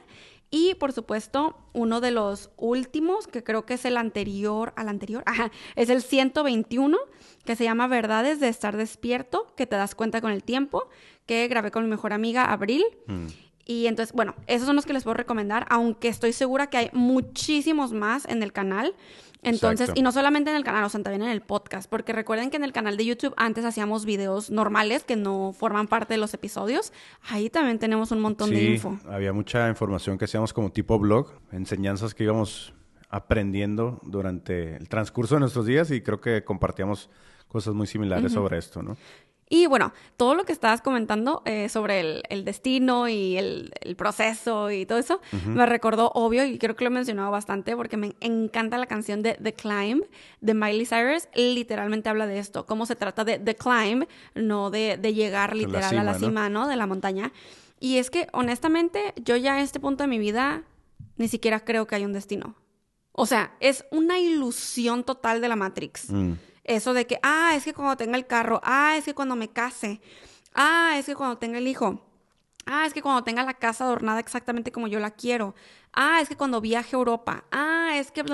Y 0.55 0.77
por 0.77 0.93
supuesto, 0.93 1.59
uno 1.73 2.01
de 2.01 2.12
los 2.12 2.49
últimos, 2.57 3.27
que 3.27 3.43
creo 3.43 3.67
que 3.67 3.75
es 3.75 3.85
el 3.85 3.97
anterior 3.97 4.73
al 4.77 4.88
anterior, 4.88 5.25
es 5.75 5.90
el 5.90 6.01
121, 6.01 6.97
que 7.45 7.57
se 7.57 7.64
llama 7.64 7.88
Verdades 7.88 8.38
de 8.38 8.47
estar 8.47 8.77
despierto, 8.77 9.53
que 9.57 9.67
te 9.67 9.75
das 9.75 9.97
cuenta 9.97 10.21
con 10.21 10.31
el 10.31 10.45
tiempo, 10.45 10.88
que 11.27 11.49
grabé 11.49 11.73
con 11.73 11.83
mi 11.83 11.90
mejor 11.90 12.12
amiga 12.12 12.45
Abril. 12.45 12.85
Mm. 13.09 13.27
Y 13.66 13.87
entonces, 13.87 14.14
bueno, 14.14 14.35
esos 14.46 14.66
son 14.66 14.77
los 14.77 14.87
que 14.87 14.92
les 14.92 15.05
puedo 15.05 15.14
recomendar, 15.14 15.66
aunque 15.70 16.09
estoy 16.09 16.33
segura 16.33 16.68
que 16.68 16.77
hay 16.77 16.90
muchísimos 16.92 17.92
más 17.92 18.27
en 18.27 18.42
el 18.42 18.53
canal. 18.53 18.94
Entonces, 19.42 19.90
y 19.94 20.03
no 20.03 20.11
solamente 20.11 20.50
en 20.50 20.57
el 20.57 20.64
canal, 20.64 20.85
o 20.85 20.88
sea, 20.88 21.03
también 21.03 21.22
en 21.22 21.29
el 21.29 21.42
podcast, 21.42 21.88
porque 21.88 22.12
recuerden 22.12 22.50
que 22.50 22.57
en 22.57 22.64
el 22.64 22.72
canal 22.72 22.96
de 22.96 23.05
YouTube 23.05 23.35
antes 23.37 23.64
hacíamos 23.64 24.07
videos 24.07 24.50
normales 24.50 25.05
que 25.05 25.16
no 25.16 25.53
forman 25.53 25.87
parte 25.87 26.14
de 26.14 26.18
los 26.18 26.33
episodios. 26.33 26.92
Ahí 27.29 27.50
también 27.50 27.79
tenemos 27.79 28.11
un 28.11 28.20
montón 28.20 28.50
de 28.50 28.62
info. 28.62 28.98
Había 29.07 29.35
mucha 29.35 29.68
información 29.68 30.16
que 30.16 30.24
hacíamos 30.24 30.53
como 30.55 30.72
tipo 30.72 30.98
blog, 30.98 31.33
enseñanzas 31.53 32.14
que 32.14 32.24
íbamos 32.24 32.72
aprendiendo 33.11 34.00
durante 34.03 34.77
el 34.77 34.88
transcurso 34.88 35.35
de 35.37 35.40
nuestros 35.40 35.66
días 35.66 35.90
y 35.90 36.00
creo 36.00 36.20
que 36.20 36.42
compartíamos 36.42 37.11
cosas 37.48 37.74
muy 37.74 37.87
similares 37.87 38.33
sobre 38.33 38.59
esto, 38.59 38.83
¿no? 38.83 38.96
Y 39.48 39.66
bueno, 39.66 39.92
todo 40.16 40.35
lo 40.35 40.44
que 40.44 40.52
estabas 40.52 40.80
comentando 40.80 41.42
eh, 41.44 41.68
sobre 41.68 42.22
el, 42.28 42.44
destino 42.44 43.09
y 43.09 43.37
el, 43.37 43.72
proceso 43.96 44.70
y 44.70 44.87
todo 44.87 44.98
eso, 44.98 45.20
me 45.46 45.66
recordó 45.66 46.11
obvio 46.14 46.44
y 46.44 46.59
creo 46.59 46.74
que 46.76 46.85
lo 46.85 46.88
he 46.90 46.94
mencionado 46.94 47.30
bastante 47.30 47.76
porque 47.76 47.96
me 47.96 48.14
encanta 48.20 48.78
la 48.78 48.87
canción 48.87 49.22
de 49.22 49.35
The 49.35 49.52
Climb 49.52 50.02
de 50.40 50.54
Miley 50.54 50.87
Cyrus. 50.87 51.28
Literalmente 51.35 52.09
habla 52.09 52.26
de 52.26 52.38
esto, 52.38 52.66
cómo 52.66 52.87
se 52.87 52.96
trata 52.96 53.24
de 53.24 53.38
The 53.38 53.54
Climb, 53.54 54.07
no 54.35 54.70
de, 54.70 54.98
llegar 55.14 55.54
literal 55.54 55.98
a 55.98 56.04
la 56.04 56.14
cima, 56.14 56.48
¿no? 56.48 56.66
De 56.66 56.76
la 56.76 56.87
montaña. 56.87 57.33
Y 57.78 57.98
es 57.98 58.11
que 58.11 58.28
honestamente 58.33 59.12
yo 59.22 59.37
ya 59.37 59.54
a 59.54 59.61
este 59.61 59.78
punto 59.78 60.04
de 60.04 60.09
mi 60.09 60.18
vida 60.18 60.62
ni 61.16 61.28
siquiera 61.28 61.61
creo 61.61 61.87
que 61.87 61.94
hay 61.96 62.04
un 62.04 62.12
destino. 62.12 62.57
O 63.12 63.26
sea, 63.26 63.54
es 63.61 63.85
una 63.90 64.18
ilusión 64.18 65.04
total 65.04 65.40
de 65.40 65.48
la 65.48 65.57
Matrix. 65.57 66.11
Mm. 66.11 66.33
Eso 66.64 66.94
de 66.94 67.07
que, 67.07 67.18
ah, 67.22 67.53
es 67.55 67.64
que 67.64 67.74
cuando 67.74 67.96
tenga 67.96 68.16
el 68.16 68.27
carro, 68.27 68.61
ah, 68.64 68.96
es 68.96 69.05
que 69.05 69.14
cuando 69.14 69.37
me 69.37 69.48
case, 69.48 70.00
ah, 70.55 70.94
es 70.96 71.07
que 71.07 71.14
cuando 71.14 71.37
tenga 71.37 71.59
el 71.59 71.68
hijo, 71.68 72.03
ah, 72.66 72.87
es 72.87 72.94
que 72.94 73.03
cuando 73.03 73.22
tenga 73.22 73.42
la 73.42 73.55
casa 73.55 73.85
adornada 73.85 74.20
exactamente 74.20 74.72
como 74.72 74.88
yo 74.88 74.98
la 74.98 75.11
quiero, 75.11 75.55
ah, 75.92 76.21
es 76.21 76.29
que 76.29 76.37
cuando 76.37 76.60
viaje 76.60 76.96
a 76.96 76.98
Europa, 76.98 77.44
ah, 77.52 77.92
es 77.96 78.10
que... 78.10 78.25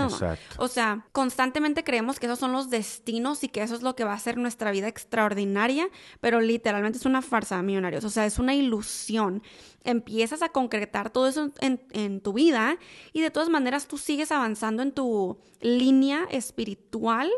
O 0.58 0.68
sea, 0.68 1.06
constantemente 1.12 1.84
creemos 1.84 2.18
que 2.18 2.26
esos 2.26 2.38
son 2.38 2.52
los 2.52 2.70
destinos 2.70 3.42
y 3.44 3.48
que 3.48 3.62
eso 3.62 3.74
es 3.74 3.82
lo 3.82 3.96
que 3.96 4.04
va 4.04 4.12
a 4.12 4.16
hacer 4.16 4.36
nuestra 4.36 4.70
vida 4.70 4.88
extraordinaria, 4.88 5.88
pero 6.20 6.40
literalmente 6.40 6.98
es 6.98 7.06
una 7.06 7.22
farsa, 7.22 7.60
millonarios, 7.62 8.04
o 8.04 8.10
sea, 8.10 8.26
es 8.26 8.38
una 8.38 8.54
ilusión. 8.54 9.42
Empiezas 9.82 10.42
a 10.42 10.50
concretar 10.50 11.10
todo 11.10 11.26
eso 11.26 11.50
en, 11.60 11.80
en 11.90 12.20
tu 12.20 12.32
vida 12.32 12.76
y 13.12 13.22
de 13.22 13.30
todas 13.30 13.48
maneras 13.48 13.86
tú 13.86 13.98
sigues 13.98 14.30
avanzando 14.30 14.82
en 14.82 14.92
tu 14.92 15.38
línea 15.60 16.26
espiritual 16.30 17.30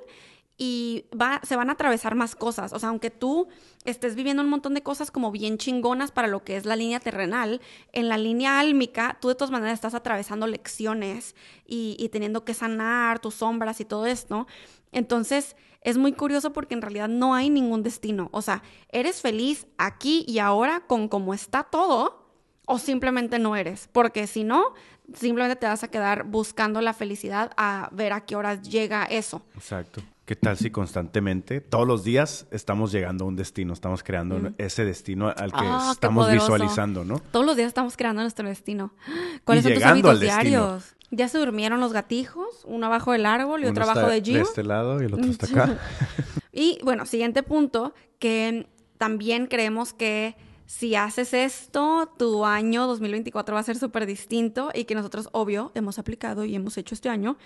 y 0.56 1.06
va, 1.18 1.40
se 1.42 1.56
van 1.56 1.70
a 1.70 1.72
atravesar 1.72 2.14
más 2.14 2.36
cosas. 2.36 2.72
O 2.72 2.78
sea, 2.78 2.90
aunque 2.90 3.10
tú 3.10 3.48
estés 3.84 4.14
viviendo 4.14 4.42
un 4.42 4.48
montón 4.48 4.74
de 4.74 4.82
cosas 4.82 5.10
como 5.10 5.30
bien 5.30 5.58
chingonas 5.58 6.12
para 6.12 6.28
lo 6.28 6.44
que 6.44 6.56
es 6.56 6.66
la 6.66 6.76
línea 6.76 7.00
terrenal, 7.00 7.60
en 7.92 8.08
la 8.08 8.18
línea 8.18 8.60
álmica, 8.60 9.18
tú 9.20 9.28
de 9.28 9.34
todas 9.34 9.50
maneras 9.50 9.74
estás 9.74 9.94
atravesando 9.94 10.46
lecciones 10.46 11.34
y, 11.66 11.96
y 11.98 12.10
teniendo 12.10 12.44
que 12.44 12.54
sanar 12.54 13.18
tus 13.18 13.34
sombras 13.34 13.80
y 13.80 13.84
todo 13.84 14.06
esto. 14.06 14.46
Entonces, 14.92 15.56
es 15.80 15.98
muy 15.98 16.12
curioso 16.12 16.52
porque 16.52 16.74
en 16.74 16.82
realidad 16.82 17.08
no 17.08 17.34
hay 17.34 17.50
ningún 17.50 17.82
destino. 17.82 18.28
O 18.32 18.42
sea, 18.42 18.62
eres 18.90 19.20
feliz 19.20 19.66
aquí 19.78 20.24
y 20.28 20.38
ahora 20.38 20.80
con 20.86 21.08
cómo 21.08 21.34
está 21.34 21.64
todo 21.64 22.22
o 22.66 22.78
simplemente 22.78 23.38
no 23.38 23.56
eres. 23.56 23.88
Porque 23.92 24.26
si 24.26 24.44
no, 24.44 24.74
simplemente 25.14 25.56
te 25.56 25.66
vas 25.66 25.82
a 25.82 25.88
quedar 25.88 26.24
buscando 26.24 26.80
la 26.80 26.92
felicidad 26.92 27.50
a 27.56 27.88
ver 27.92 28.12
a 28.12 28.24
qué 28.24 28.36
horas 28.36 28.62
llega 28.62 29.04
eso. 29.04 29.42
Exacto. 29.54 30.02
¿Qué 30.24 30.36
tal 30.36 30.56
si 30.56 30.70
constantemente, 30.70 31.60
todos 31.60 31.86
los 31.86 32.04
días, 32.04 32.46
estamos 32.52 32.92
llegando 32.92 33.24
a 33.24 33.28
un 33.28 33.34
destino, 33.34 33.72
estamos 33.72 34.04
creando 34.04 34.52
ese 34.56 34.84
destino 34.84 35.28
al 35.28 35.50
que 35.52 35.58
Ah, 35.60 35.90
estamos 35.92 36.30
visualizando, 36.30 37.04
¿no? 37.04 37.18
Todos 37.32 37.44
los 37.44 37.56
días 37.56 37.66
estamos 37.68 37.96
creando 37.96 38.22
nuestro 38.22 38.48
destino. 38.48 38.92
¿Cuáles 39.44 39.64
Y 39.64 39.68
son 39.68 39.72
tus 39.74 39.82
llegando 39.82 40.08
hábitos 40.08 40.10
al 40.10 40.20
destino. 40.20 40.42
diarios? 40.60 40.96
¿Ya 41.10 41.28
se 41.28 41.38
durmieron 41.38 41.80
los 41.80 41.92
gatijos? 41.92 42.62
Uno 42.64 42.86
abajo 42.86 43.12
del 43.12 43.26
árbol 43.26 43.60
y 43.60 43.64
Uno 43.64 43.72
otro 43.72 43.84
abajo 43.84 44.08
de 44.08 44.22
Gio. 44.22 44.42
este 44.42 44.62
lado 44.62 45.02
y 45.02 45.06
el 45.06 45.14
otro 45.14 45.26
está 45.26 45.46
acá. 45.46 45.78
Y 46.54 46.78
bueno, 46.84 47.06
siguiente 47.06 47.42
punto, 47.42 47.94
que 48.18 48.68
también 48.98 49.46
creemos 49.46 49.92
que 49.94 50.36
si 50.72 50.96
haces 50.96 51.34
esto, 51.34 52.10
tu 52.16 52.46
año 52.46 52.86
2024 52.86 53.54
va 53.54 53.60
a 53.60 53.62
ser 53.62 53.76
súper 53.76 54.06
distinto 54.06 54.70
y 54.72 54.84
que 54.84 54.94
nosotros, 54.94 55.28
obvio, 55.32 55.70
hemos 55.74 55.98
aplicado 55.98 56.46
y 56.46 56.54
hemos 56.54 56.78
hecho 56.78 56.94
este 56.94 57.10
año, 57.10 57.36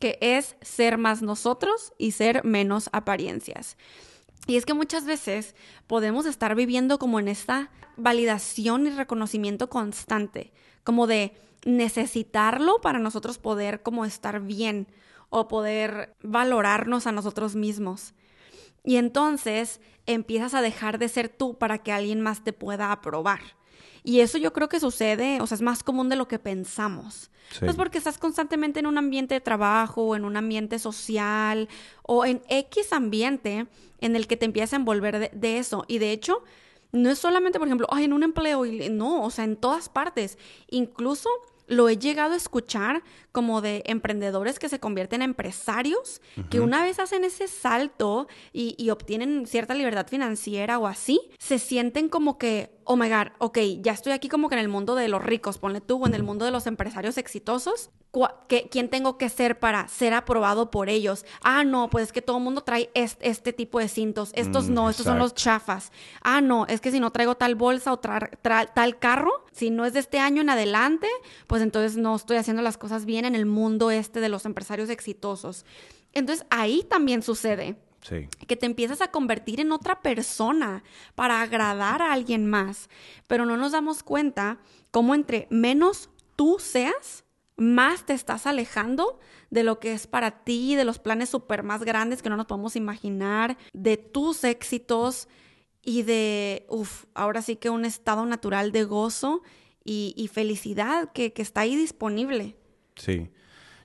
que 0.00 0.18
es 0.20 0.56
ser 0.62 0.98
más 0.98 1.22
nosotros 1.22 1.92
y 1.96 2.10
ser 2.10 2.44
menos 2.44 2.90
apariencias. 2.92 3.76
Y 4.48 4.56
es 4.56 4.66
que 4.66 4.74
muchas 4.74 5.04
veces 5.04 5.54
podemos 5.86 6.26
estar 6.26 6.56
viviendo 6.56 6.98
como 6.98 7.20
en 7.20 7.28
esta 7.28 7.70
validación 7.96 8.88
y 8.88 8.90
reconocimiento 8.90 9.70
constante, 9.70 10.52
como 10.82 11.06
de 11.06 11.36
necesitarlo 11.64 12.80
para 12.80 12.98
nosotros 12.98 13.38
poder 13.38 13.84
como 13.84 14.04
estar 14.04 14.40
bien 14.40 14.88
o 15.30 15.46
poder 15.46 16.16
valorarnos 16.24 17.06
a 17.06 17.12
nosotros 17.12 17.54
mismos. 17.54 18.12
Y 18.84 18.96
entonces 18.96 19.80
empiezas 20.06 20.54
a 20.54 20.62
dejar 20.62 20.98
de 20.98 21.08
ser 21.08 21.28
tú 21.28 21.56
para 21.58 21.78
que 21.78 21.92
alguien 21.92 22.20
más 22.20 22.42
te 22.42 22.52
pueda 22.52 22.92
aprobar. 22.92 23.40
Y 24.04 24.20
eso 24.20 24.36
yo 24.36 24.52
creo 24.52 24.68
que 24.68 24.80
sucede, 24.80 25.40
o 25.40 25.46
sea, 25.46 25.54
es 25.54 25.62
más 25.62 25.84
común 25.84 26.08
de 26.08 26.16
lo 26.16 26.26
que 26.26 26.40
pensamos. 26.40 27.30
Sí. 27.50 27.60
Pues 27.60 27.76
porque 27.76 27.98
estás 27.98 28.18
constantemente 28.18 28.80
en 28.80 28.86
un 28.86 28.98
ambiente 28.98 29.34
de 29.34 29.40
trabajo, 29.40 30.02
o 30.02 30.16
en 30.16 30.24
un 30.24 30.36
ambiente 30.36 30.80
social, 30.80 31.68
o 32.02 32.24
en 32.24 32.42
X 32.48 32.92
ambiente 32.92 33.68
en 34.00 34.16
el 34.16 34.26
que 34.26 34.36
te 34.36 34.46
empiezas 34.46 34.72
a 34.72 34.76
envolver 34.76 35.18
de, 35.18 35.30
de 35.32 35.58
eso. 35.58 35.84
Y 35.86 35.98
de 35.98 36.10
hecho, 36.10 36.42
no 36.90 37.10
es 37.10 37.18
solamente, 37.18 37.60
por 37.60 37.68
ejemplo, 37.68 37.86
ay, 37.90 38.04
en 38.04 38.12
un 38.12 38.24
empleo, 38.24 38.66
y 38.66 38.88
no, 38.88 39.22
o 39.22 39.30
sea, 39.30 39.44
en 39.44 39.56
todas 39.56 39.88
partes. 39.88 40.36
Incluso 40.68 41.28
lo 41.72 41.88
he 41.88 41.96
llegado 41.96 42.34
a 42.34 42.36
escuchar 42.36 43.02
como 43.32 43.62
de 43.62 43.82
emprendedores 43.86 44.58
que 44.58 44.68
se 44.68 44.78
convierten 44.78 45.22
en 45.22 45.30
empresarios, 45.30 46.20
que 46.50 46.60
una 46.60 46.82
vez 46.82 46.98
hacen 46.98 47.24
ese 47.24 47.48
salto 47.48 48.28
y, 48.52 48.74
y 48.76 48.90
obtienen 48.90 49.46
cierta 49.46 49.74
libertad 49.74 50.06
financiera 50.06 50.78
o 50.78 50.86
así, 50.86 51.20
se 51.38 51.58
sienten 51.58 52.10
como 52.10 52.36
que, 52.36 52.70
oh 52.84 52.96
my 52.96 53.08
god, 53.08 53.28
ok, 53.38 53.58
ya 53.80 53.92
estoy 53.92 54.12
aquí 54.12 54.28
como 54.28 54.48
que 54.48 54.54
en 54.54 54.60
el 54.60 54.68
mundo 54.68 54.94
de 54.94 55.08
los 55.08 55.22
ricos, 55.22 55.58
ponle 55.58 55.80
tú, 55.80 56.02
o 56.02 56.06
en 56.06 56.14
el 56.14 56.22
mundo 56.22 56.44
de 56.44 56.50
los 56.50 56.66
empresarios 56.66 57.18
exitosos, 57.18 57.90
¿Cu- 58.10 58.26
qué- 58.46 58.68
¿quién 58.70 58.90
tengo 58.90 59.16
que 59.16 59.30
ser 59.30 59.58
para 59.58 59.88
ser 59.88 60.12
aprobado 60.12 60.70
por 60.70 60.90
ellos? 60.90 61.24
Ah, 61.42 61.64
no, 61.64 61.88
pues 61.88 62.04
es 62.08 62.12
que 62.12 62.20
todo 62.20 62.36
el 62.36 62.42
mundo 62.44 62.60
trae 62.60 62.90
este, 62.92 63.26
este 63.28 63.54
tipo 63.54 63.78
de 63.78 63.88
cintos, 63.88 64.32
estos 64.34 64.68
Mm, 64.68 64.74
no, 64.74 64.90
estos 64.90 65.06
son 65.06 65.18
los 65.18 65.34
chafas. 65.34 65.92
Ah, 66.22 66.42
no, 66.42 66.66
es 66.66 66.82
que 66.82 66.90
si 66.90 67.00
no 67.00 67.10
traigo 67.10 67.36
tal 67.36 67.54
bolsa 67.54 67.90
o 67.90 68.00
tra- 68.02 68.30
tra- 68.42 68.70
tal 68.74 68.98
carro, 68.98 69.46
si 69.52 69.70
no 69.70 69.86
es 69.86 69.94
de 69.94 70.00
este 70.00 70.18
año 70.18 70.42
en 70.42 70.50
adelante, 70.50 71.06
pues 71.46 71.62
entonces 71.62 71.96
no 71.96 72.14
estoy 72.14 72.36
haciendo 72.36 72.60
las 72.60 72.76
cosas 72.76 73.06
bien 73.06 73.24
en 73.24 73.34
el 73.34 73.46
mundo 73.46 73.90
este 73.90 74.20
de 74.20 74.28
los 74.28 74.44
empresarios 74.44 74.90
exitosos. 74.90 75.64
Entonces 76.12 76.44
ahí 76.50 76.84
también 76.90 77.22
sucede 77.22 77.76
Sí. 78.02 78.28
que 78.48 78.56
te 78.56 78.66
empiezas 78.66 79.00
a 79.00 79.12
convertir 79.12 79.60
en 79.60 79.70
otra 79.70 80.02
persona 80.02 80.82
para 81.14 81.40
agradar 81.40 82.02
a 82.02 82.12
alguien 82.12 82.46
más, 82.46 82.90
pero 83.28 83.46
no 83.46 83.56
nos 83.56 83.72
damos 83.72 84.02
cuenta 84.02 84.58
cómo 84.90 85.14
entre 85.14 85.46
menos 85.50 86.10
tú 86.34 86.56
seas, 86.58 87.24
más 87.56 88.04
te 88.04 88.12
estás 88.12 88.46
alejando 88.46 89.20
de 89.50 89.62
lo 89.62 89.78
que 89.78 89.92
es 89.92 90.08
para 90.08 90.42
ti, 90.42 90.74
de 90.74 90.84
los 90.84 90.98
planes 90.98 91.28
súper 91.28 91.62
más 91.62 91.84
grandes 91.84 92.22
que 92.22 92.28
no 92.28 92.36
nos 92.36 92.46
podemos 92.46 92.74
imaginar, 92.74 93.56
de 93.72 93.96
tus 93.96 94.42
éxitos 94.42 95.28
y 95.80 96.02
de, 96.02 96.66
uff, 96.68 97.04
ahora 97.14 97.40
sí 97.40 97.54
que 97.56 97.70
un 97.70 97.84
estado 97.84 98.26
natural 98.26 98.72
de 98.72 98.82
gozo 98.84 99.42
y, 99.84 100.14
y 100.16 100.26
felicidad 100.28 101.12
que, 101.12 101.32
que 101.32 101.42
está 101.42 101.60
ahí 101.60 101.76
disponible. 101.76 102.56
Sí. 102.96 103.30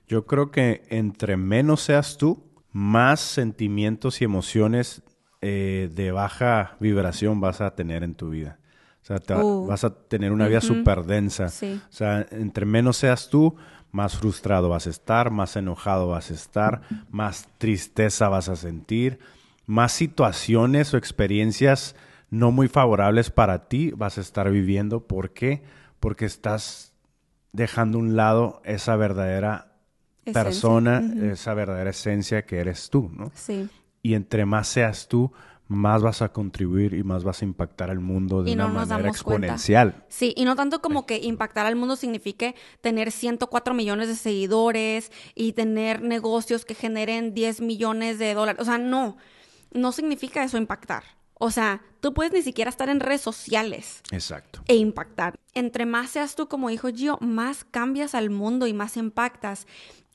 Yo 0.08 0.26
creo 0.26 0.50
que 0.50 0.82
entre 0.88 1.36
menos 1.36 1.82
seas 1.82 2.16
tú, 2.16 2.47
más 2.72 3.20
sentimientos 3.20 4.20
y 4.20 4.24
emociones 4.24 5.02
eh, 5.40 5.90
de 5.94 6.10
baja 6.12 6.76
vibración 6.80 7.40
vas 7.40 7.60
a 7.60 7.74
tener 7.74 8.02
en 8.02 8.14
tu 8.14 8.30
vida. 8.30 8.58
O 9.02 9.04
sea, 9.08 9.18
te 9.18 9.34
Uh. 9.34 9.66
vas 9.66 9.84
a 9.84 9.90
tener 9.94 10.32
una 10.32 10.48
vida 10.48 10.60
súper 10.60 11.04
densa. 11.04 11.48
Sí. 11.48 11.80
O 11.88 11.92
sea, 11.92 12.26
entre 12.30 12.66
menos 12.66 12.96
seas 12.98 13.30
tú, 13.30 13.56
más 13.90 14.16
frustrado 14.16 14.68
vas 14.68 14.86
a 14.86 14.90
estar, 14.90 15.30
más 15.30 15.56
enojado 15.56 16.08
vas 16.08 16.30
a 16.30 16.34
estar, 16.34 16.82
más 17.10 17.48
tristeza 17.58 18.28
vas 18.28 18.48
a 18.48 18.56
sentir, 18.56 19.18
más 19.66 19.92
situaciones 19.92 20.92
o 20.92 20.96
experiencias 20.98 21.94
no 22.30 22.50
muy 22.50 22.68
favorables 22.68 23.30
para 23.30 23.68
ti 23.68 23.92
vas 23.92 24.18
a 24.18 24.20
estar 24.20 24.50
viviendo. 24.50 25.06
¿Por 25.06 25.30
qué? 25.32 25.62
Porque 26.00 26.26
estás 26.26 26.92
dejando 27.52 27.96
a 27.98 28.02
un 28.02 28.16
lado 28.16 28.60
esa 28.64 28.96
verdadera 28.96 29.72
Esencia. 30.30 30.44
persona, 30.44 31.02
esa 31.32 31.54
verdadera 31.54 31.90
esencia 31.90 32.44
que 32.46 32.58
eres 32.58 32.90
tú, 32.90 33.10
¿no? 33.12 33.30
Sí. 33.34 33.68
Y 34.02 34.14
entre 34.14 34.46
más 34.46 34.68
seas 34.68 35.08
tú, 35.08 35.32
más 35.66 36.02
vas 36.02 36.22
a 36.22 36.32
contribuir 36.32 36.94
y 36.94 37.02
más 37.02 37.24
vas 37.24 37.42
a 37.42 37.44
impactar 37.44 37.90
al 37.90 38.00
mundo 38.00 38.42
de 38.42 38.50
Y 38.50 38.54
una 38.54 38.68
no 38.68 38.72
nos 38.72 38.88
manera 38.88 39.02
damos 39.02 39.22
cuenta. 39.22 39.46
exponencial. 39.48 40.04
Sí, 40.08 40.32
y 40.36 40.44
no 40.46 40.56
tanto 40.56 40.80
como 40.80 41.04
que 41.04 41.18
impactar 41.18 41.66
al 41.66 41.76
mundo 41.76 41.94
signifique 41.96 42.54
tener 42.80 43.10
104 43.12 43.74
millones 43.74 44.08
de 44.08 44.14
seguidores 44.16 45.12
y 45.34 45.52
tener 45.52 46.00
negocios 46.02 46.64
que 46.64 46.74
generen 46.74 47.34
10 47.34 47.60
millones 47.60 48.18
de 48.18 48.32
dólares. 48.32 48.62
O 48.62 48.64
sea, 48.64 48.78
no, 48.78 49.18
no 49.72 49.92
significa 49.92 50.42
eso 50.42 50.56
impactar. 50.56 51.02
O 51.40 51.50
sea, 51.52 51.82
tú 52.00 52.14
puedes 52.14 52.32
ni 52.32 52.42
siquiera 52.42 52.68
estar 52.68 52.88
en 52.88 52.98
redes 52.98 53.20
sociales 53.20 54.00
Exacto. 54.10 54.60
e 54.66 54.74
impactar. 54.74 55.38
Entre 55.54 55.86
más 55.86 56.10
seas 56.10 56.34
tú, 56.34 56.48
como 56.48 56.68
dijo 56.68 56.88
Gio, 56.88 57.16
más 57.20 57.64
cambias 57.64 58.14
al 58.16 58.30
mundo 58.30 58.66
y 58.66 58.72
más 58.72 58.96
impactas. 58.96 59.66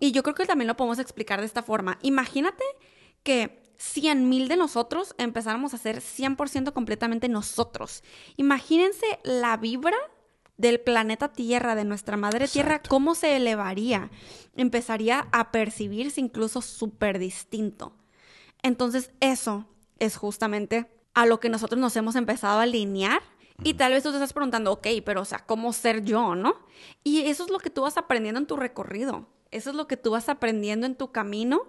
Y 0.03 0.11
yo 0.11 0.21
creo 0.21 0.35
que 0.35 0.45
también 0.45 0.67
lo 0.67 0.75
podemos 0.75 0.99
explicar 0.99 1.39
de 1.39 1.45
esta 1.45 1.63
forma. 1.63 1.97
Imagínate 2.01 2.65
que 3.23 3.63
100 3.77 4.27
mil 4.27 4.49
de 4.49 4.57
nosotros 4.57 5.15
empezáramos 5.17 5.73
a 5.73 5.77
ser 5.77 6.01
100% 6.01 6.73
completamente 6.73 7.29
nosotros. 7.29 8.03
Imagínense 8.35 9.05
la 9.23 9.55
vibra 9.55 9.95
del 10.57 10.81
planeta 10.81 11.31
Tierra, 11.31 11.75
de 11.75 11.85
nuestra 11.85 12.17
madre 12.17 12.49
Tierra, 12.49 12.81
cómo 12.81 13.15
se 13.15 13.37
elevaría. 13.37 14.11
Empezaría 14.57 15.29
a 15.31 15.51
percibirse 15.51 16.19
incluso 16.19 16.61
súper 16.61 17.17
distinto. 17.17 17.95
Entonces, 18.61 19.13
eso 19.21 19.69
es 19.99 20.17
justamente 20.17 20.91
a 21.13 21.25
lo 21.25 21.39
que 21.39 21.47
nosotros 21.47 21.79
nos 21.79 21.95
hemos 21.95 22.17
empezado 22.17 22.59
a 22.59 22.63
alinear. 22.63 23.21
Y 23.63 23.75
tal 23.75 23.93
vez 23.93 24.03
tú 24.03 24.09
te 24.09 24.17
estás 24.17 24.33
preguntando, 24.33 24.73
ok, 24.73 24.87
pero 25.05 25.21
o 25.21 25.25
sea, 25.25 25.45
¿cómo 25.45 25.71
ser 25.71 26.03
yo, 26.03 26.35
no? 26.35 26.57
Y 27.05 27.21
eso 27.21 27.45
es 27.45 27.49
lo 27.49 27.59
que 27.59 27.69
tú 27.69 27.83
vas 27.83 27.95
aprendiendo 27.95 28.41
en 28.41 28.47
tu 28.47 28.57
recorrido. 28.57 29.29
Eso 29.53 29.69
es 29.69 29.75
lo 29.75 29.87
que 29.87 29.97
tú 29.97 30.11
vas 30.11 30.29
aprendiendo 30.29 30.85
en 30.85 30.95
tu 30.95 31.11
camino. 31.11 31.61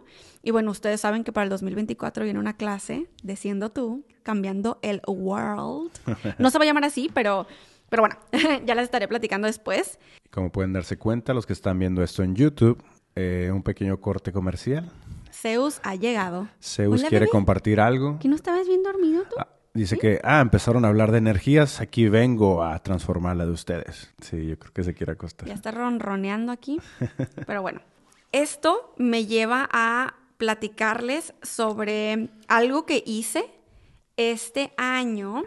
Y 0.43 0.51
bueno, 0.51 0.71
ustedes 0.71 1.01
saben 1.01 1.23
que 1.23 1.33
para 1.33 1.45
el 1.45 1.51
2024 1.51 2.25
viene 2.25 2.39
una 2.39 2.57
clase 2.57 3.09
de 3.23 3.37
siendo 3.37 3.71
tú, 3.71 4.05
cambiando 4.23 4.79
el 4.83 5.03
world. 5.07 5.93
No 6.39 6.51
se 6.51 6.59
va 6.59 6.65
a 6.65 6.67
llamar 6.67 6.85
así, 6.85 7.11
pero, 7.13 7.47
pero 7.91 8.03
bueno, 8.03 8.17
ya 8.67 8.75
les 8.75 8.85
estaré 8.85 9.07
platicando 9.07 9.47
después. 9.47 9.99
Como 10.31 10.51
pueden 10.51 10.73
darse 10.73 10.97
cuenta, 10.97 11.35
los 11.35 11.47
que 11.47 11.53
están 11.53 11.79
viendo 11.79 12.03
esto 12.03 12.23
en 12.23 12.35
YouTube, 12.35 12.83
eh, 13.15 13.51
un 13.53 13.63
pequeño 13.63 14.01
corte 14.01 14.33
comercial. 14.33 14.91
Zeus 15.31 15.81
ha 15.83 15.95
llegado. 15.95 16.49
Zeus 16.63 17.01
Hola, 17.01 17.09
quiere 17.09 17.27
bebé. 17.27 17.33
compartir 17.33 17.81
algo. 17.81 18.19
¿Que 18.19 18.29
no 18.29 18.37
estabas 18.37 18.67
bien 18.67 18.83
dormido 18.83 19.25
tú? 19.25 19.37
Dice 19.75 19.99
que, 19.99 20.21
ah, 20.23 20.41
empezaron 20.41 20.85
a 20.85 20.89
hablar 20.89 21.11
de 21.11 21.19
energías, 21.19 21.81
aquí 21.81 22.09
vengo 22.09 22.63
a 22.63 22.79
transformar 22.79 23.37
la 23.37 23.45
de 23.45 23.51
ustedes. 23.51 24.15
Sí, 24.21 24.47
yo 24.47 24.57
creo 24.57 24.73
que 24.73 24.85
se 24.85 24.95
quiere 24.95 25.13
acostar. 25.13 25.49
Ya 25.49 25.55
está 25.55 25.73
ronroneando 25.73 26.53
aquí. 26.53 26.81
Pero 27.47 27.61
bueno, 27.61 27.81
esto 28.31 28.95
me 28.99 29.27
lleva 29.27 29.69
a 29.73 30.15
platicarles 30.37 31.35
sobre 31.43 32.31
algo 32.47 32.87
que 32.87 33.03
hice 33.05 33.51
este 34.17 34.73
año, 34.77 35.43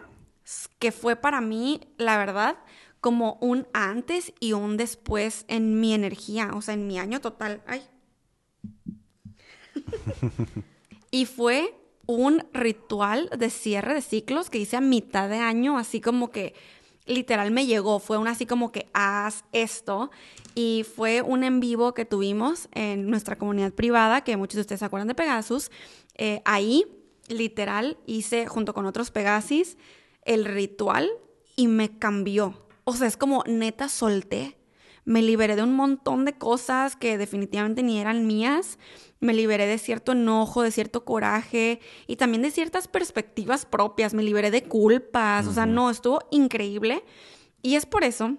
que 0.78 0.92
fue 0.92 1.16
para 1.16 1.40
mí, 1.40 1.80
la 1.96 2.18
verdad, 2.18 2.58
como 3.00 3.38
un 3.40 3.66
antes 3.72 4.34
y 4.40 4.52
un 4.52 4.76
después 4.76 5.46
en 5.48 5.80
mi 5.80 5.94
energía, 5.94 6.50
o 6.52 6.60
sea, 6.60 6.74
en 6.74 6.86
mi 6.86 6.98
año 6.98 7.20
total. 7.20 7.62
Ay. 7.66 7.82
Y 11.10 11.24
fue 11.24 11.74
un 12.08 12.42
ritual 12.54 13.28
de 13.36 13.50
cierre 13.50 13.92
de 13.92 14.00
ciclos 14.00 14.48
que 14.48 14.58
hice 14.58 14.76
a 14.76 14.80
mitad 14.80 15.28
de 15.28 15.36
año, 15.36 15.76
así 15.76 16.00
como 16.00 16.30
que 16.30 16.54
literal 17.04 17.50
me 17.50 17.66
llegó, 17.66 17.98
fue 18.00 18.16
un 18.16 18.28
así 18.28 18.46
como 18.46 18.72
que 18.72 18.88
haz 18.94 19.44
esto 19.52 20.10
y 20.54 20.86
fue 20.96 21.20
un 21.20 21.44
en 21.44 21.60
vivo 21.60 21.92
que 21.92 22.06
tuvimos 22.06 22.68
en 22.72 23.10
nuestra 23.10 23.36
comunidad 23.36 23.72
privada, 23.72 24.22
que 24.22 24.36
muchos 24.38 24.56
de 24.56 24.60
ustedes 24.62 24.78
se 24.80 24.86
acuerdan 24.86 25.08
de 25.08 25.14
Pegasus. 25.14 25.70
Eh, 26.14 26.40
ahí, 26.46 26.86
literal, 27.28 27.98
hice 28.06 28.46
junto 28.46 28.72
con 28.72 28.86
otros 28.86 29.10
Pegasis 29.10 29.76
el 30.24 30.46
ritual 30.46 31.10
y 31.56 31.68
me 31.68 31.98
cambió. 31.98 32.66
O 32.84 32.94
sea, 32.94 33.06
es 33.06 33.18
como 33.18 33.44
neta 33.46 33.88
solté. 33.88 34.56
Me 35.04 35.22
liberé 35.22 35.56
de 35.56 35.62
un 35.62 35.74
montón 35.74 36.24
de 36.24 36.34
cosas 36.34 36.96
que 36.96 37.18
definitivamente 37.18 37.82
ni 37.82 37.98
eran 37.98 38.26
mías. 38.26 38.78
Me 39.20 39.34
liberé 39.34 39.66
de 39.66 39.78
cierto 39.78 40.12
enojo, 40.12 40.62
de 40.62 40.70
cierto 40.70 41.04
coraje 41.04 41.80
y 42.06 42.16
también 42.16 42.42
de 42.42 42.50
ciertas 42.50 42.88
perspectivas 42.88 43.66
propias. 43.66 44.14
Me 44.14 44.22
liberé 44.22 44.50
de 44.50 44.62
culpas. 44.62 45.46
O 45.46 45.52
sea, 45.52 45.66
no, 45.66 45.90
estuvo 45.90 46.20
increíble. 46.30 47.04
Y 47.62 47.74
es 47.74 47.86
por 47.86 48.04
eso 48.04 48.38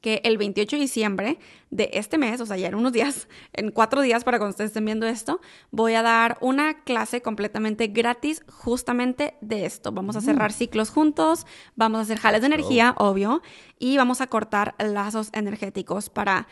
que 0.00 0.20
el 0.24 0.38
28 0.38 0.76
de 0.76 0.82
diciembre 0.82 1.38
de 1.70 1.90
este 1.92 2.18
mes, 2.18 2.40
o 2.40 2.46
sea, 2.46 2.56
ya 2.56 2.68
en 2.68 2.74
unos 2.74 2.92
días, 2.92 3.28
en 3.52 3.70
cuatro 3.70 4.00
días 4.00 4.24
para 4.24 4.38
cuando 4.38 4.50
ustedes 4.50 4.70
estén 4.70 4.84
viendo 4.84 5.06
esto, 5.06 5.40
voy 5.70 5.94
a 5.94 6.02
dar 6.02 6.38
una 6.40 6.82
clase 6.84 7.22
completamente 7.22 7.88
gratis 7.88 8.42
justamente 8.48 9.34
de 9.40 9.66
esto. 9.66 9.92
Vamos 9.92 10.16
a 10.16 10.20
cerrar 10.20 10.52
ciclos 10.52 10.90
juntos, 10.90 11.46
vamos 11.76 11.98
a 11.98 12.02
hacer 12.02 12.18
jales 12.18 12.40
de 12.40 12.46
energía, 12.48 12.94
obvio, 12.98 13.42
y 13.78 13.96
vamos 13.96 14.20
a 14.20 14.26
cortar 14.26 14.74
lazos 14.78 15.30
energéticos 15.32 16.10
para 16.10 16.48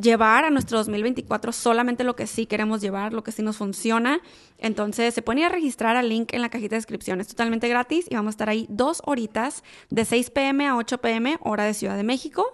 llevar 0.00 0.44
a 0.44 0.50
nuestro 0.50 0.78
2024 0.78 1.52
solamente 1.52 2.04
lo 2.04 2.16
que 2.16 2.26
sí 2.26 2.46
queremos 2.46 2.80
llevar, 2.80 3.12
lo 3.12 3.22
que 3.22 3.32
sí 3.32 3.42
nos 3.42 3.56
funciona. 3.56 4.20
Entonces 4.58 5.14
se 5.14 5.22
pueden 5.22 5.40
ir 5.40 5.46
a 5.46 5.50
registrar 5.50 5.96
al 5.96 6.08
link 6.08 6.32
en 6.32 6.42
la 6.42 6.48
cajita 6.48 6.70
de 6.70 6.78
descripción. 6.78 7.20
Es 7.20 7.28
totalmente 7.28 7.68
gratis 7.68 8.06
y 8.08 8.14
vamos 8.14 8.30
a 8.30 8.34
estar 8.34 8.48
ahí 8.48 8.66
dos 8.68 9.02
horitas 9.04 9.62
de 9.90 10.04
6 10.04 10.30
pm 10.30 10.66
a 10.66 10.76
8 10.76 10.98
pm, 10.98 11.38
hora 11.40 11.64
de 11.64 11.74
Ciudad 11.74 11.96
de 11.96 12.04
México 12.04 12.44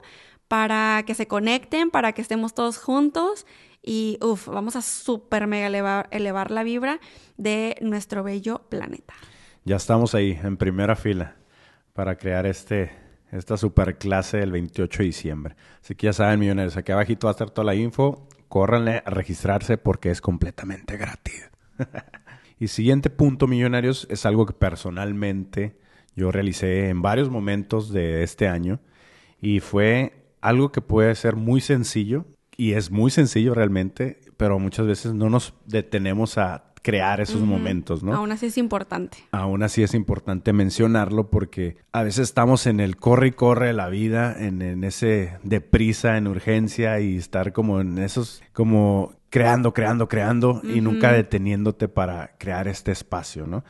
para 0.48 1.02
que 1.06 1.14
se 1.14 1.26
conecten, 1.26 1.90
para 1.90 2.12
que 2.12 2.22
estemos 2.22 2.54
todos 2.54 2.78
juntos 2.78 3.46
y 3.82 4.18
uff, 4.22 4.48
vamos 4.48 4.76
a 4.76 4.82
súper 4.82 5.46
mega 5.46 5.66
elevar, 5.66 6.08
elevar 6.10 6.50
la 6.50 6.62
vibra 6.62 7.00
de 7.36 7.76
nuestro 7.80 8.22
bello 8.22 8.62
planeta. 8.68 9.14
Ya 9.64 9.76
estamos 9.76 10.14
ahí 10.14 10.38
en 10.42 10.56
primera 10.56 10.96
fila 10.96 11.36
para 11.92 12.16
crear 12.16 12.46
este, 12.46 12.90
esta 13.38 13.56
super 13.56 13.98
clase 13.98 14.38
del 14.38 14.52
28 14.52 14.98
de 14.98 15.04
diciembre. 15.04 15.56
Así 15.82 15.94
que 15.94 16.06
ya 16.06 16.12
saben, 16.12 16.40
millonarios, 16.40 16.76
aquí 16.76 16.92
abajito 16.92 17.26
va 17.26 17.32
a 17.32 17.32
estar 17.32 17.50
toda 17.50 17.66
la 17.66 17.74
info. 17.74 18.28
Córranle 18.48 19.02
a 19.04 19.10
registrarse 19.10 19.76
porque 19.76 20.10
es 20.10 20.20
completamente 20.20 20.96
gratis. 20.96 21.50
y 22.60 22.68
siguiente 22.68 23.10
punto, 23.10 23.46
millonarios, 23.46 24.06
es 24.10 24.24
algo 24.26 24.46
que 24.46 24.52
personalmente 24.52 25.76
yo 26.14 26.30
realicé 26.30 26.88
en 26.88 27.02
varios 27.02 27.28
momentos 27.28 27.92
de 27.92 28.22
este 28.22 28.46
año 28.46 28.80
y 29.40 29.58
fue 29.60 30.24
algo 30.40 30.70
que 30.70 30.80
puede 30.80 31.14
ser 31.16 31.34
muy 31.34 31.60
sencillo 31.60 32.26
y 32.56 32.74
es 32.74 32.92
muy 32.92 33.10
sencillo 33.10 33.54
realmente, 33.54 34.20
pero 34.36 34.60
muchas 34.60 34.86
veces 34.86 35.12
no 35.12 35.28
nos 35.28 35.54
detenemos 35.66 36.38
a 36.38 36.73
crear 36.84 37.22
esos 37.22 37.40
momentos, 37.40 38.04
¿no? 38.04 38.12
Aún 38.12 38.30
así 38.30 38.44
es 38.44 38.58
importante. 38.58 39.16
Aún 39.32 39.62
así 39.62 39.82
es 39.82 39.94
importante 39.94 40.52
mencionarlo 40.52 41.30
porque 41.30 41.78
a 41.92 42.02
veces 42.02 42.28
estamos 42.28 42.66
en 42.66 42.78
el 42.78 42.96
corre 42.96 43.28
y 43.28 43.30
corre 43.32 43.68
de 43.68 43.72
la 43.72 43.88
vida, 43.88 44.36
en, 44.38 44.60
en 44.60 44.84
ese 44.84 45.38
deprisa, 45.42 46.18
en 46.18 46.26
urgencia 46.26 47.00
y 47.00 47.16
estar 47.16 47.54
como 47.54 47.80
en 47.80 47.96
esos, 47.96 48.42
como 48.52 49.14
creando, 49.30 49.72
creando, 49.72 50.08
creando 50.08 50.60
y 50.62 50.82
nunca 50.82 51.10
deteniéndote 51.10 51.88
para 51.88 52.36
crear 52.36 52.68
este 52.68 52.92
espacio, 52.92 53.46
¿no? 53.46 53.64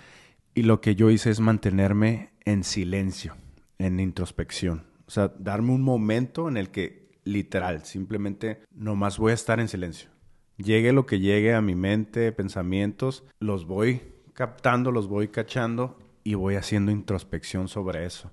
Y 0.52 0.62
lo 0.62 0.80
que 0.80 0.96
yo 0.96 1.08
hice 1.08 1.30
es 1.30 1.38
mantenerme 1.38 2.32
en 2.44 2.64
silencio, 2.64 3.36
en 3.78 4.00
introspección. 4.00 4.86
O 5.06 5.12
sea, 5.12 5.32
darme 5.38 5.70
un 5.70 5.82
momento 5.82 6.48
en 6.48 6.56
el 6.56 6.70
que 6.70 7.04
literal, 7.22 7.84
simplemente 7.84 8.62
nomás 8.72 9.18
voy 9.18 9.30
a 9.30 9.34
estar 9.34 9.60
en 9.60 9.68
silencio. 9.68 10.10
Llegue 10.56 10.92
lo 10.92 11.04
que 11.04 11.18
llegue 11.18 11.52
a 11.52 11.60
mi 11.60 11.74
mente, 11.74 12.30
pensamientos, 12.30 13.24
los 13.40 13.66
voy 13.66 14.02
captando, 14.34 14.92
los 14.92 15.08
voy 15.08 15.28
cachando 15.28 15.98
y 16.22 16.34
voy 16.34 16.54
haciendo 16.54 16.92
introspección 16.92 17.66
sobre 17.66 18.06
eso. 18.06 18.30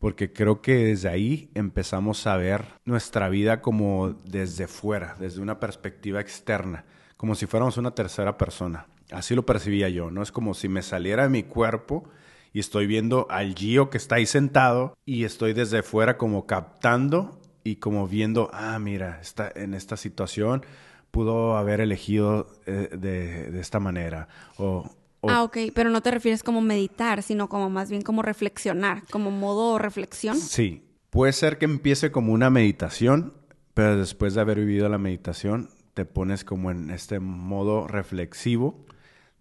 Porque 0.00 0.32
creo 0.32 0.62
que 0.62 0.76
desde 0.76 1.08
ahí 1.08 1.50
empezamos 1.54 2.26
a 2.26 2.36
ver 2.36 2.64
nuestra 2.84 3.28
vida 3.28 3.60
como 3.60 4.16
desde 4.24 4.66
fuera, 4.66 5.14
desde 5.20 5.40
una 5.40 5.60
perspectiva 5.60 6.20
externa, 6.20 6.86
como 7.16 7.34
si 7.34 7.46
fuéramos 7.46 7.76
una 7.76 7.94
tercera 7.94 8.36
persona. 8.36 8.86
Así 9.12 9.34
lo 9.34 9.46
percibía 9.46 9.88
yo, 9.88 10.10
¿no? 10.10 10.22
Es 10.22 10.32
como 10.32 10.54
si 10.54 10.68
me 10.68 10.82
saliera 10.82 11.24
de 11.24 11.28
mi 11.28 11.44
cuerpo 11.44 12.08
y 12.52 12.58
estoy 12.58 12.86
viendo 12.86 13.26
al 13.30 13.54
Gio 13.54 13.90
que 13.90 13.98
está 13.98 14.16
ahí 14.16 14.26
sentado 14.26 14.96
y 15.04 15.24
estoy 15.24 15.52
desde 15.52 15.82
fuera 15.82 16.16
como 16.16 16.46
captando 16.46 17.38
y 17.62 17.76
como 17.76 18.08
viendo, 18.08 18.50
ah, 18.52 18.78
mira, 18.78 19.20
está 19.20 19.52
en 19.54 19.74
esta 19.74 19.96
situación 19.96 20.64
pudo 21.10 21.56
haber 21.56 21.80
elegido 21.80 22.48
eh, 22.66 22.90
de, 22.96 23.60
esta 23.60 23.80
manera. 23.80 24.28
O, 24.56 24.88
ah, 25.22 25.42
ok, 25.42 25.58
pero 25.74 25.90
no 25.90 26.00
te 26.00 26.10
refieres 26.10 26.42
como 26.42 26.60
meditar, 26.60 27.22
sino 27.22 27.48
como 27.48 27.70
más 27.70 27.90
bien 27.90 28.02
como 28.02 28.22
reflexionar, 28.22 29.02
como 29.10 29.30
modo 29.30 29.78
reflexión. 29.78 30.36
Sí, 30.36 30.84
puede 31.10 31.32
ser 31.32 31.58
que 31.58 31.64
empiece 31.64 32.10
como 32.10 32.32
una 32.32 32.50
meditación, 32.50 33.34
pero 33.74 33.96
después 33.96 34.34
de 34.34 34.40
haber 34.40 34.58
vivido 34.58 34.88
la 34.88 34.98
meditación, 34.98 35.70
te 35.94 36.04
pones 36.04 36.44
como 36.44 36.70
en 36.70 36.90
este 36.90 37.20
modo 37.20 37.88
reflexivo, 37.88 38.86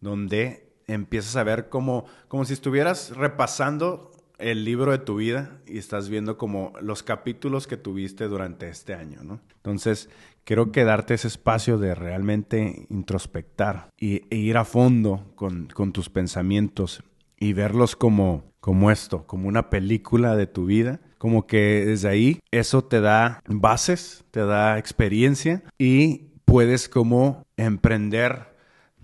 donde 0.02 0.74
empiezas 0.88 1.36
a 1.36 1.44
ver 1.44 1.70
como, 1.70 2.06
como 2.28 2.46
si 2.46 2.54
estuvieras 2.54 3.16
repasando 3.16 4.12
el 4.40 4.64
libro 4.64 4.92
de 4.92 5.00
tu 5.00 5.18
vida 5.18 5.60
y 5.68 5.78
estás 5.78 6.10
viendo 6.10 6.38
como 6.38 6.74
los 6.82 7.04
capítulos 7.04 7.68
que 7.68 7.78
tuviste 7.78 8.26
durante 8.26 8.70
este 8.70 8.94
año, 8.94 9.22
¿no? 9.22 9.42
Entonces, 9.58 10.10
creo 10.50 10.72
que 10.72 10.84
darte 10.84 11.14
ese 11.14 11.28
espacio 11.28 11.78
de 11.78 11.94
realmente 11.94 12.88
introspectar 12.90 13.90
y, 14.00 14.24
e 14.32 14.38
ir 14.38 14.58
a 14.58 14.66
fondo 14.66 15.32
con, 15.36 15.68
con, 15.68 15.92
tus 15.92 16.10
pensamientos 16.10 17.04
y 17.40 17.54
verlos 17.54 17.96
como, 17.96 18.52
como 18.60 18.90
esto, 18.90 19.28
como 19.28 19.48
una 19.48 19.70
película 19.70 20.36
de 20.36 20.48
tu 20.48 20.66
vida, 20.66 21.02
como 21.20 21.46
que 21.46 21.86
desde 21.86 22.10
ahí 22.10 22.40
eso 22.50 22.84
te 22.84 23.00
da 23.00 23.44
bases, 23.46 24.24
te 24.32 24.40
da 24.40 24.80
experiencia 24.80 25.62
y 25.78 26.32
puedes 26.46 26.90
como 26.90 27.46
emprender 27.56 28.56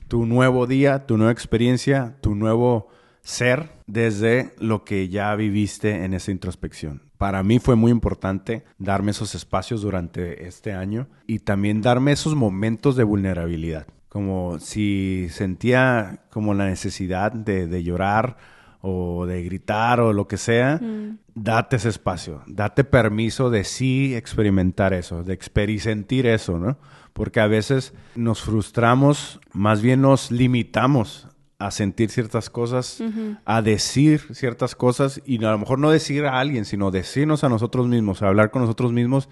tu 0.08 0.26
nuevo 0.26 0.66
día, 0.66 1.06
tu 1.06 1.16
nueva 1.16 1.32
experiencia, 1.32 2.18
tu 2.22 2.34
nuevo 2.34 2.88
ser 3.22 3.70
desde 3.86 4.56
lo 4.58 4.84
que 4.84 5.10
ya 5.10 5.36
viviste 5.36 6.06
en 6.06 6.16
esa 6.16 6.32
introspección. 6.32 7.05
Para 7.18 7.44
mí 7.44 7.60
fue 7.60 7.76
muy 7.76 7.92
importante 7.92 8.64
darme 8.78 9.12
esos 9.12 9.36
espacios 9.36 9.82
durante 9.82 10.48
este 10.48 10.74
año 10.74 11.08
y 11.28 11.40
también 11.40 11.82
darme 11.82 12.12
esos 12.12 12.36
momentos 12.36 12.96
de 12.96 13.04
vulnerabilidad. 13.04 13.88
Como 14.10 14.60
si 14.60 15.28
sentía 15.30 16.20
como 16.30 16.54
la 16.54 16.68
necesidad 16.68 17.32
de, 17.32 17.84
llorar 17.84 18.38
o 18.82 19.26
de 19.26 19.44
gritar 19.44 20.00
o 20.00 20.14
lo 20.14 20.28
que 20.28 20.38
sea, 20.38 20.78
mm. 20.82 21.18
date 21.34 21.78
ese 21.78 21.90
espacio, 21.90 22.44
date 22.48 22.84
permiso 22.84 23.50
de 23.50 23.64
sí 23.64 24.16
experimentar 24.16 24.94
eso, 24.94 25.24
de 25.24 25.34
experimentar 25.34 26.26
eso, 26.28 26.58
¿no? 26.58 26.78
porque 27.16 27.40
a 27.40 27.48
veces 27.48 27.94
nos 28.16 28.42
frustramos, 28.42 29.40
más 29.54 29.82
bien 29.82 30.02
nos 30.02 30.32
limitamos 30.32 31.30
a 31.58 31.72
sentir 31.72 32.10
ciertas 32.10 32.50
cosas, 32.50 33.02
a 33.46 33.62
decir 33.62 34.22
ciertas 34.34 34.76
cosas 34.76 35.22
y 35.26 35.44
a 35.44 35.52
lo 35.52 35.58
mejor 35.58 35.80
no 35.80 35.90
decir 35.90 36.26
a 36.26 36.40
alguien, 36.40 36.66
sino 36.66 36.92
decirnos 36.92 37.44
a 37.44 37.50
nosotros 37.50 37.88
mismos, 37.88 38.22
a 38.22 38.28
hablar 38.28 38.52
con 38.52 38.62
nosotros 38.62 38.92
mismos 38.92 39.30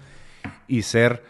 y 0.66 0.82
ser, 0.82 1.22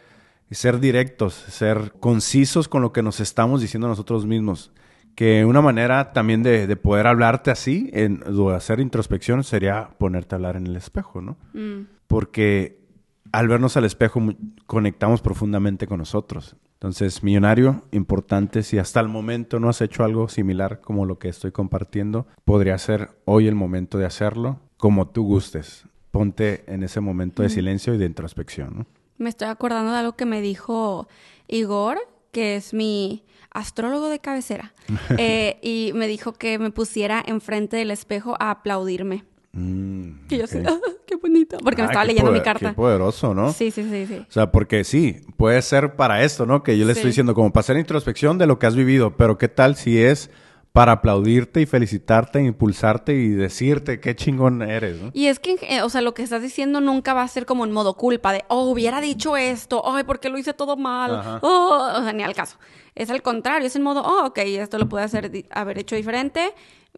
ser 0.51 0.79
directos, 0.79 1.35
ser 1.35 1.93
concisos 1.99 2.69
con 2.69 2.83
lo 2.83 2.93
que 2.93 3.03
nos 3.03 3.21
estamos 3.21 3.61
diciendo 3.61 3.87
a 3.87 3.91
nosotros 3.91 4.27
mismos. 4.27 4.71
Que 5.17 5.45
una 5.45 5.61
manera 5.61 6.13
también 6.13 6.43
de, 6.43 6.75
poder 6.77 7.07
hablarte 7.07 7.51
así, 7.51 7.91
en, 7.93 8.23
hacer 8.53 8.81
introspección, 8.81 9.45
sería 9.45 9.91
ponerte 9.99 10.35
a 10.35 10.37
hablar 10.37 10.57
en 10.57 10.67
el 10.67 10.75
espejo, 10.77 11.21
¿no? 11.21 11.37
Mm. 11.53 11.87
Porque 12.09 12.85
al 13.31 13.49
vernos 13.49 13.77
al 13.77 13.85
espejo 13.85 14.21
conectamos 14.67 15.23
profundamente 15.23 15.87
con 15.87 15.99
nosotros. 15.99 16.57
Entonces, 16.85 17.23
millonario, 17.23 17.83
importante, 17.93 18.63
si 18.63 18.77
hasta 18.77 19.01
el 19.01 19.09
momento 19.09 19.59
no 19.59 19.71
has 19.71 19.81
hecho 19.81 20.05
algo 20.05 20.29
similar 20.29 20.83
como 20.83 21.07
lo 21.07 21.19
que 21.19 21.31
estoy 21.31 21.51
compartiendo, 21.51 22.27
podría 22.45 22.77
ser 22.77 23.09
hoy 23.25 23.47
el 23.47 23.55
momento 23.55 23.97
de 23.97 24.05
hacerlo 24.05 24.61
como 24.77 25.09
tú 25.09 25.25
gustes. 25.25 25.87
Ponte 26.11 26.63
en 26.67 26.83
ese 26.83 27.01
momento 27.01 27.43
de 27.43 27.49
silencio 27.49 27.95
y 27.95 27.97
de 27.97 28.05
introspección. 28.05 28.87
Me 29.17 29.31
estoy 29.31 29.49
acordando 29.49 29.93
de 29.93 29.99
algo 30.01 30.15
que 30.15 30.27
me 30.27 30.43
dijo 30.43 31.09
Igor, 31.49 31.97
que 32.33 32.57
es 32.57 32.75
mi 32.75 33.25
astrólogo 33.51 34.11
de 34.11 34.19
cabecera, 34.19 34.75
eh, 35.17 35.59
y 35.63 35.93
me 35.95 36.07
dijo 36.07 36.35
que 36.35 36.59
me 36.59 36.71
pusiera 36.71 37.25
enfrente 37.27 37.79
del 37.79 37.93
espejo 37.93 38.37
a 38.41 38.51
aplaudirme. 38.51 39.25
Mm, 39.55 40.27
yo 40.29 40.47
sé, 40.47 40.63
qué 41.07 41.17
bonito. 41.17 41.59
Porque 41.63 41.83
me 41.83 41.87
ah, 41.87 41.91
estaba 41.91 42.05
leyendo 42.05 42.33
mi 42.33 42.43
carta. 42.43 42.71
Qué 42.71 42.75
poderoso, 42.75 43.35
¿no? 43.35 43.53
Sí, 43.53 43.71
sí, 43.71 43.85
sí, 43.89 44.07
sí. 44.07 44.27
O 44.29 44.33
sea, 44.33 44.51
porque 44.51 44.83
sí, 44.83 45.21
puede 45.37 45.63
ser 45.63 45.95
para 45.95 46.25
esto, 46.25 46.45
¿no? 46.45 46.63
Que 46.63 46.77
yo 46.77 46.85
le 46.85 46.93
estoy 46.93 47.09
diciendo, 47.09 47.35
como 47.35 47.53
para 47.53 47.61
hacer 47.61 47.77
introspección 47.77 48.37
de 48.37 48.47
lo 48.47 48.59
que 48.59 48.67
has 48.67 48.75
vivido, 48.75 49.17
pero 49.17 49.39
¿qué 49.39 49.49
tal 49.49 49.77
si 49.77 50.03
es 50.03 50.31
para 50.75 50.91
aplaudirte 50.91 51.61
y 51.61 51.67
felicitarte, 51.67 52.43
impulsarte 52.43 53.15
y 53.15 53.29
decirte 53.29 54.01
qué 54.01 54.17
chingón 54.17 54.61
eres, 54.61 55.01
¿no? 55.01 55.13
Y 55.15 55.27
es 55.27 55.39
que, 55.39 55.57
eh, 55.63 55.83
o 55.83 55.89
sea, 55.89 56.01
lo 56.01 56.15
que 56.15 56.25
estás 56.25 56.43
diciendo 56.43 56.81
nunca 56.81 57.15
va 57.15 57.23
a 57.23 57.29
ser 57.29 57.47
como 57.47 57.65
en 57.65 57.71
modo 57.71 57.95
culpa 57.95 58.33
de, 58.33 58.45
oh, 58.49 58.69
hubiera 58.69 59.01
dicho 59.01 59.37
esto, 59.37 59.89
ay, 59.89 60.03
¿por 60.03 60.19
qué 60.19 60.31
lo 60.31 60.37
hice 60.37 60.53
todo 60.53 60.77
mal? 60.77 61.39
Oh, 61.43 61.93
o 61.97 62.03
sea, 62.03 62.13
ni 62.13 62.25
al 62.25 62.35
caso. 62.35 62.59
Es 62.97 63.09
al 63.09 63.23
contrario, 63.23 63.69
es 63.69 63.77
en 63.77 63.83
modo, 63.83 64.03
oh, 64.03 64.27
ok, 64.27 64.39
esto 64.39 64.79
lo 64.79 64.89
puede 64.89 65.05
hacer, 65.05 65.31
haber 65.51 65.79
hecho 65.79 65.95
diferente. 65.95 66.53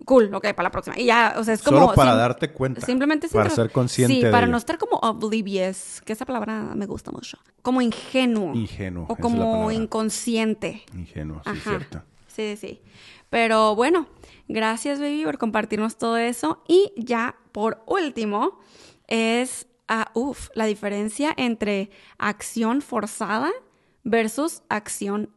Cool, 0.05 0.33
ok, 0.35 0.43
para 0.55 0.65
la 0.65 0.71
próxima. 0.71 0.99
Y 0.99 1.07
ya, 1.07 1.35
o 1.39 1.45
sea, 1.45 1.55
es 1.55 1.63
como... 1.63 1.79
Solo 1.79 1.95
para 1.95 2.15
darte 2.15 2.53
cuenta. 2.53 2.81
Simplemente 2.81 3.29
Para 3.29 3.49
ser 3.51 3.71
consciente 3.71 4.15
Sí, 4.15 4.23
para 4.31 4.47
no 4.47 4.57
estar 4.59 4.79
como 4.79 4.97
oblivious, 4.99 6.03
que 6.05 6.13
esa 6.13 6.27
palabra 6.27 6.75
me 6.75 6.87
gusta 6.87 7.11
mucho. 7.11 7.39
Como 7.63 7.81
ingenuo. 7.81 8.55
Ingenuo. 8.55 9.07
O 9.09 9.17
como 9.17 9.71
inconsciente. 9.73 10.85
Ingenuo, 10.95 11.41
sí, 11.45 11.61
cierto. 11.63 12.03
Sí, 12.29 12.57
sí. 12.57 12.83
Pero 13.31 13.75
bueno, 13.75 14.07
gracias, 14.49 15.01
baby, 15.01 15.25
por 15.25 15.39
compartirnos 15.39 15.97
todo 15.97 16.19
eso. 16.19 16.63
Y 16.69 16.93
ya 16.97 17.37
por 17.53 17.83
último, 17.87 18.61
es, 19.09 19.67
ah, 19.89 20.11
uff, 20.15 20.51
la 20.55 20.67
diferencia 20.67 21.33
entre 21.37 21.91
acción 22.19 22.83
forzada 22.83 23.51
versus 24.05 24.63
acción 24.69 25.31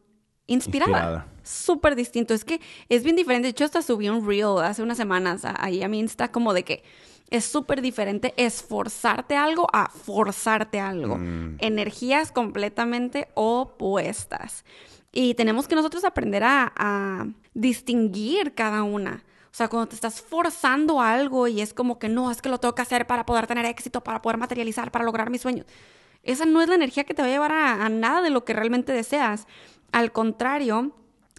inspirada. 0.50 1.26
Súper 1.42 1.96
distinto. 1.96 2.34
Es 2.34 2.44
que 2.44 2.60
es 2.88 3.02
bien 3.02 3.16
diferente. 3.16 3.46
De 3.46 3.50
hecho, 3.50 3.64
hasta 3.64 3.82
subí 3.82 4.08
un 4.08 4.26
reel 4.26 4.58
hace 4.62 4.82
unas 4.82 4.96
semanas 4.96 5.42
ahí 5.44 5.82
a 5.82 5.88
mi 5.88 5.98
Insta 5.98 6.30
como 6.30 6.52
de 6.52 6.64
que 6.64 6.82
es 7.30 7.44
súper 7.44 7.80
diferente 7.80 8.34
esforzarte 8.36 9.36
algo 9.36 9.66
a 9.72 9.88
forzarte 9.88 10.80
algo. 10.80 11.16
Mm. 11.16 11.56
Energías 11.60 12.32
completamente 12.32 13.28
opuestas. 13.34 14.64
Y 15.12 15.34
tenemos 15.34 15.66
que 15.66 15.74
nosotros 15.74 16.04
aprender 16.04 16.42
a, 16.44 17.26
distinguir 17.52 18.54
cada 18.54 18.84
una. 18.84 19.24
O 19.46 19.54
sea, 19.54 19.66
cuando 19.68 19.88
te 19.88 19.96
estás 19.96 20.20
forzando 20.20 21.00
algo 21.00 21.48
y 21.48 21.60
es 21.60 21.74
como 21.74 21.98
que 21.98 22.08
no, 22.08 22.30
es 22.30 22.40
que 22.40 22.48
lo 22.48 22.58
tengo 22.58 22.76
que 22.76 22.82
hacer 22.82 23.08
para 23.08 23.26
poder 23.26 23.48
tener 23.48 23.66
éxito, 23.66 24.04
para 24.04 24.22
poder 24.22 24.38
materializar, 24.38 24.92
para 24.92 25.04
lograr 25.04 25.30
mis 25.30 25.40
sueños. 25.40 25.66
Esa 26.22 26.44
no 26.44 26.62
es 26.62 26.68
la 26.68 26.76
energía 26.76 27.04
que 27.04 27.14
te 27.14 27.22
va 27.22 27.28
a 27.28 27.30
llevar 27.30 27.52
a, 27.52 27.88
nada 27.88 28.22
de 28.22 28.30
lo 28.30 28.44
que 28.44 28.52
realmente 28.52 28.92
deseas. 28.92 29.46
Al 29.92 30.12
contrario, 30.12 30.92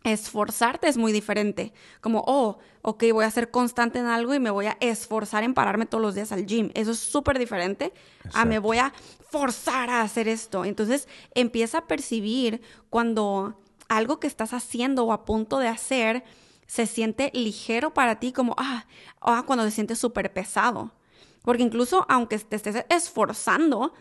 esforzarte 0.03 0.87
es 0.87 0.97
muy 0.97 1.11
diferente. 1.11 1.73
Como, 2.01 2.23
oh, 2.25 2.57
ok, 2.81 3.03
voy 3.13 3.25
a 3.25 3.31
ser 3.31 3.51
constante 3.51 3.99
en 3.99 4.07
algo 4.07 4.33
y 4.33 4.39
me 4.39 4.49
voy 4.49 4.67
a 4.67 4.77
esforzar 4.79 5.43
en 5.43 5.53
pararme 5.53 5.85
todos 5.85 6.01
los 6.01 6.15
días 6.15 6.31
al 6.31 6.45
gym. 6.45 6.71
Eso 6.73 6.91
es 6.91 6.99
súper 6.99 7.37
diferente 7.39 7.93
a 8.33 8.45
me 8.45 8.59
voy 8.59 8.77
a 8.77 8.93
forzar 9.29 9.89
a 9.89 10.01
hacer 10.01 10.27
esto. 10.27 10.65
Entonces 10.65 11.07
empieza 11.35 11.79
a 11.79 11.87
percibir 11.87 12.61
cuando 12.89 13.59
algo 13.87 14.19
que 14.19 14.27
estás 14.27 14.53
haciendo 14.53 15.05
o 15.05 15.13
a 15.13 15.25
punto 15.25 15.59
de 15.59 15.67
hacer 15.67 16.23
se 16.65 16.85
siente 16.85 17.31
ligero 17.33 17.93
para 17.93 18.19
ti, 18.19 18.31
como, 18.31 18.55
ah, 18.57 18.85
ah 19.19 19.43
cuando 19.45 19.65
se 19.65 19.71
siente 19.71 19.95
súper 19.95 20.31
pesado. 20.31 20.91
Porque 21.43 21.63
incluso 21.63 22.05
aunque 22.07 22.39
te 22.39 22.55
estés 22.55 22.85
esforzando, 22.89 23.93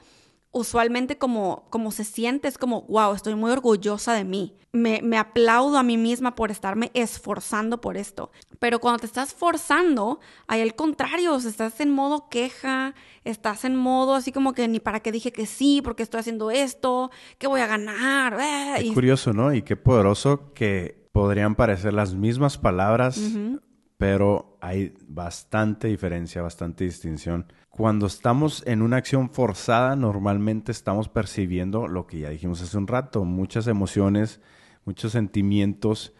usualmente 0.52 1.18
como, 1.18 1.66
como 1.70 1.92
se 1.92 2.04
siente 2.04 2.48
es 2.48 2.58
como, 2.58 2.82
wow, 2.82 3.14
estoy 3.14 3.34
muy 3.34 3.50
orgullosa 3.50 4.14
de 4.14 4.24
mí. 4.24 4.56
Me, 4.72 5.00
me, 5.02 5.16
aplaudo 5.16 5.78
a 5.78 5.82
mí 5.82 5.96
misma 5.96 6.36
por 6.36 6.52
estarme 6.52 6.92
esforzando 6.94 7.80
por 7.80 7.96
esto. 7.96 8.30
Pero 8.60 8.78
cuando 8.78 9.00
te 9.00 9.06
estás 9.06 9.34
forzando, 9.34 10.20
hay 10.46 10.60
el 10.60 10.76
contrario, 10.76 11.34
o 11.34 11.40
sea, 11.40 11.50
estás 11.50 11.80
en 11.80 11.90
modo 11.90 12.28
queja, 12.28 12.94
estás 13.24 13.64
en 13.64 13.74
modo 13.74 14.14
así 14.14 14.30
como 14.30 14.52
que 14.52 14.68
ni 14.68 14.78
para 14.78 15.00
qué 15.00 15.10
dije 15.10 15.32
que 15.32 15.46
sí, 15.46 15.80
porque 15.82 16.04
estoy 16.04 16.20
haciendo 16.20 16.52
esto, 16.52 17.10
¿qué 17.38 17.48
voy 17.48 17.62
a 17.62 17.66
ganar? 17.66 18.38
Es 18.78 18.84
eh, 18.84 18.94
curioso, 18.94 19.32
¿no? 19.32 19.52
Y 19.52 19.62
qué 19.62 19.74
poderoso 19.76 20.52
que 20.54 21.08
podrían 21.10 21.56
parecer 21.56 21.92
las 21.92 22.14
mismas 22.14 22.56
palabras, 22.56 23.20
pero 24.00 24.56
hay 24.60 24.94
bastante 25.06 25.86
diferencia, 25.86 26.42
bastante 26.42 26.82
distinción 26.82 27.46
cuando 27.70 28.06
estamos 28.06 28.62
en 28.66 28.82
una 28.82 28.96
acción 28.96 29.30
forzada, 29.30 29.94
normalmente 29.94 30.72
estamos 30.72 31.08
percibiendo 31.08 31.86
lo 31.86 32.06
que 32.06 32.18
ya 32.18 32.28
dijimos 32.28 32.60
hace 32.60 32.76
un 32.76 32.88
rato, 32.88 33.24
muchas 33.24 33.68
emociones, 33.68 34.40
muchos 34.84 35.12
sentimientos 35.12 36.12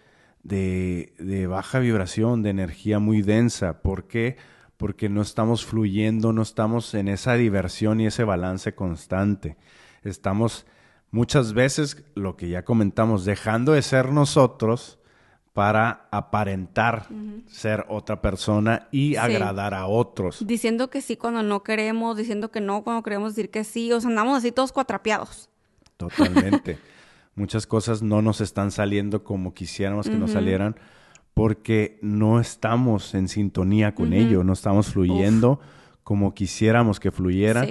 de, 0.42 1.46
baja 1.50 1.80
vibración, 1.80 2.42
de 2.42 2.50
energía 2.50 3.00
muy 3.00 3.20
densa. 3.20 3.82
¿Por 3.82 4.06
qué? 4.06 4.36
Porque 4.76 5.08
no 5.08 5.20
estamos 5.20 5.66
fluyendo, 5.66 6.32
no 6.32 6.42
estamos 6.42 6.94
en 6.94 7.08
esa 7.08 7.34
diversión 7.34 8.00
y 8.00 8.06
ese 8.06 8.24
balance 8.24 8.74
constante. 8.74 9.58
Estamos 10.02 10.66
muchas 11.10 11.52
veces, 11.52 12.04
lo 12.14 12.36
que 12.36 12.48
ya 12.48 12.64
comentamos, 12.64 13.24
dejando 13.24 13.72
de 13.72 13.82
ser 13.82 14.12
nosotros 14.12 14.99
para 15.52 16.08
aparentar 16.10 17.06
ser 17.48 17.84
otra 17.88 18.22
persona 18.22 18.88
y 18.92 19.16
agradar 19.16 19.74
a 19.74 19.86
otros. 19.86 20.46
Diciendo 20.46 20.90
que 20.90 21.02
sí 21.02 21.16
cuando 21.16 21.42
no 21.42 21.62
queremos, 21.62 22.16
diciendo 22.16 22.50
que 22.50 22.60
no 22.60 22.82
cuando 22.82 23.02
queremos 23.02 23.34
decir 23.34 23.50
que 23.50 23.64
sí, 23.64 23.92
o 23.92 24.00
sea, 24.00 24.10
andamos 24.10 24.38
así 24.38 24.52
todos 24.52 24.72
cuatrapeados. 24.72 25.48
Totalmente. 25.96 26.78
Muchas 27.34 27.66
cosas 27.66 28.02
no 28.02 28.22
nos 28.22 28.40
están 28.40 28.70
saliendo 28.70 29.24
como 29.24 29.54
quisiéramos 29.54 30.08
que 30.08 30.16
nos 30.16 30.32
salieran 30.32 30.76
porque 31.34 31.98
no 32.02 32.40
estamos 32.40 33.14
en 33.14 33.28
sintonía 33.28 33.94
con 33.94 34.12
ello, 34.12 34.44
no 34.44 34.52
estamos 34.52 34.88
fluyendo 34.88 35.60
como 36.02 36.34
quisiéramos 36.34 37.00
que 37.00 37.10
fluyera. 37.10 37.66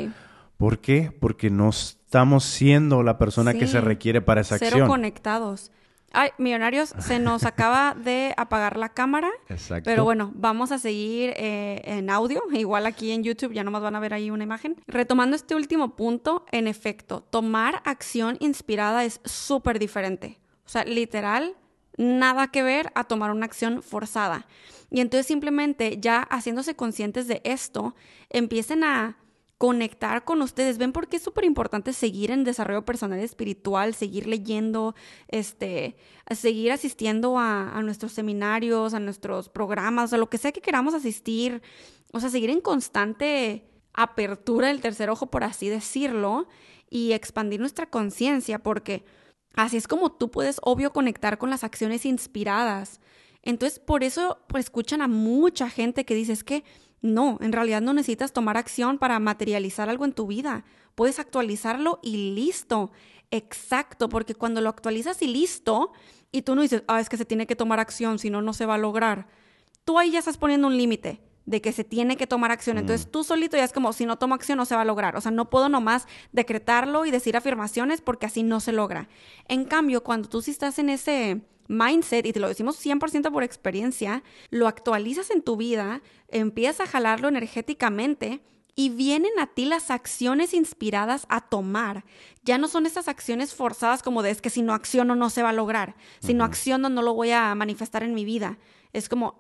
¿Por 0.57 0.79
qué? 0.79 1.11
Porque 1.19 1.49
no 1.49 1.69
estamos 1.69 2.43
siendo 2.43 3.03
la 3.03 3.17
persona 3.17 3.53
que 3.53 3.67
se 3.67 3.81
requiere 3.81 4.21
para 4.21 4.41
esa 4.41 4.55
acción. 4.55 4.71
Cero 4.73 4.87
conectados. 4.87 5.71
Ay, 6.11 6.31
millonarios, 6.37 6.93
se 6.99 7.19
nos 7.19 7.43
acaba 7.45 7.95
de 7.95 8.33
apagar 8.37 8.77
la 8.77 8.89
cámara. 8.89 9.29
Exacto. 9.47 9.83
Pero 9.85 10.03
bueno, 10.03 10.31
vamos 10.35 10.71
a 10.71 10.79
seguir 10.79 11.33
eh, 11.35 11.81
en 11.85 12.09
audio. 12.09 12.43
Igual 12.51 12.85
aquí 12.85 13.11
en 13.11 13.23
YouTube 13.23 13.53
ya 13.53 13.63
nomás 13.63 13.81
van 13.81 13.95
a 13.95 13.99
ver 13.99 14.13
ahí 14.13 14.31
una 14.31 14.43
imagen. 14.43 14.75
Retomando 14.87 15.35
este 15.35 15.55
último 15.55 15.95
punto, 15.95 16.45
en 16.51 16.67
efecto, 16.67 17.21
tomar 17.29 17.81
acción 17.85 18.37
inspirada 18.39 19.03
es 19.05 19.21
súper 19.25 19.79
diferente. 19.79 20.39
O 20.65 20.69
sea, 20.69 20.83
literal, 20.83 21.55
nada 21.97 22.47
que 22.47 22.63
ver 22.63 22.91
a 22.95 23.03
tomar 23.03 23.31
una 23.31 23.45
acción 23.45 23.81
forzada. 23.81 24.47
Y 24.91 25.01
entonces 25.01 25.27
simplemente 25.27 25.97
ya 25.99 26.21
haciéndose 26.29 26.75
conscientes 26.75 27.27
de 27.27 27.41
esto, 27.43 27.95
empiecen 28.29 28.83
a 28.83 29.17
conectar 29.59 30.23
con 30.23 30.41
ustedes. 30.41 30.77
¿Ven 30.77 30.93
por 30.93 31.09
qué 31.09 31.17
es 31.17 31.23
súper 31.23 31.43
importante 31.43 31.91
seguir 31.91 32.31
en 32.31 32.45
desarrollo 32.45 32.85
personal 32.85 33.19
y 33.19 33.23
espiritual, 33.23 33.93
seguir 33.93 34.25
leyendo, 34.25 34.95
este, 35.27 35.97
seguir 36.31 36.71
asistiendo 36.71 37.37
a, 37.37 37.81
nuestros 37.83 38.13
seminarios, 38.13 38.93
a 38.93 39.01
nuestros 39.01 39.49
programas, 39.49 40.13
a 40.13 40.17
lo 40.17 40.29
que 40.29 40.37
sea 40.37 40.53
que 40.53 40.61
queramos 40.61 40.93
asistir? 40.93 41.61
O 42.13 42.21
sea, 42.21 42.29
seguir 42.29 42.49
en 42.49 42.61
constante 42.61 43.69
apertura 43.93 44.69
del 44.69 44.79
tercer 44.79 45.09
ojo, 45.09 45.29
por 45.29 45.43
así 45.43 45.67
decirlo, 45.67 46.47
y 46.89 47.11
expandir 47.11 47.59
nuestra 47.59 47.89
conciencia, 47.89 48.59
porque 48.59 49.03
así 49.55 49.75
es 49.75 49.89
como 49.89 50.13
tú 50.13 50.31
puedes, 50.31 50.61
obvio, 50.63 50.93
conectar 50.93 51.37
con 51.37 51.49
las 51.49 51.65
acciones 51.65 52.05
inspiradas. 52.05 53.01
Entonces, 53.43 53.79
por 53.79 54.05
eso 54.05 54.39
pues, 54.47 54.67
escuchan 54.67 55.01
a 55.01 55.09
mucha 55.09 55.69
gente 55.69 56.05
que 56.05 56.15
dice, 56.15 56.31
es 56.31 56.45
que 56.45 56.63
no, 57.01 57.37
en 57.41 57.51
realidad 57.51 57.81
no 57.81 57.93
necesitas 57.93 58.33
tomar 58.33 58.57
acción 58.57 58.97
para 58.97 59.19
materializar 59.19 59.89
algo 59.89 60.05
en 60.05 60.13
tu 60.13 60.27
vida. 60.27 60.65
Puedes 60.95 61.19
actualizarlo 61.19 61.99
y 62.03 62.33
listo. 62.33 62.91
Exacto, 63.31 64.09
porque 64.09 64.35
cuando 64.35 64.59
lo 64.61 64.69
actualizas 64.69 65.21
y 65.21 65.27
listo, 65.27 65.91
y 66.31 66.41
tú 66.41 66.55
no 66.55 66.61
dices, 66.61 66.83
ah, 66.87 66.99
es 66.99 67.09
que 67.09 67.17
se 67.17 67.25
tiene 67.25 67.47
que 67.47 67.55
tomar 67.55 67.79
acción, 67.79 68.19
si 68.19 68.29
no, 68.29 68.41
no 68.41 68.53
se 68.53 68.65
va 68.65 68.75
a 68.75 68.79
lograr. 68.79 69.27
Tú 69.85 69.97
ahí 69.97 70.11
ya 70.11 70.19
estás 70.19 70.37
poniendo 70.37 70.67
un 70.67 70.77
límite 70.77 71.21
de 71.45 71.61
que 71.61 71.71
se 71.71 71.83
tiene 71.83 72.17
que 72.17 72.27
tomar 72.27 72.51
acción. 72.51 72.77
Entonces 72.77 73.07
mm. 73.07 73.11
tú 73.11 73.23
solito 73.23 73.57
ya 73.57 73.63
es 73.63 73.73
como, 73.73 73.91
si 73.93 74.05
no 74.05 74.17
tomo 74.17 74.35
acción 74.35 74.57
no 74.57 74.65
se 74.65 74.75
va 74.75 74.81
a 74.81 74.85
lograr. 74.85 75.15
O 75.15 75.21
sea, 75.21 75.31
no 75.31 75.49
puedo 75.49 75.67
nomás 75.67 76.07
decretarlo 76.31 77.05
y 77.05 77.11
decir 77.11 77.35
afirmaciones 77.35 78.01
porque 78.01 78.27
así 78.27 78.43
no 78.43 78.59
se 78.59 78.71
logra. 78.71 79.09
En 79.47 79.65
cambio, 79.65 80.03
cuando 80.03 80.29
tú 80.29 80.41
sí 80.41 80.51
estás 80.51 80.77
en 80.77 80.89
ese 80.89 81.41
mindset, 81.69 82.25
y 82.25 82.33
te 82.33 82.41
lo 82.41 82.49
decimos 82.49 82.83
100% 82.85 83.31
por 83.31 83.43
experiencia, 83.43 84.23
lo 84.49 84.67
actualizas 84.67 85.29
en 85.29 85.41
tu 85.41 85.55
vida, 85.55 86.01
empiezas 86.27 86.81
a 86.81 86.91
jalarlo 86.91 87.29
energéticamente 87.29 88.41
y 88.75 88.89
vienen 88.89 89.31
a 89.39 89.47
ti 89.47 89.65
las 89.65 89.91
acciones 89.91 90.53
inspiradas 90.53 91.25
a 91.29 91.41
tomar. 91.41 92.05
Ya 92.43 92.57
no 92.57 92.67
son 92.67 92.85
esas 92.85 93.07
acciones 93.07 93.53
forzadas 93.53 94.01
como 94.01 94.23
de 94.23 94.31
es 94.31 94.41
que 94.41 94.49
si 94.49 94.61
no 94.61 94.73
acciono 94.73 95.15
no 95.15 95.29
se 95.29 95.43
va 95.43 95.49
a 95.49 95.53
lograr, 95.53 95.95
si 96.19 96.33
no 96.33 96.43
acciono 96.43 96.89
no 96.89 97.01
lo 97.01 97.13
voy 97.13 97.31
a 97.31 97.53
manifestar 97.55 98.03
en 98.03 98.13
mi 98.13 98.25
vida. 98.25 98.57
Es 98.91 99.07
como, 99.07 99.37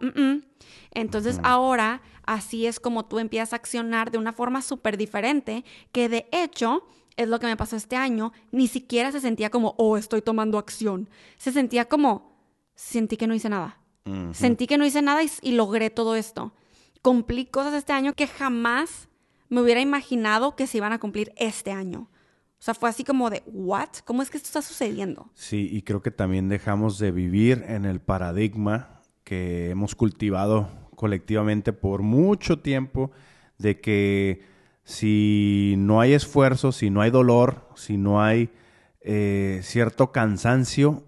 entonces 0.91 1.39
ahora 1.41 2.01
así 2.25 2.67
es 2.67 2.79
como 2.79 3.05
tú 3.05 3.17
empiezas 3.17 3.53
a 3.53 3.55
accionar 3.55 4.11
de 4.11 4.19
una 4.19 4.33
forma 4.33 4.61
súper 4.61 4.97
diferente, 4.97 5.65
que 5.91 6.09
de 6.09 6.27
hecho 6.31 6.85
es 7.19 7.27
lo 7.27 7.39
que 7.39 7.47
me 7.47 7.57
pasó 7.57 7.75
este 7.75 7.97
año, 7.97 8.31
ni 8.51 8.67
siquiera 8.67 9.11
se 9.11 9.19
sentía 9.19 9.49
como, 9.49 9.75
oh, 9.77 9.97
estoy 9.97 10.21
tomando 10.21 10.57
acción. 10.57 11.09
Se 11.37 11.51
sentía 11.51 11.85
como, 11.85 12.33
sentí 12.75 13.17
que 13.17 13.27
no 13.27 13.35
hice 13.35 13.49
nada. 13.49 13.77
Sentí 14.31 14.65
que 14.65 14.79
no 14.79 14.85
hice 14.85 15.03
nada 15.03 15.21
y, 15.41 15.51
logré 15.51 15.91
todo 15.91 16.15
esto. 16.15 16.53
Cumplí 17.03 17.45
cosas 17.45 17.75
este 17.75 17.93
año 17.93 18.13
que 18.13 18.25
jamás 18.25 19.07
me 19.49 19.61
hubiera 19.61 19.81
imaginado 19.81 20.55
que 20.55 20.65
se 20.65 20.77
iban 20.77 20.93
a 20.93 20.99
cumplir 20.99 21.31
este 21.35 21.71
año. 21.71 22.09
O 22.59 22.61
sea, 22.61 22.73
fue 22.73 22.89
así 22.89 23.03
como 23.03 23.29
de, 23.29 23.43
¿what? 23.45 23.89
¿Cómo 24.05 24.23
es 24.23 24.31
que 24.31 24.37
esto 24.37 24.47
está 24.47 24.61
sucediendo? 24.63 25.29
Sí, 25.35 25.69
y 25.71 25.83
creo 25.83 26.01
que 26.01 26.09
también 26.09 26.49
dejamos 26.49 26.97
de 26.97 27.11
vivir 27.11 27.63
en 27.67 27.85
el 27.85 27.99
paradigma 27.99 29.01
que 29.23 29.69
hemos 29.69 29.93
cultivado 29.93 30.69
colectivamente 30.95 31.71
por 31.71 32.01
mucho 32.01 32.59
tiempo, 32.59 33.11
de 33.57 33.79
que 33.79 34.41
si 34.89 35.75
no 35.77 36.01
hay 36.01 36.13
esfuerzo, 36.13 36.71
si 36.71 36.89
no 36.89 37.01
hay 37.01 37.11
dolor, 37.11 37.69
si 37.75 37.95
no 37.95 38.23
hay 38.23 38.49
eh, 39.01 39.59
cierto 39.61 40.11
cansancio, 40.11 41.03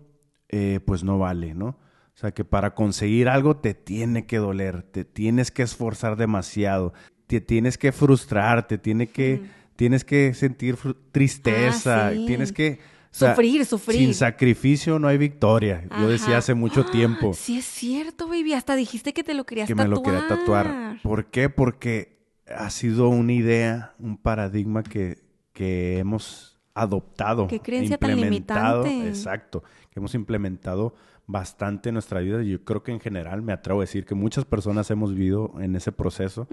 eh, 0.49 0.79
pues 0.85 1.03
no 1.03 1.17
vale, 1.17 1.55
¿no? 1.55 1.69
O 1.69 2.17
sea 2.21 2.29
que 2.31 2.45
para 2.45 2.75
conseguir 2.75 3.27
algo 3.27 3.57
te 3.57 3.73
tiene 3.73 4.27
que 4.27 4.37
doler, 4.37 4.83
te 4.83 5.03
tienes 5.03 5.49
que 5.49 5.63
esforzar 5.63 6.15
demasiado, 6.15 6.93
te 7.25 7.41
tienes 7.41 7.79
que 7.79 7.91
frustrar, 7.91 8.67
te 8.67 8.77
tiene 8.77 9.07
que, 9.07 9.41
tienes 9.75 10.05
que 10.05 10.35
sentir 10.35 10.77
tristeza, 11.11 12.09
ah, 12.09 12.11
tienes 12.11 12.51
que... 12.51 12.77
sufrir, 13.09 13.65
sufrir. 13.65 13.97
Sin 13.97 14.13
sacrificio 14.13 14.99
no 14.99 15.07
hay 15.07 15.17
victoria. 15.17 15.87
Yo 15.99 16.07
decía 16.07 16.37
hace 16.37 16.53
mucho 16.53 16.85
tiempo. 16.85 17.33
Sí, 17.33 17.57
es 17.57 17.65
cierto, 17.65 18.27
baby. 18.27 18.53
Hasta 18.53 18.75
dijiste 18.75 19.11
que 19.11 19.23
te 19.23 19.33
lo 19.33 19.43
querías 19.43 19.67
tatuar. 19.67 19.85
Que 19.85 19.89
me 19.89 19.95
lo 19.95 20.03
quería 20.03 20.27
tatuar. 20.27 20.99
¿Por 21.01 21.31
qué? 21.31 21.49
Porque 21.49 22.20
ha 22.55 22.69
sido 22.69 23.09
una 23.09 23.33
idea, 23.33 23.93
un 23.99 24.17
paradigma 24.17 24.83
que, 24.83 25.23
que 25.53 25.99
hemos 25.99 26.59
adoptado. 26.73 27.47
Qué 27.47 27.59
creencia 27.59 27.97
tan 27.97 28.15
limitante. 28.15 29.07
Exacto. 29.07 29.63
Que 29.89 29.99
hemos 29.99 30.15
implementado 30.15 30.93
bastante 31.27 31.89
en 31.89 31.93
nuestra 31.93 32.19
vida. 32.19 32.43
Y 32.43 32.51
yo 32.51 32.63
creo 32.63 32.83
que 32.83 32.91
en 32.91 32.99
general 32.99 33.41
me 33.41 33.53
atrevo 33.53 33.81
a 33.81 33.83
decir 33.83 34.05
que 34.05 34.15
muchas 34.15 34.45
personas 34.45 34.89
hemos 34.91 35.13
vivido 35.13 35.53
en 35.59 35.75
ese 35.75 35.91
proceso 35.91 36.47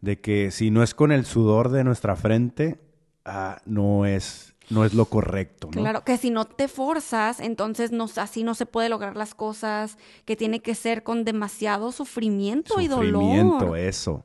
de 0.00 0.20
que 0.20 0.50
si 0.50 0.70
no 0.70 0.82
es 0.82 0.94
con 0.94 1.12
el 1.12 1.24
sudor 1.24 1.70
de 1.70 1.84
nuestra 1.84 2.16
frente, 2.16 2.80
ah, 3.24 3.60
no 3.66 4.06
es 4.06 4.54
no 4.70 4.84
es 4.84 4.94
lo 4.94 5.04
correcto. 5.04 5.66
¿no? 5.66 5.80
Claro, 5.80 6.04
que 6.04 6.16
si 6.16 6.30
no 6.30 6.44
te 6.44 6.68
forzas, 6.68 7.40
entonces 7.40 7.90
no, 7.90 8.06
así 8.16 8.44
no 8.44 8.54
se 8.54 8.66
puede 8.66 8.88
lograr 8.88 9.16
las 9.16 9.34
cosas, 9.34 9.98
que 10.24 10.36
tiene 10.36 10.60
que 10.60 10.76
ser 10.76 11.02
con 11.02 11.24
demasiado 11.24 11.90
sufrimiento, 11.92 12.80
y 12.80 12.86
dolor. 12.86 13.22
Sufrimiento, 13.22 13.74
eso, 13.76 14.24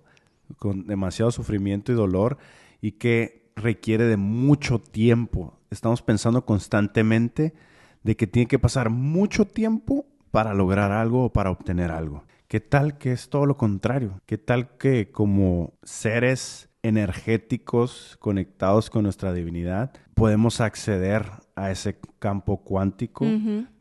con 0.58 0.88
demasiado 0.88 1.32
sufrimiento 1.32 1.92
y 1.92 1.96
dolor 1.96 2.38
y 2.82 2.94
que 2.94 3.52
requiere 3.56 4.06
de 4.06 4.18
mucho 4.18 4.80
tiempo. 4.80 5.60
Estamos 5.70 6.02
pensando 6.02 6.46
constantemente 6.46 7.54
de 8.04 8.16
que 8.16 8.28
tiene 8.28 8.48
que 8.48 8.60
pasar 8.60 8.90
mucho 8.90 9.46
tiempo 9.46 10.06
para 10.32 10.54
lograr 10.54 10.92
algo 10.92 11.26
o 11.26 11.34
para 11.34 11.52
obtener 11.52 11.92
algo. 11.92 12.24
¿Qué 12.48 12.60
tal 12.60 12.98
que 12.98 13.12
es 13.12 13.30
todo 13.30 13.46
lo 13.46 13.58
contrario? 13.58 14.22
¿Qué 14.26 14.38
tal 14.38 14.78
que 14.78 15.12
como 15.12 15.74
seres 15.84 16.70
energéticos 16.84 18.18
conectados 18.20 18.92
con 18.92 19.04
nuestra 19.04 19.34
divinidad 19.34 19.92
podemos 20.14 20.62
acceder 20.62 21.26
a 21.56 21.72
ese 21.72 21.98
campo 22.20 22.64
cuántico 22.64 23.26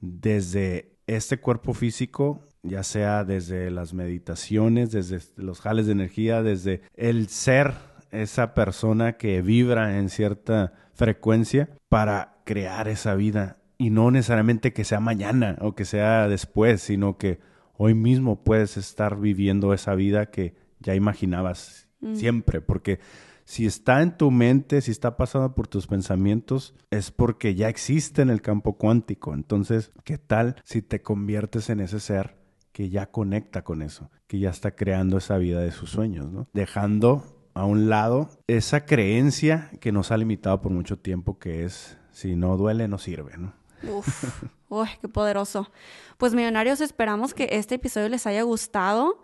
desde 0.00 0.96
este 1.06 1.38
cuerpo 1.38 1.74
físico, 1.74 2.42
ya 2.64 2.82
sea 2.82 3.24
desde 3.24 3.70
las 3.70 3.94
meditaciones, 3.94 4.90
desde 4.90 5.20
los 5.36 5.60
jales 5.60 5.86
de 5.86 5.92
energía, 5.92 6.42
desde 6.42 6.80
el 6.94 7.28
ser 7.28 7.74
esa 8.10 8.54
persona 8.54 9.14
que 9.14 9.42
vibra 9.42 9.98
en 9.98 10.08
cierta 10.08 10.72
frecuencia 10.94 11.68
para 11.88 12.38
crear 12.44 12.88
esa 12.88 13.14
vida 13.14 13.58
y 13.76 13.90
no 13.90 14.10
necesariamente 14.10 14.72
que 14.72 14.84
sea 14.84 15.00
mañana 15.00 15.56
o 15.60 15.74
que 15.74 15.84
sea 15.84 16.26
después, 16.28 16.80
sino 16.80 17.18
que 17.18 17.40
hoy 17.76 17.94
mismo 17.94 18.42
puedes 18.42 18.76
estar 18.76 19.20
viviendo 19.20 19.74
esa 19.74 19.94
vida 19.94 20.26
que 20.26 20.54
ya 20.80 20.94
imaginabas 20.94 21.88
mm. 22.00 22.14
siempre, 22.14 22.60
porque 22.60 23.00
si 23.44 23.66
está 23.66 24.00
en 24.00 24.16
tu 24.16 24.30
mente, 24.30 24.80
si 24.80 24.90
está 24.90 25.18
pasando 25.18 25.54
por 25.54 25.68
tus 25.68 25.86
pensamientos, 25.86 26.74
es 26.90 27.10
porque 27.10 27.54
ya 27.54 27.68
existe 27.68 28.22
en 28.22 28.30
el 28.30 28.40
campo 28.40 28.78
cuántico. 28.78 29.34
Entonces, 29.34 29.92
¿qué 30.04 30.16
tal 30.16 30.56
si 30.64 30.80
te 30.80 31.02
conviertes 31.02 31.68
en 31.68 31.80
ese 31.80 32.00
ser 32.00 32.43
que 32.74 32.90
ya 32.90 33.06
conecta 33.06 33.62
con 33.62 33.82
eso, 33.82 34.10
que 34.26 34.40
ya 34.40 34.50
está 34.50 34.74
creando 34.74 35.16
esa 35.16 35.38
vida 35.38 35.60
de 35.60 35.70
sus 35.70 35.90
sueños, 35.90 36.32
¿no? 36.32 36.48
Dejando 36.52 37.22
a 37.54 37.64
un 37.64 37.88
lado 37.88 38.28
esa 38.48 38.84
creencia 38.84 39.70
que 39.80 39.92
nos 39.92 40.10
ha 40.10 40.16
limitado 40.16 40.60
por 40.60 40.72
mucho 40.72 40.98
tiempo, 40.98 41.38
que 41.38 41.64
es 41.64 41.96
si 42.10 42.34
no 42.34 42.56
duele, 42.56 42.88
no 42.88 42.98
sirve, 42.98 43.38
¿no? 43.38 43.54
Uf, 43.88 44.42
uy, 44.68 44.88
qué 45.00 45.06
poderoso. 45.06 45.70
Pues 46.18 46.34
millonarios, 46.34 46.80
esperamos 46.80 47.32
que 47.32 47.48
este 47.52 47.76
episodio 47.76 48.08
les 48.08 48.26
haya 48.26 48.42
gustado. 48.42 49.22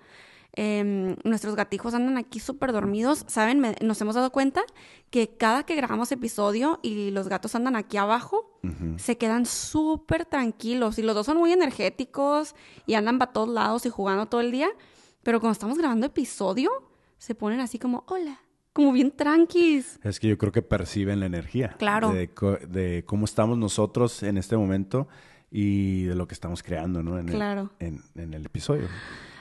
Em, 0.52 1.16
nuestros 1.24 1.56
gatijos 1.56 1.92
andan 1.92 2.18
aquí 2.18 2.38
súper 2.38 2.70
dormidos. 2.70 3.24
Saben, 3.26 3.74
nos 3.80 4.00
hemos 4.00 4.14
dado 4.14 4.30
cuenta 4.30 4.62
que 5.10 5.36
cada 5.36 5.64
que 5.64 5.74
grabamos 5.74 6.12
episodio 6.12 6.78
y 6.82 7.10
los 7.10 7.26
gatos 7.26 7.56
andan 7.56 7.74
aquí 7.74 7.96
abajo, 7.96 8.49
se 8.96 9.16
quedan 9.16 9.46
súper 9.46 10.24
tranquilos. 10.24 10.98
Y 10.98 11.02
los 11.02 11.14
dos 11.14 11.26
son 11.26 11.38
muy 11.38 11.52
energéticos 11.52 12.54
y 12.86 12.94
andan 12.94 13.18
para 13.18 13.32
todos 13.32 13.48
lados 13.48 13.86
y 13.86 13.90
jugando 13.90 14.26
todo 14.26 14.40
el 14.40 14.50
día. 14.50 14.68
Pero 15.22 15.40
cuando 15.40 15.52
estamos 15.52 15.78
grabando 15.78 16.06
episodio, 16.06 16.70
se 17.18 17.34
ponen 17.34 17.60
así 17.60 17.78
como, 17.78 18.04
hola, 18.08 18.40
como 18.72 18.92
bien 18.92 19.10
tranquis. 19.10 19.98
Es 20.02 20.20
que 20.20 20.28
yo 20.28 20.38
creo 20.38 20.52
que 20.52 20.62
perciben 20.62 21.20
la 21.20 21.26
energía. 21.26 21.74
Claro. 21.78 22.12
De, 22.12 23.04
cómo 23.06 23.24
estamos 23.24 23.58
nosotros 23.58 24.22
en 24.22 24.38
este 24.38 24.56
momento 24.56 25.08
y 25.50 26.04
de 26.04 26.14
lo 26.14 26.28
que 26.28 26.34
estamos 26.34 26.62
creando, 26.62 27.02
¿no? 27.02 27.18
En 27.18 27.26
claro. 27.26 27.70
El, 27.78 28.00
en, 28.14 28.34
el 28.34 28.46
episodio. 28.46 28.88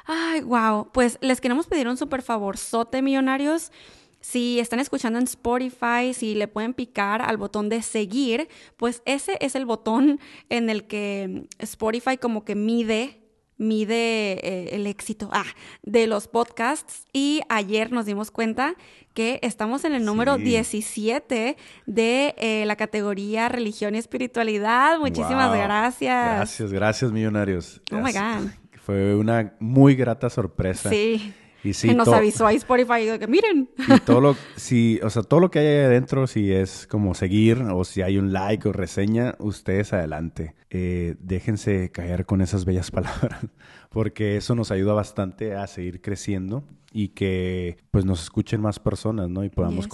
Ay, 0.05 0.41
wow. 0.41 0.89
Pues 0.91 1.19
les 1.21 1.39
queremos 1.39 1.67
pedir 1.67 1.87
un 1.87 1.97
súper 1.97 2.23
sote 2.55 3.01
millonarios. 3.01 3.71
Si 4.21 4.59
están 4.59 4.79
escuchando 4.79 5.19
en 5.19 5.25
Spotify, 5.25 6.13
si 6.13 6.35
le 6.35 6.47
pueden 6.47 6.73
picar 6.73 7.21
al 7.21 7.37
botón 7.37 7.69
de 7.69 7.81
seguir, 7.81 8.49
pues 8.77 9.01
ese 9.05 9.37
es 9.39 9.55
el 9.55 9.65
botón 9.65 10.19
en 10.49 10.69
el 10.69 10.85
que 10.85 11.47
Spotify 11.59 12.17
como 12.17 12.43
que 12.43 12.55
mide 12.55 13.19
mide 13.59 14.39
eh, 14.47 14.69
el 14.71 14.87
éxito 14.87 15.29
ah, 15.33 15.45
de 15.83 16.07
los 16.07 16.27
podcasts 16.27 17.05
y 17.11 17.41
ayer 17.49 17.91
nos 17.91 18.05
dimos 18.05 18.31
cuenta 18.31 18.73
que 19.13 19.39
estamos 19.43 19.83
en 19.83 19.93
el 19.93 20.05
número 20.05 20.37
17 20.37 21.57
de 21.85 22.35
eh, 22.37 22.63
la 22.65 22.77
categoría 22.77 23.49
religión 23.49 23.95
y 23.95 23.97
espiritualidad. 23.97 24.97
Muchísimas 24.99 25.53
gracias. 25.53 26.35
Gracias, 26.37 26.71
gracias 26.71 27.11
millonarios. 27.11 27.81
Oh 27.91 27.97
my 27.97 28.13
God. 28.13 28.49
Fue 28.81 29.13
una 29.13 29.53
muy 29.59 29.93
grata 29.93 30.29
sorpresa. 30.29 30.89
Sí. 30.89 31.33
Y 31.63 31.73
sí, 31.73 31.93
nos 31.93 32.07
avisó 32.07 32.47
ahí 32.47 32.55
Spotify 32.55 33.05
de 33.05 33.19
que 33.19 33.27
miren. 33.27 33.69
Y 33.77 33.99
todo 34.01 34.21
lo, 34.21 34.35
si, 34.55 34.99
o 35.03 35.09
sea, 35.09 35.23
todo 35.23 35.39
lo 35.39 35.51
que 35.51 35.59
hay 35.59 35.67
ahí 35.67 35.85
adentro, 35.85 36.27
si 36.27 36.51
es 36.51 36.87
como 36.87 37.13
seguir 37.13 37.61
o 37.61 37.83
si 37.83 38.01
hay 38.01 38.17
un 38.17 38.31
like 38.31 38.67
o 38.69 38.73
reseña, 38.73 39.35
ustedes 39.39 39.93
adelante. 39.93 40.55
Eh, 40.69 41.15
déjense 41.19 41.91
caer 41.91 42.25
con 42.25 42.41
esas 42.41 42.65
bellas 42.65 42.91
palabras, 42.91 43.45
porque 43.89 44.37
eso 44.37 44.55
nos 44.55 44.71
ayuda 44.71 44.93
bastante 44.93 45.55
a 45.55 45.67
seguir 45.67 46.01
creciendo 46.01 46.63
y 46.91 47.09
que 47.09 47.77
pues 47.91 48.05
nos 48.05 48.21
escuchen 48.23 48.61
más 48.61 48.79
personas, 48.79 49.29
¿no? 49.29 49.43
Y 49.43 49.49
podamos 49.49 49.87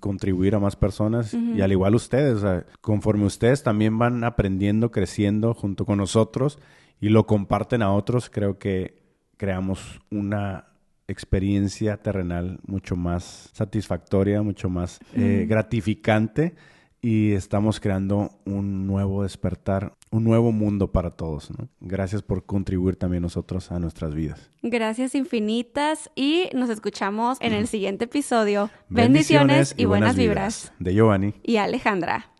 contribuir 0.00 0.54
a 0.54 0.58
más 0.58 0.76
personas 0.76 1.34
y 1.34 1.60
al 1.60 1.70
igual 1.70 1.94
ustedes, 1.94 2.36
o 2.36 2.40
sea, 2.40 2.66
conforme 2.80 3.24
ustedes 3.24 3.62
también 3.62 3.98
van 3.98 4.24
aprendiendo, 4.24 4.90
creciendo 4.90 5.54
junto 5.54 5.84
con 5.84 5.98
nosotros 5.98 6.58
y 7.00 7.08
lo 7.08 7.26
comparten 7.26 7.82
a 7.82 7.92
otros, 7.92 8.30
creo 8.30 8.58
que 8.58 9.00
creamos 9.36 10.00
una 10.10 10.69
experiencia 11.10 11.96
terrenal 11.96 12.60
mucho 12.66 12.96
más 12.96 13.50
satisfactoria, 13.52 14.42
mucho 14.42 14.68
más 14.68 15.00
eh, 15.14 15.46
gratificante 15.48 16.54
y 17.02 17.32
estamos 17.32 17.80
creando 17.80 18.30
un 18.44 18.86
nuevo 18.86 19.22
despertar, 19.22 19.94
un 20.10 20.24
nuevo 20.24 20.52
mundo 20.52 20.92
para 20.92 21.10
todos. 21.10 21.50
Gracias 21.80 22.22
por 22.22 22.44
contribuir 22.44 22.96
también 22.96 23.22
nosotros 23.22 23.70
a 23.72 23.78
nuestras 23.78 24.14
vidas. 24.14 24.50
Gracias 24.62 25.14
infinitas 25.14 26.10
y 26.14 26.48
nos 26.54 26.68
escuchamos 26.68 27.38
en 27.40 27.54
el 27.54 27.66
siguiente 27.66 28.04
episodio. 28.04 28.70
Bendiciones, 28.88 29.74
y, 29.76 29.86
buenas, 29.86 30.16
vibras. 30.16 30.72
De 30.78 30.94
Giovanni. 30.94 31.34
Y 31.42 31.56
Alejandra. 31.56 32.30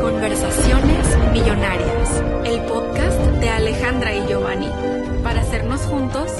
Conversaciones 0.00 1.18
Millonarias, 1.32 2.22
el 2.44 2.60
podcast 2.62 3.20
de 3.40 3.48
Alejandra 3.50 4.14
y 4.14 4.25
juntos 6.06 6.30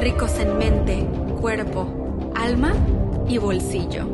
ricos 0.00 0.38
en 0.38 0.58
mente, 0.58 1.06
cuerpo, 1.40 1.86
alma 2.34 2.74
y 3.26 3.38
bolsillo. 3.38 4.13